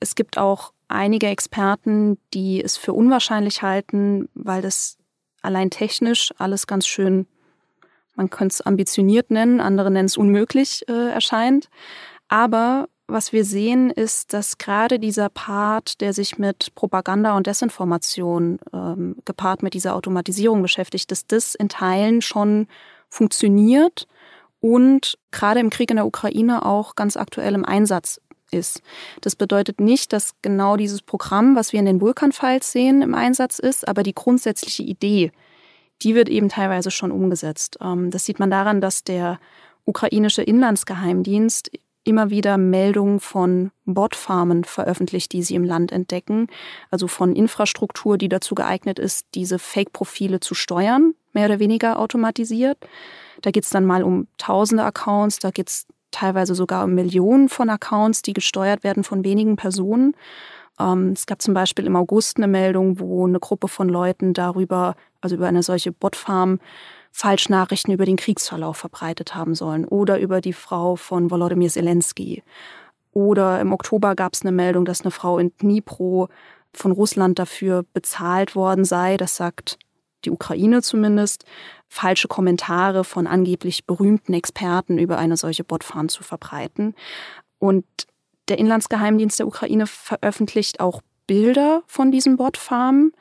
Es 0.00 0.14
gibt 0.14 0.38
auch 0.38 0.72
einige 0.88 1.26
Experten, 1.26 2.18
die 2.32 2.62
es 2.62 2.76
für 2.76 2.92
unwahrscheinlich 2.92 3.62
halten, 3.62 4.28
weil 4.34 4.62
das 4.62 4.96
allein 5.42 5.70
technisch 5.70 6.32
alles 6.38 6.66
ganz 6.66 6.86
schön, 6.86 7.26
man 8.14 8.30
könnte 8.30 8.54
es 8.54 8.60
ambitioniert 8.60 9.30
nennen, 9.30 9.60
andere 9.60 9.90
nennen 9.90 10.06
es 10.06 10.16
unmöglich 10.16 10.88
äh, 10.88 11.10
erscheint. 11.10 11.68
Aber 12.28 12.88
was 13.06 13.32
wir 13.32 13.44
sehen, 13.44 13.90
ist, 13.90 14.32
dass 14.32 14.56
gerade 14.56 14.98
dieser 14.98 15.28
Part, 15.28 16.00
der 16.00 16.12
sich 16.14 16.38
mit 16.38 16.74
Propaganda 16.74 17.36
und 17.36 17.46
Desinformation 17.46 18.58
ähm, 18.72 19.16
gepaart 19.24 19.62
mit 19.62 19.74
dieser 19.74 19.94
Automatisierung 19.94 20.62
beschäftigt, 20.62 21.10
dass 21.10 21.26
das 21.26 21.54
in 21.54 21.68
Teilen 21.68 22.22
schon 22.22 22.66
funktioniert 23.10 24.06
und 24.60 25.18
gerade 25.30 25.60
im 25.60 25.68
Krieg 25.68 25.90
in 25.90 25.96
der 25.96 26.06
Ukraine 26.06 26.64
auch 26.64 26.94
ganz 26.94 27.18
aktuell 27.18 27.54
im 27.54 27.66
Einsatz 27.66 28.20
ist. 28.50 28.80
Das 29.20 29.36
bedeutet 29.36 29.80
nicht, 29.80 30.12
dass 30.14 30.32
genau 30.40 30.76
dieses 30.76 31.02
Programm, 31.02 31.56
was 31.56 31.72
wir 31.72 31.80
in 31.80 31.86
den 31.86 32.00
Vulkan-Files 32.00 32.72
sehen, 32.72 33.02
im 33.02 33.14
Einsatz 33.14 33.58
ist, 33.58 33.86
aber 33.86 34.02
die 34.02 34.14
grundsätzliche 34.14 34.82
Idee, 34.82 35.32
die 36.02 36.14
wird 36.14 36.28
eben 36.28 36.48
teilweise 36.48 36.90
schon 36.90 37.10
umgesetzt. 37.10 37.78
Ähm, 37.80 38.10
das 38.10 38.24
sieht 38.24 38.38
man 38.38 38.50
daran, 38.50 38.80
dass 38.80 39.04
der 39.04 39.38
ukrainische 39.84 40.42
Inlandsgeheimdienst 40.42 41.70
immer 42.04 42.30
wieder 42.30 42.58
Meldungen 42.58 43.18
von 43.18 43.70
Botfarmen 43.86 44.64
veröffentlicht, 44.64 45.32
die 45.32 45.42
sie 45.42 45.54
im 45.54 45.64
Land 45.64 45.90
entdecken. 45.90 46.48
Also 46.90 47.08
von 47.08 47.34
Infrastruktur, 47.34 48.18
die 48.18 48.28
dazu 48.28 48.54
geeignet 48.54 48.98
ist, 48.98 49.26
diese 49.34 49.58
Fake-Profile 49.58 50.40
zu 50.40 50.54
steuern, 50.54 51.14
mehr 51.32 51.46
oder 51.46 51.58
weniger 51.58 51.98
automatisiert. 51.98 52.78
Da 53.40 53.50
geht 53.50 53.64
es 53.64 53.70
dann 53.70 53.86
mal 53.86 54.02
um 54.02 54.28
tausende 54.38 54.84
Accounts, 54.84 55.38
da 55.38 55.50
geht 55.50 55.68
es 55.68 55.86
teilweise 56.10 56.54
sogar 56.54 56.84
um 56.84 56.94
Millionen 56.94 57.48
von 57.48 57.68
Accounts, 57.70 58.22
die 58.22 58.34
gesteuert 58.34 58.84
werden 58.84 59.02
von 59.02 59.24
wenigen 59.24 59.56
Personen. 59.56 60.14
Ähm, 60.78 61.12
es 61.12 61.26
gab 61.26 61.42
zum 61.42 61.54
Beispiel 61.54 61.86
im 61.86 61.96
August 61.96 62.36
eine 62.36 62.48
Meldung, 62.48 62.98
wo 63.00 63.26
eine 63.26 63.40
Gruppe 63.40 63.68
von 63.68 63.88
Leuten 63.88 64.34
darüber, 64.34 64.96
also 65.20 65.36
über 65.36 65.46
eine 65.46 65.62
solche 65.62 65.92
Botfarm, 65.92 66.60
Falschnachrichten 67.12 67.94
über 67.94 68.06
den 68.06 68.16
Kriegsverlauf 68.16 68.76
verbreitet 68.76 69.36
haben 69.36 69.54
sollen 69.54 69.84
oder 69.84 70.18
über 70.18 70.40
die 70.40 70.52
Frau 70.52 70.96
von 70.96 71.30
Volodymyr 71.30 71.68
Zelensky. 71.68 72.42
Oder 73.12 73.60
im 73.60 73.72
Oktober 73.72 74.16
gab 74.16 74.34
es 74.34 74.42
eine 74.42 74.50
Meldung, 74.50 74.84
dass 74.84 75.02
eine 75.02 75.12
Frau 75.12 75.38
in 75.38 75.52
Dnipro 75.56 76.28
von 76.72 76.90
Russland 76.90 77.38
dafür 77.38 77.84
bezahlt 77.92 78.56
worden 78.56 78.84
sei, 78.84 79.16
das 79.16 79.36
sagt 79.36 79.78
die 80.24 80.30
Ukraine 80.30 80.82
zumindest, 80.82 81.44
falsche 81.88 82.26
Kommentare 82.26 83.04
von 83.04 83.28
angeblich 83.28 83.86
berühmten 83.86 84.34
Experten 84.34 84.98
über 84.98 85.16
eine 85.18 85.36
solche 85.36 85.62
Botfarm 85.62 86.08
zu 86.08 86.24
verbreiten. 86.24 86.94
Und 87.58 87.84
der 88.48 88.58
Inlandsgeheimdienst 88.58 89.38
der 89.38 89.46
Ukraine 89.46 89.86
veröffentlicht 89.86 90.80
auch 90.80 91.00
Bilder 91.26 91.82
von 91.86 92.12
diesen 92.12 92.36
Botfarmen. 92.36 93.12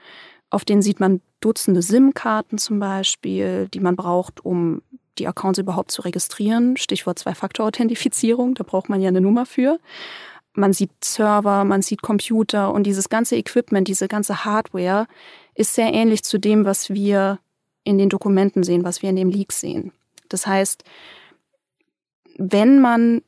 Auf 0.50 0.66
denen 0.66 0.82
sieht 0.82 1.00
man 1.00 1.22
Dutzende 1.40 1.82
SIM-Karten 1.82 2.58
zum 2.58 2.80
Beispiel, 2.80 3.68
die 3.74 3.80
man 3.80 3.96
braucht, 3.96 4.46
um 4.46 4.82
die 5.18 5.28
Accounts 5.28 5.60
überhaupt 5.60 5.92
zu 5.92 6.02
registrieren. 6.02 6.78
Stichwort 6.78 7.20
Zwei-Faktor-Authentifizierung, 7.20 8.56
da 8.56 8.64
braucht 8.64 8.90
man 8.90 9.02
ja 9.02 9.10
eine 9.10 9.22
Nummer 9.22 9.46
für. 9.46 9.80
Man 10.54 10.74
sieht 10.74 10.92
Server, 11.04 11.64
man 11.66 11.82
sieht 11.82 12.02
Computer 12.02 12.74
und 12.74 12.84
dieses 12.84 13.10
ganze 13.10 13.36
Equipment, 13.36 13.88
diese 13.88 14.08
ganze 14.08 14.46
Hardware 14.46 15.08
ist 15.56 15.74
sehr 15.74 15.94
ähnlich 15.94 16.24
zu 16.24 16.40
dem, 16.40 16.66
was 16.66 16.90
wir 16.90 17.40
in 17.84 17.98
den 17.98 18.10
Dokumenten 18.10 18.64
sehen, 18.64 18.84
was 18.84 19.02
wir 19.02 19.10
in 19.10 19.16
dem 19.16 19.30
Leak 19.30 19.52
sehen. 19.52 19.92
Das 20.30 20.48
heißt, 20.48 20.84
wenn 22.38 22.80
man 22.80 23.22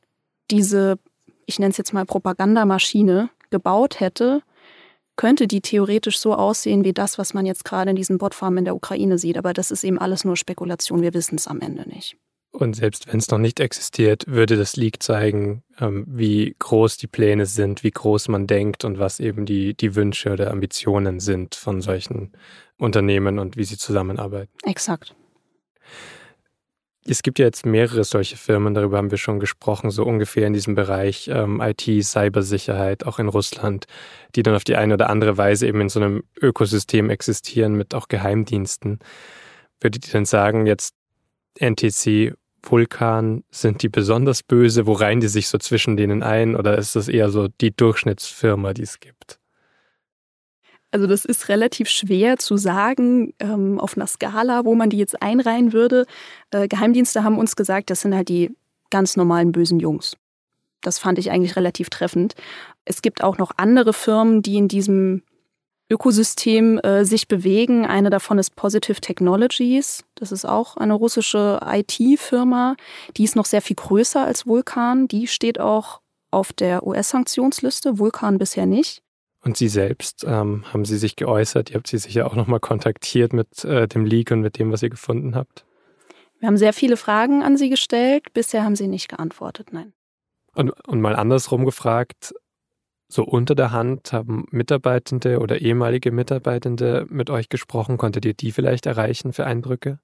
diese, 0.51 0.99
ich 1.45 1.59
nenne 1.59 1.71
es 1.71 1.77
jetzt 1.77 1.93
mal 1.93 2.05
Propagandamaschine, 2.05 3.29
gebaut 3.49 3.99
hätte, 3.99 4.41
könnte 5.15 5.47
die 5.47 5.61
theoretisch 5.61 6.19
so 6.19 6.33
aussehen 6.33 6.83
wie 6.83 6.93
das, 6.93 7.17
was 7.17 7.33
man 7.33 7.45
jetzt 7.45 7.63
gerade 7.63 7.91
in 7.91 7.95
diesen 7.95 8.17
Botfarmen 8.17 8.59
in 8.59 8.65
der 8.65 8.75
Ukraine 8.75 9.17
sieht. 9.17 9.37
Aber 9.37 9.53
das 9.53 9.71
ist 9.71 9.83
eben 9.83 9.97
alles 9.97 10.25
nur 10.25 10.35
Spekulation. 10.35 11.01
Wir 11.01 11.13
wissen 11.13 11.35
es 11.35 11.47
am 11.47 11.61
Ende 11.61 11.87
nicht. 11.87 12.17
Und 12.51 12.75
selbst 12.75 13.07
wenn 13.07 13.19
es 13.19 13.29
noch 13.29 13.37
nicht 13.37 13.59
existiert, 13.59 14.27
würde 14.27 14.55
das 14.55 14.77
Leak 14.77 15.03
zeigen, 15.03 15.63
ähm, 15.79 16.05
wie 16.07 16.55
groß 16.57 16.95
die 16.97 17.07
Pläne 17.07 17.45
sind, 17.45 17.83
wie 17.83 17.91
groß 17.91 18.29
man 18.29 18.47
denkt 18.47 18.85
und 18.85 18.97
was 18.97 19.19
eben 19.19 19.45
die, 19.45 19.73
die 19.73 19.95
Wünsche 19.95 20.31
oder 20.31 20.51
Ambitionen 20.51 21.19
sind 21.19 21.55
von 21.55 21.81
solchen 21.81 22.31
Unternehmen 22.77 23.39
und 23.39 23.57
wie 23.57 23.65
sie 23.65 23.77
zusammenarbeiten. 23.77 24.51
Exakt. 24.63 25.15
Es 27.07 27.21
gibt 27.21 27.37
ja 27.37 27.45
jetzt 27.45 27.67
mehrere 27.67 28.03
solche 28.03 28.35
Firmen, 28.35 28.73
darüber 28.73 28.97
haben 28.97 29.11
wir 29.11 29.19
schon 29.19 29.39
gesprochen, 29.39 29.91
so 29.91 30.03
ungefähr 30.03 30.47
in 30.47 30.53
diesem 30.53 30.73
Bereich 30.73 31.27
ähm, 31.31 31.61
IT, 31.61 31.83
Cybersicherheit, 32.03 33.05
auch 33.05 33.19
in 33.19 33.27
Russland, 33.27 33.85
die 34.35 34.41
dann 34.41 34.55
auf 34.55 34.63
die 34.63 34.75
eine 34.75 34.95
oder 34.95 35.11
andere 35.11 35.37
Weise 35.37 35.67
eben 35.67 35.81
in 35.81 35.89
so 35.89 35.99
einem 35.99 36.23
Ökosystem 36.41 37.11
existieren 37.11 37.75
mit 37.75 37.93
auch 37.93 38.07
Geheimdiensten. 38.07 38.99
Würdet 39.79 40.07
ihr 40.07 40.13
denn 40.13 40.25
sagen, 40.25 40.65
jetzt 40.65 40.95
NTC, 41.59 42.33
Vulkan, 42.63 43.43
sind 43.51 43.83
die 43.83 43.89
besonders 43.89 44.41
böse? 44.41 44.87
Wo 44.87 44.93
reihen 44.93 45.19
die 45.19 45.27
sich 45.27 45.47
so 45.47 45.59
zwischen 45.59 45.97
denen 45.97 46.23
ein? 46.23 46.55
Oder 46.55 46.75
ist 46.77 46.95
das 46.95 47.07
eher 47.07 47.29
so 47.29 47.47
die 47.47 47.75
Durchschnittsfirma, 47.75 48.73
die 48.73 48.81
es 48.81 48.99
gibt? 48.99 49.39
Also 50.95 51.07
das 51.07 51.25
ist 51.25 51.49
relativ 51.49 51.89
schwer 51.89 52.37
zu 52.37 52.55
sagen 52.55 53.33
ähm, 53.41 53.81
auf 53.81 53.97
einer 53.97 54.07
Skala, 54.07 54.63
wo 54.63 54.75
man 54.75 54.89
die 54.89 54.97
jetzt 54.97 55.21
einreihen 55.21 55.73
würde. 55.73 56.05
Äh, 56.51 56.69
Geheimdienste 56.69 57.21
haben 57.25 57.37
uns 57.37 57.57
gesagt, 57.57 57.89
das 57.89 57.99
sind 57.99 58.15
halt 58.15 58.29
die 58.29 58.55
ganz 58.91 59.17
normalen 59.17 59.51
bösen 59.51 59.81
Jungs. 59.81 60.15
Das 60.79 60.97
fand 60.97 61.19
ich 61.19 61.31
eigentlich 61.31 61.57
relativ 61.57 61.89
treffend. 61.89 62.35
Es 62.85 63.01
gibt 63.01 63.25
auch 63.25 63.37
noch 63.37 63.51
andere 63.57 63.91
Firmen, 63.91 64.41
die 64.41 64.55
in 64.55 64.69
diesem 64.69 65.23
Ökosystem 65.89 66.77
äh, 66.77 67.03
sich 67.03 67.27
bewegen. 67.27 67.85
Eine 67.85 68.09
davon 68.09 68.39
ist 68.39 68.55
Positive 68.55 69.01
Technologies. 69.01 70.05
Das 70.15 70.31
ist 70.31 70.45
auch 70.45 70.77
eine 70.77 70.93
russische 70.93 71.59
IT-Firma. 71.61 72.77
Die 73.17 73.25
ist 73.25 73.35
noch 73.35 73.43
sehr 73.43 73.61
viel 73.61 73.75
größer 73.75 74.23
als 74.23 74.47
Vulkan. 74.47 75.09
Die 75.09 75.27
steht 75.27 75.59
auch 75.59 75.99
auf 76.31 76.53
der 76.53 76.87
US-Sanktionsliste, 76.87 77.99
Vulkan 77.99 78.37
bisher 78.37 78.65
nicht. 78.65 79.01
Und 79.45 79.57
Sie 79.57 79.67
selbst, 79.67 80.25
ähm, 80.27 80.63
haben 80.73 80.85
Sie 80.85 80.97
sich 80.97 81.15
geäußert? 81.15 81.69
Ihr 81.69 81.75
habt 81.75 81.87
Sie 81.87 81.99
sicher 81.99 82.25
auch 82.25 82.35
nochmal 82.35 82.59
kontaktiert 82.59 83.31
mit 83.31 83.63
äh, 83.63 83.87
dem 83.87 84.03
Leak 84.03 84.31
und 84.31 84.41
mit 84.41 84.57
dem, 84.57 84.71
was 84.71 84.81
ihr 84.81 84.89
gefunden 84.89 85.35
habt. 85.35 85.65
Wir 86.39 86.47
haben 86.47 86.57
sehr 86.57 86.73
viele 86.73 86.97
Fragen 86.97 87.43
an 87.43 87.55
Sie 87.55 87.69
gestellt. 87.69 88.33
Bisher 88.33 88.63
haben 88.63 88.75
Sie 88.75 88.87
nicht 88.87 89.07
geantwortet, 89.07 89.69
nein. 89.71 89.93
Und, 90.55 90.71
und 90.87 90.99
mal 90.99 91.15
andersrum 91.15 91.63
gefragt, 91.63 92.33
so 93.07 93.23
unter 93.23 93.53
der 93.53 93.71
Hand 93.71 94.13
haben 94.13 94.45
Mitarbeitende 94.49 95.39
oder 95.39 95.61
ehemalige 95.61 96.11
Mitarbeitende 96.11 97.05
mit 97.09 97.29
euch 97.29 97.47
gesprochen. 97.47 97.97
Konntet 97.97 98.25
ihr 98.25 98.33
die 98.33 98.51
vielleicht 98.51 98.87
erreichen 98.87 99.31
für 99.31 99.45
Eindrücke? 99.45 99.99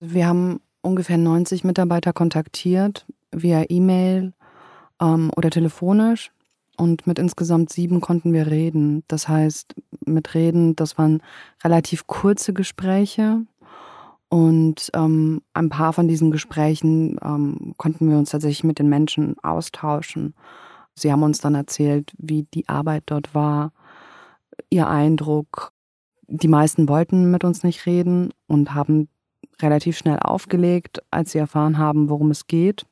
Wir 0.00 0.26
haben 0.26 0.60
ungefähr 0.82 1.16
90 1.16 1.64
Mitarbeiter 1.64 2.12
kontaktiert 2.12 3.06
via 3.32 3.64
E-Mail 3.70 4.34
ähm, 5.00 5.30
oder 5.34 5.48
telefonisch. 5.48 6.30
Und 6.76 7.06
mit 7.06 7.18
insgesamt 7.18 7.72
sieben 7.72 8.00
konnten 8.00 8.32
wir 8.32 8.46
reden. 8.46 9.02
Das 9.08 9.28
heißt, 9.28 9.74
mit 10.04 10.34
Reden, 10.34 10.76
das 10.76 10.98
waren 10.98 11.22
relativ 11.64 12.06
kurze 12.06 12.52
Gespräche. 12.52 13.46
Und 14.28 14.90
ähm, 14.94 15.42
ein 15.54 15.68
paar 15.68 15.92
von 15.92 16.08
diesen 16.08 16.30
Gesprächen 16.30 17.18
ähm, 17.22 17.74
konnten 17.76 18.10
wir 18.10 18.18
uns 18.18 18.30
tatsächlich 18.30 18.64
mit 18.64 18.78
den 18.78 18.88
Menschen 18.88 19.36
austauschen. 19.42 20.34
Sie 20.94 21.12
haben 21.12 21.22
uns 21.22 21.40
dann 21.40 21.54
erzählt, 21.54 22.12
wie 22.18 22.44
die 22.54 22.68
Arbeit 22.68 23.04
dort 23.06 23.34
war, 23.34 23.72
ihr 24.70 24.88
Eindruck. 24.88 25.72
Die 26.26 26.48
meisten 26.48 26.88
wollten 26.88 27.30
mit 27.30 27.44
uns 27.44 27.62
nicht 27.62 27.86
reden 27.86 28.30
und 28.48 28.74
haben 28.74 29.08
relativ 29.62 29.96
schnell 29.96 30.18
aufgelegt, 30.18 31.02
als 31.10 31.32
sie 31.32 31.38
erfahren 31.38 31.78
haben, 31.78 32.10
worum 32.10 32.30
es 32.30 32.46
geht. 32.46 32.84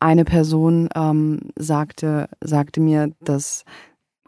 Eine 0.00 0.24
Person 0.24 0.88
ähm, 0.94 1.40
sagte, 1.56 2.28
sagte 2.40 2.80
mir, 2.80 3.12
dass 3.20 3.64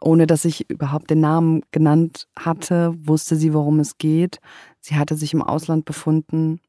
ohne 0.00 0.26
dass 0.26 0.44
ich 0.44 0.68
überhaupt 0.70 1.10
den 1.10 1.20
Namen 1.20 1.62
genannt 1.72 2.26
hatte, 2.36 2.94
wusste 3.06 3.36
sie, 3.36 3.52
worum 3.52 3.80
es 3.80 3.98
geht. 3.98 4.40
Sie 4.80 4.96
hatte 4.96 5.14
sich 5.14 5.34
im 5.34 5.42
Ausland 5.42 5.84
befunden, 5.84 6.60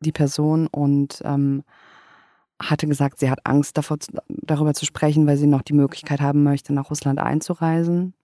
die 0.00 0.12
Person, 0.12 0.66
und 0.68 1.20
ähm, 1.24 1.64
hatte 2.60 2.86
gesagt, 2.86 3.20
sie 3.20 3.30
hat 3.30 3.40
Angst 3.44 3.76
davor, 3.76 3.98
darüber 4.28 4.74
zu 4.74 4.86
sprechen, 4.86 5.26
weil 5.26 5.36
sie 5.36 5.46
noch 5.46 5.62
die 5.62 5.74
Möglichkeit 5.74 6.20
haben 6.20 6.42
möchte, 6.42 6.72
nach 6.72 6.90
Russland 6.90 7.18
einzureisen. 7.18 8.14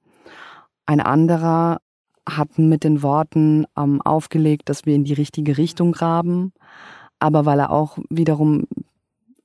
Ein 0.86 1.00
anderer 1.00 1.80
hat 2.28 2.58
mit 2.58 2.84
den 2.84 3.02
Worten 3.02 3.66
ähm, 3.76 4.00
aufgelegt, 4.00 4.68
dass 4.68 4.86
wir 4.86 4.94
in 4.94 5.04
die 5.04 5.12
richtige 5.12 5.58
Richtung 5.58 5.92
graben, 5.92 6.52
aber 7.18 7.44
weil 7.44 7.58
er 7.60 7.70
auch 7.70 7.98
wiederum 8.08 8.66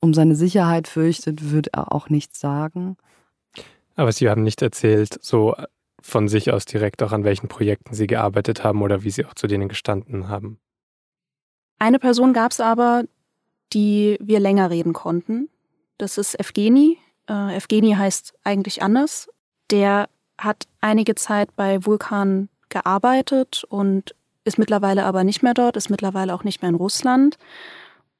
um 0.02 0.14
seine 0.14 0.36
Sicherheit 0.36 0.88
fürchtet, 0.88 1.52
wird 1.52 1.68
er 1.68 1.91
auch 1.93 2.10
nichts 2.10 2.39
sagen. 2.39 2.97
Aber 3.95 4.12
Sie 4.12 4.30
haben 4.30 4.43
nicht 4.43 4.62
erzählt, 4.62 5.18
so 5.22 5.56
von 6.02 6.28
sich 6.28 6.54
aus 6.54 6.66
direkt 6.66 7.04
auch 7.04 7.12
an 7.12 7.24
welchen 7.24 7.50
Projekten 7.50 7.93
Sie 7.93 8.08
gearbeitet 8.08 8.64
haben 8.64 8.82
oder 8.82 9.04
wie 9.04 9.12
Sie 9.12 9.26
auch 9.26 9.34
zu 9.34 9.47
denen 9.47 9.68
gestanden 9.68 10.30
haben. 10.30 10.60
Eine 11.80 12.00
Person 12.00 12.34
gab 12.34 12.52
es 12.52 12.60
aber, 12.60 13.04
die 13.74 14.18
wir 14.22 14.39
länger 14.39 14.70
reden 14.70 14.93
konnten. 14.93 15.50
Das 15.97 16.18
ist 16.18 16.39
Evgeni. 16.39 16.97
Äh, 17.30 17.58
Evgeni 17.58 17.93
heißt 17.93 18.34
eigentlich 18.43 18.82
anders. 18.82 19.30
Der 19.70 20.10
hat 20.38 20.68
einige 20.82 21.16
Zeit 21.16 21.56
bei 21.56 21.86
Vulkan 21.86 22.50
gearbeitet 22.70 23.66
und 23.68 24.16
ist 24.45 24.58
mittlerweile 24.58 25.06
aber 25.06 25.24
nicht 25.24 25.43
mehr 25.43 25.54
dort, 25.54 25.78
ist 25.78 25.89
mittlerweile 25.89 26.34
auch 26.34 26.43
nicht 26.43 26.62
mehr 26.62 26.70
in 26.70 26.76
Russland. 26.76 27.38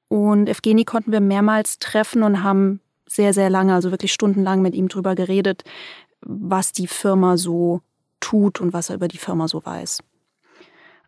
Und 0.10 0.49
Evgeni 0.49 0.84
konnten 0.84 1.12
wir 1.12 1.22
mehrmals 1.22 1.80
treffen 1.80 2.24
und 2.24 2.43
haben 2.43 2.82
sehr, 3.07 3.34
sehr 3.34 3.49
lange, 3.49 3.74
also 3.74 3.91
wirklich 3.91 4.12
stundenlang 4.12 4.62
mit 4.62 4.76
ihm 4.76 4.88
drüber 4.88 5.16
geredet, 5.16 5.64
was 6.22 6.74
die 6.74 6.88
Firma 6.88 7.38
so 7.38 7.82
tut 8.20 8.60
und 8.60 8.74
was 8.74 8.89
er 8.89 8.95
über 8.95 9.07
die 9.07 9.18
Firma 9.18 9.47
so 9.47 9.66
weiß. 9.66 10.03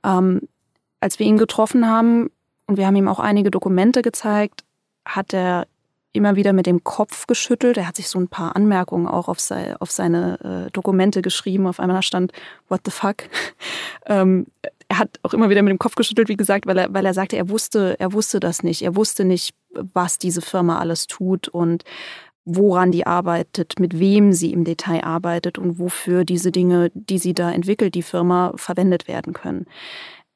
Ähm, 0.03 0.41
als 0.99 1.19
wir 1.19 1.25
ihn 1.25 1.37
getroffen 1.37 1.87
haben 1.87 2.29
und 2.67 2.77
wir 2.77 2.87
haben 2.87 2.95
ihm 2.95 3.07
auch 3.07 3.19
einige 3.19 3.51
Dokumente 3.51 4.01
gezeigt, 4.01 4.63
hat 5.05 5.33
er 5.33 5.67
immer 6.13 6.35
wieder 6.35 6.53
mit 6.53 6.65
dem 6.65 6.83
Kopf 6.83 7.25
geschüttelt. 7.27 7.77
Er 7.77 7.87
hat 7.87 7.95
sich 7.95 8.09
so 8.09 8.19
ein 8.19 8.27
paar 8.27 8.55
Anmerkungen 8.55 9.07
auch 9.07 9.27
auf, 9.27 9.39
sei, 9.39 9.75
auf 9.79 9.91
seine 9.91 10.67
äh, 10.67 10.71
Dokumente 10.71 11.21
geschrieben. 11.21 11.67
Auf 11.67 11.79
einmal 11.79 12.03
stand, 12.03 12.33
what 12.67 12.81
the 12.85 12.91
fuck? 12.91 13.23
ähm, 14.05 14.47
er 14.91 14.99
hat 14.99 15.21
auch 15.23 15.33
immer 15.33 15.49
wieder 15.49 15.61
mit 15.61 15.71
dem 15.71 15.79
Kopf 15.79 15.95
geschüttelt, 15.95 16.27
wie 16.27 16.35
gesagt, 16.35 16.65
weil 16.65 16.77
er, 16.77 16.93
weil 16.93 17.05
er 17.05 17.13
sagte, 17.13 17.37
er 17.37 17.47
wusste, 17.47 17.97
er 17.97 18.11
wusste 18.11 18.41
das 18.41 18.61
nicht. 18.61 18.81
Er 18.81 18.93
wusste 18.93 19.23
nicht, 19.23 19.55
was 19.71 20.17
diese 20.17 20.41
Firma 20.41 20.79
alles 20.79 21.07
tut 21.07 21.47
und 21.47 21.85
woran 22.43 22.91
die 22.91 23.07
arbeitet, 23.07 23.79
mit 23.79 23.97
wem 23.99 24.33
sie 24.33 24.51
im 24.51 24.65
Detail 24.65 25.05
arbeitet 25.05 25.57
und 25.57 25.79
wofür 25.79 26.25
diese 26.25 26.51
Dinge, 26.51 26.91
die 26.93 27.19
sie 27.19 27.33
da 27.33 27.49
entwickelt, 27.53 27.95
die 27.95 28.03
Firma, 28.03 28.51
verwendet 28.57 29.07
werden 29.07 29.31
können. 29.31 29.65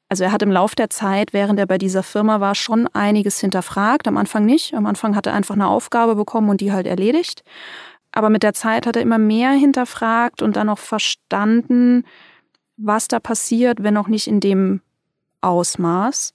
Also 0.08 0.24
er 0.24 0.32
hat 0.32 0.40
im 0.40 0.50
Lauf 0.50 0.74
der 0.74 0.88
Zeit, 0.88 1.34
während 1.34 1.58
er 1.58 1.66
bei 1.66 1.76
dieser 1.76 2.02
Firma 2.02 2.40
war, 2.40 2.54
schon 2.54 2.88
einiges 2.94 3.38
hinterfragt. 3.38 4.08
Am 4.08 4.16
Anfang 4.16 4.46
nicht. 4.46 4.72
Am 4.72 4.86
Anfang 4.86 5.14
hat 5.16 5.26
er 5.26 5.34
einfach 5.34 5.54
eine 5.54 5.68
Aufgabe 5.68 6.14
bekommen 6.14 6.48
und 6.48 6.62
die 6.62 6.72
halt 6.72 6.86
erledigt. 6.86 7.44
Aber 8.10 8.30
mit 8.30 8.42
der 8.42 8.54
Zeit 8.54 8.86
hat 8.86 8.96
er 8.96 9.02
immer 9.02 9.18
mehr 9.18 9.50
hinterfragt 9.50 10.40
und 10.40 10.56
dann 10.56 10.70
auch 10.70 10.78
verstanden, 10.78 12.04
was 12.76 13.08
da 13.08 13.20
passiert, 13.20 13.82
wenn 13.82 13.96
auch 13.96 14.08
nicht 14.08 14.26
in 14.26 14.40
dem 14.40 14.80
Ausmaß, 15.40 16.34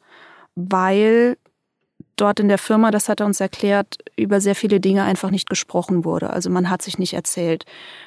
weil 0.55 1.37
dort 2.15 2.39
in 2.39 2.47
der 2.47 2.57
Firma, 2.57 2.91
das 2.91 3.09
hat 3.09 3.19
er 3.19 3.25
uns 3.25 3.39
erklärt, 3.39 3.97
über 4.15 4.41
sehr 4.41 4.55
viele 4.55 4.79
Dinge 4.79 5.03
einfach 5.03 5.31
nicht 5.31 5.49
gesprochen 5.49 6.05
wurde. 6.05 6.29
Also 6.29 6.49
man 6.49 6.69
hat 6.69 6.81
sich 6.81 6.99
nicht 6.99 7.13
erzählt, 7.13 7.65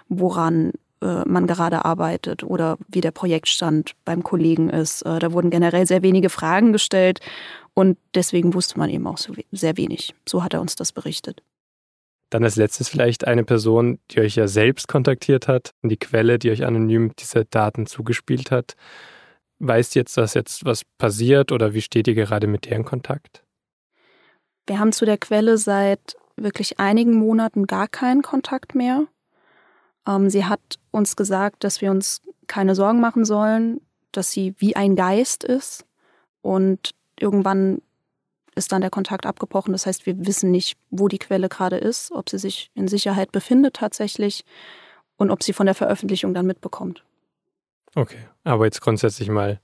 woran 0.08 0.72
äh, 1.00 1.24
man 1.26 1.46
gerade 1.46 1.84
arbeitet 1.84 2.44
oder 2.44 2.78
wie 2.88 3.00
der 3.00 3.10
Projektstand 3.10 3.94
beim 4.04 4.22
Kollegen 4.22 4.70
ist. 4.70 5.02
Äh, 5.02 5.18
da 5.18 5.32
wurden 5.32 5.50
generell 5.50 5.86
sehr 5.86 6.02
wenige 6.02 6.30
Fragen 6.30 6.72
gestellt 6.72 7.20
und 7.74 7.98
deswegen 8.14 8.54
wusste 8.54 8.78
man 8.78 8.90
eben 8.90 9.06
auch 9.06 9.18
so 9.18 9.32
sehr 9.52 9.76
wenig. 9.76 10.14
So 10.28 10.42
hat 10.42 10.54
er 10.54 10.60
uns 10.60 10.76
das 10.76 10.92
berichtet. 10.92 11.42
Dann 12.30 12.44
als 12.44 12.56
letztes 12.56 12.88
vielleicht 12.88 13.26
eine 13.26 13.44
Person, 13.44 13.98
die 14.10 14.20
euch 14.20 14.36
ja 14.36 14.48
selbst 14.48 14.88
kontaktiert 14.88 15.46
hat, 15.46 15.72
die 15.82 15.96
Quelle, 15.96 16.38
die 16.38 16.50
euch 16.50 16.64
anonym 16.64 17.12
diese 17.18 17.44
Daten 17.44 17.86
zugespielt 17.86 18.50
hat. 18.50 18.74
Weißt 19.60 19.94
jetzt, 19.94 20.16
dass 20.16 20.34
jetzt 20.34 20.64
was 20.64 20.82
passiert 20.98 21.52
oder 21.52 21.74
wie 21.74 21.82
steht 21.82 22.08
ihr 22.08 22.14
gerade 22.14 22.46
mit 22.46 22.66
deren 22.66 22.84
Kontakt? 22.84 23.44
Wir 24.66 24.78
haben 24.78 24.92
zu 24.92 25.04
der 25.04 25.18
Quelle 25.18 25.58
seit 25.58 26.16
wirklich 26.36 26.80
einigen 26.80 27.14
Monaten 27.14 27.66
gar 27.66 27.86
keinen 27.86 28.22
Kontakt 28.22 28.74
mehr. 28.74 29.06
Ähm, 30.06 30.30
sie 30.30 30.44
hat 30.44 30.60
uns 30.90 31.16
gesagt, 31.16 31.64
dass 31.64 31.80
wir 31.80 31.90
uns 31.90 32.22
keine 32.46 32.74
Sorgen 32.74 33.00
machen 33.00 33.24
sollen, 33.24 33.80
dass 34.12 34.30
sie 34.30 34.54
wie 34.58 34.76
ein 34.76 34.96
Geist 34.96 35.44
ist 35.44 35.84
und 36.42 36.90
irgendwann 37.18 37.80
ist 38.54 38.72
dann 38.72 38.80
der 38.80 38.90
Kontakt 38.90 39.26
abgebrochen. 39.26 39.72
Das 39.72 39.86
heißt, 39.86 40.06
wir 40.06 40.26
wissen 40.26 40.50
nicht, 40.50 40.76
wo 40.90 41.08
die 41.08 41.18
Quelle 41.18 41.48
gerade 41.48 41.76
ist, 41.76 42.12
ob 42.12 42.30
sie 42.30 42.38
sich 42.38 42.70
in 42.74 42.88
Sicherheit 42.88 43.32
befindet 43.32 43.74
tatsächlich 43.74 44.44
und 45.16 45.30
ob 45.30 45.42
sie 45.42 45.52
von 45.52 45.66
der 45.66 45.74
Veröffentlichung 45.74 46.34
dann 46.34 46.46
mitbekommt. 46.46 47.04
Okay, 47.94 48.18
aber 48.42 48.64
jetzt 48.64 48.80
grundsätzlich 48.80 49.28
mal, 49.28 49.60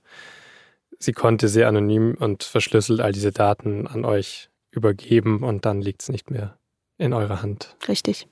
sie 0.99 1.11
konnte 1.11 1.47
sehr 1.47 1.67
anonym 1.67 2.15
und 2.19 2.43
verschlüsselt 2.43 3.01
all 3.01 3.11
diese 3.11 3.31
Daten 3.31 3.87
an 3.87 4.05
euch 4.05 4.49
übergeben 4.71 5.43
und 5.43 5.65
dann 5.65 5.81
liegt 5.81 6.01
es 6.01 6.09
nicht 6.09 6.31
mehr 6.31 6.57
in 6.97 7.13
eurer 7.13 7.41
Hand. 7.41 7.75
Richtig. 7.87 8.27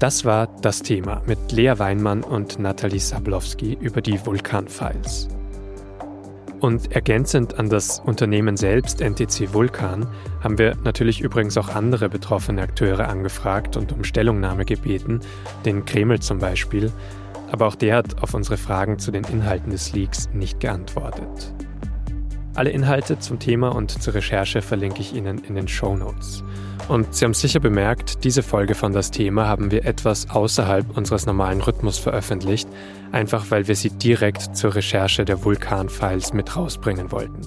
Das 0.00 0.24
war 0.24 0.46
das 0.62 0.80
Thema 0.80 1.20
mit 1.26 1.52
Lea 1.52 1.74
Weinmann 1.76 2.22
und 2.22 2.58
Nathalie 2.58 2.98
Sablowski 2.98 3.76
über 3.82 4.00
die 4.00 4.18
Vulkan-Files. 4.24 5.28
Und 6.60 6.90
ergänzend 6.92 7.58
an 7.58 7.68
das 7.68 8.00
Unternehmen 8.00 8.56
selbst, 8.56 9.02
NTC 9.02 9.52
Vulkan, 9.52 10.06
haben 10.42 10.56
wir 10.56 10.74
natürlich 10.84 11.20
übrigens 11.20 11.58
auch 11.58 11.68
andere 11.68 12.08
betroffene 12.08 12.62
Akteure 12.62 13.10
angefragt 13.10 13.76
und 13.76 13.92
um 13.92 14.02
Stellungnahme 14.02 14.64
gebeten, 14.64 15.20
den 15.66 15.84
Kreml 15.84 16.18
zum 16.20 16.38
Beispiel, 16.38 16.90
aber 17.52 17.66
auch 17.66 17.74
der 17.74 17.96
hat 17.96 18.22
auf 18.22 18.32
unsere 18.32 18.56
Fragen 18.56 18.98
zu 18.98 19.10
den 19.10 19.24
Inhalten 19.24 19.70
des 19.70 19.92
Leaks 19.92 20.30
nicht 20.32 20.60
geantwortet. 20.60 21.52
Alle 22.54 22.70
Inhalte 22.70 23.18
zum 23.18 23.38
Thema 23.38 23.68
und 23.68 24.02
zur 24.02 24.14
Recherche 24.14 24.62
verlinke 24.62 25.02
ich 25.02 25.14
Ihnen 25.14 25.44
in 25.44 25.56
den 25.56 25.68
Show 25.68 25.94
Notes. 25.94 26.42
Und 26.90 27.14
Sie 27.14 27.24
haben 27.24 27.34
sicher 27.34 27.60
bemerkt, 27.60 28.24
diese 28.24 28.42
Folge 28.42 28.74
von 28.74 28.92
das 28.92 29.12
Thema 29.12 29.46
haben 29.46 29.70
wir 29.70 29.84
etwas 29.84 30.28
außerhalb 30.28 30.96
unseres 30.96 31.24
normalen 31.24 31.60
Rhythmus 31.60 31.98
veröffentlicht, 31.98 32.68
einfach 33.12 33.52
weil 33.52 33.68
wir 33.68 33.76
sie 33.76 33.90
direkt 33.90 34.56
zur 34.56 34.74
Recherche 34.74 35.24
der 35.24 35.44
Vulkan-Files 35.44 36.32
mit 36.32 36.56
rausbringen 36.56 37.12
wollten. 37.12 37.42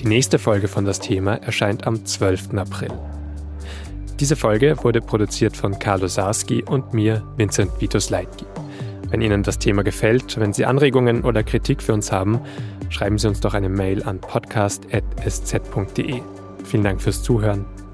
Die 0.00 0.06
nächste 0.06 0.38
Folge 0.38 0.68
von 0.68 0.84
das 0.84 1.00
Thema 1.00 1.36
erscheint 1.36 1.86
am 1.86 2.04
12. 2.04 2.52
April. 2.58 2.90
Diese 4.20 4.36
Folge 4.36 4.76
wurde 4.82 5.00
produziert 5.00 5.56
von 5.56 5.78
Carlo 5.78 6.08
Sarski 6.08 6.62
und 6.62 6.92
mir, 6.92 7.22
Vincent 7.38 7.80
Vitus 7.80 8.10
Leitgi. 8.10 8.44
Wenn 9.08 9.22
Ihnen 9.22 9.42
das 9.42 9.58
Thema 9.58 9.82
gefällt, 9.82 10.38
wenn 10.38 10.52
Sie 10.52 10.66
Anregungen 10.66 11.24
oder 11.24 11.42
Kritik 11.42 11.82
für 11.82 11.94
uns 11.94 12.12
haben, 12.12 12.38
schreiben 12.90 13.16
Sie 13.16 13.28
uns 13.28 13.40
doch 13.40 13.54
eine 13.54 13.70
Mail 13.70 14.02
an 14.02 14.20
podcast.sz.de. 14.20 16.20
Vielen 16.64 16.84
Dank 16.84 17.00
fürs 17.00 17.22
Zuhören. 17.22 17.77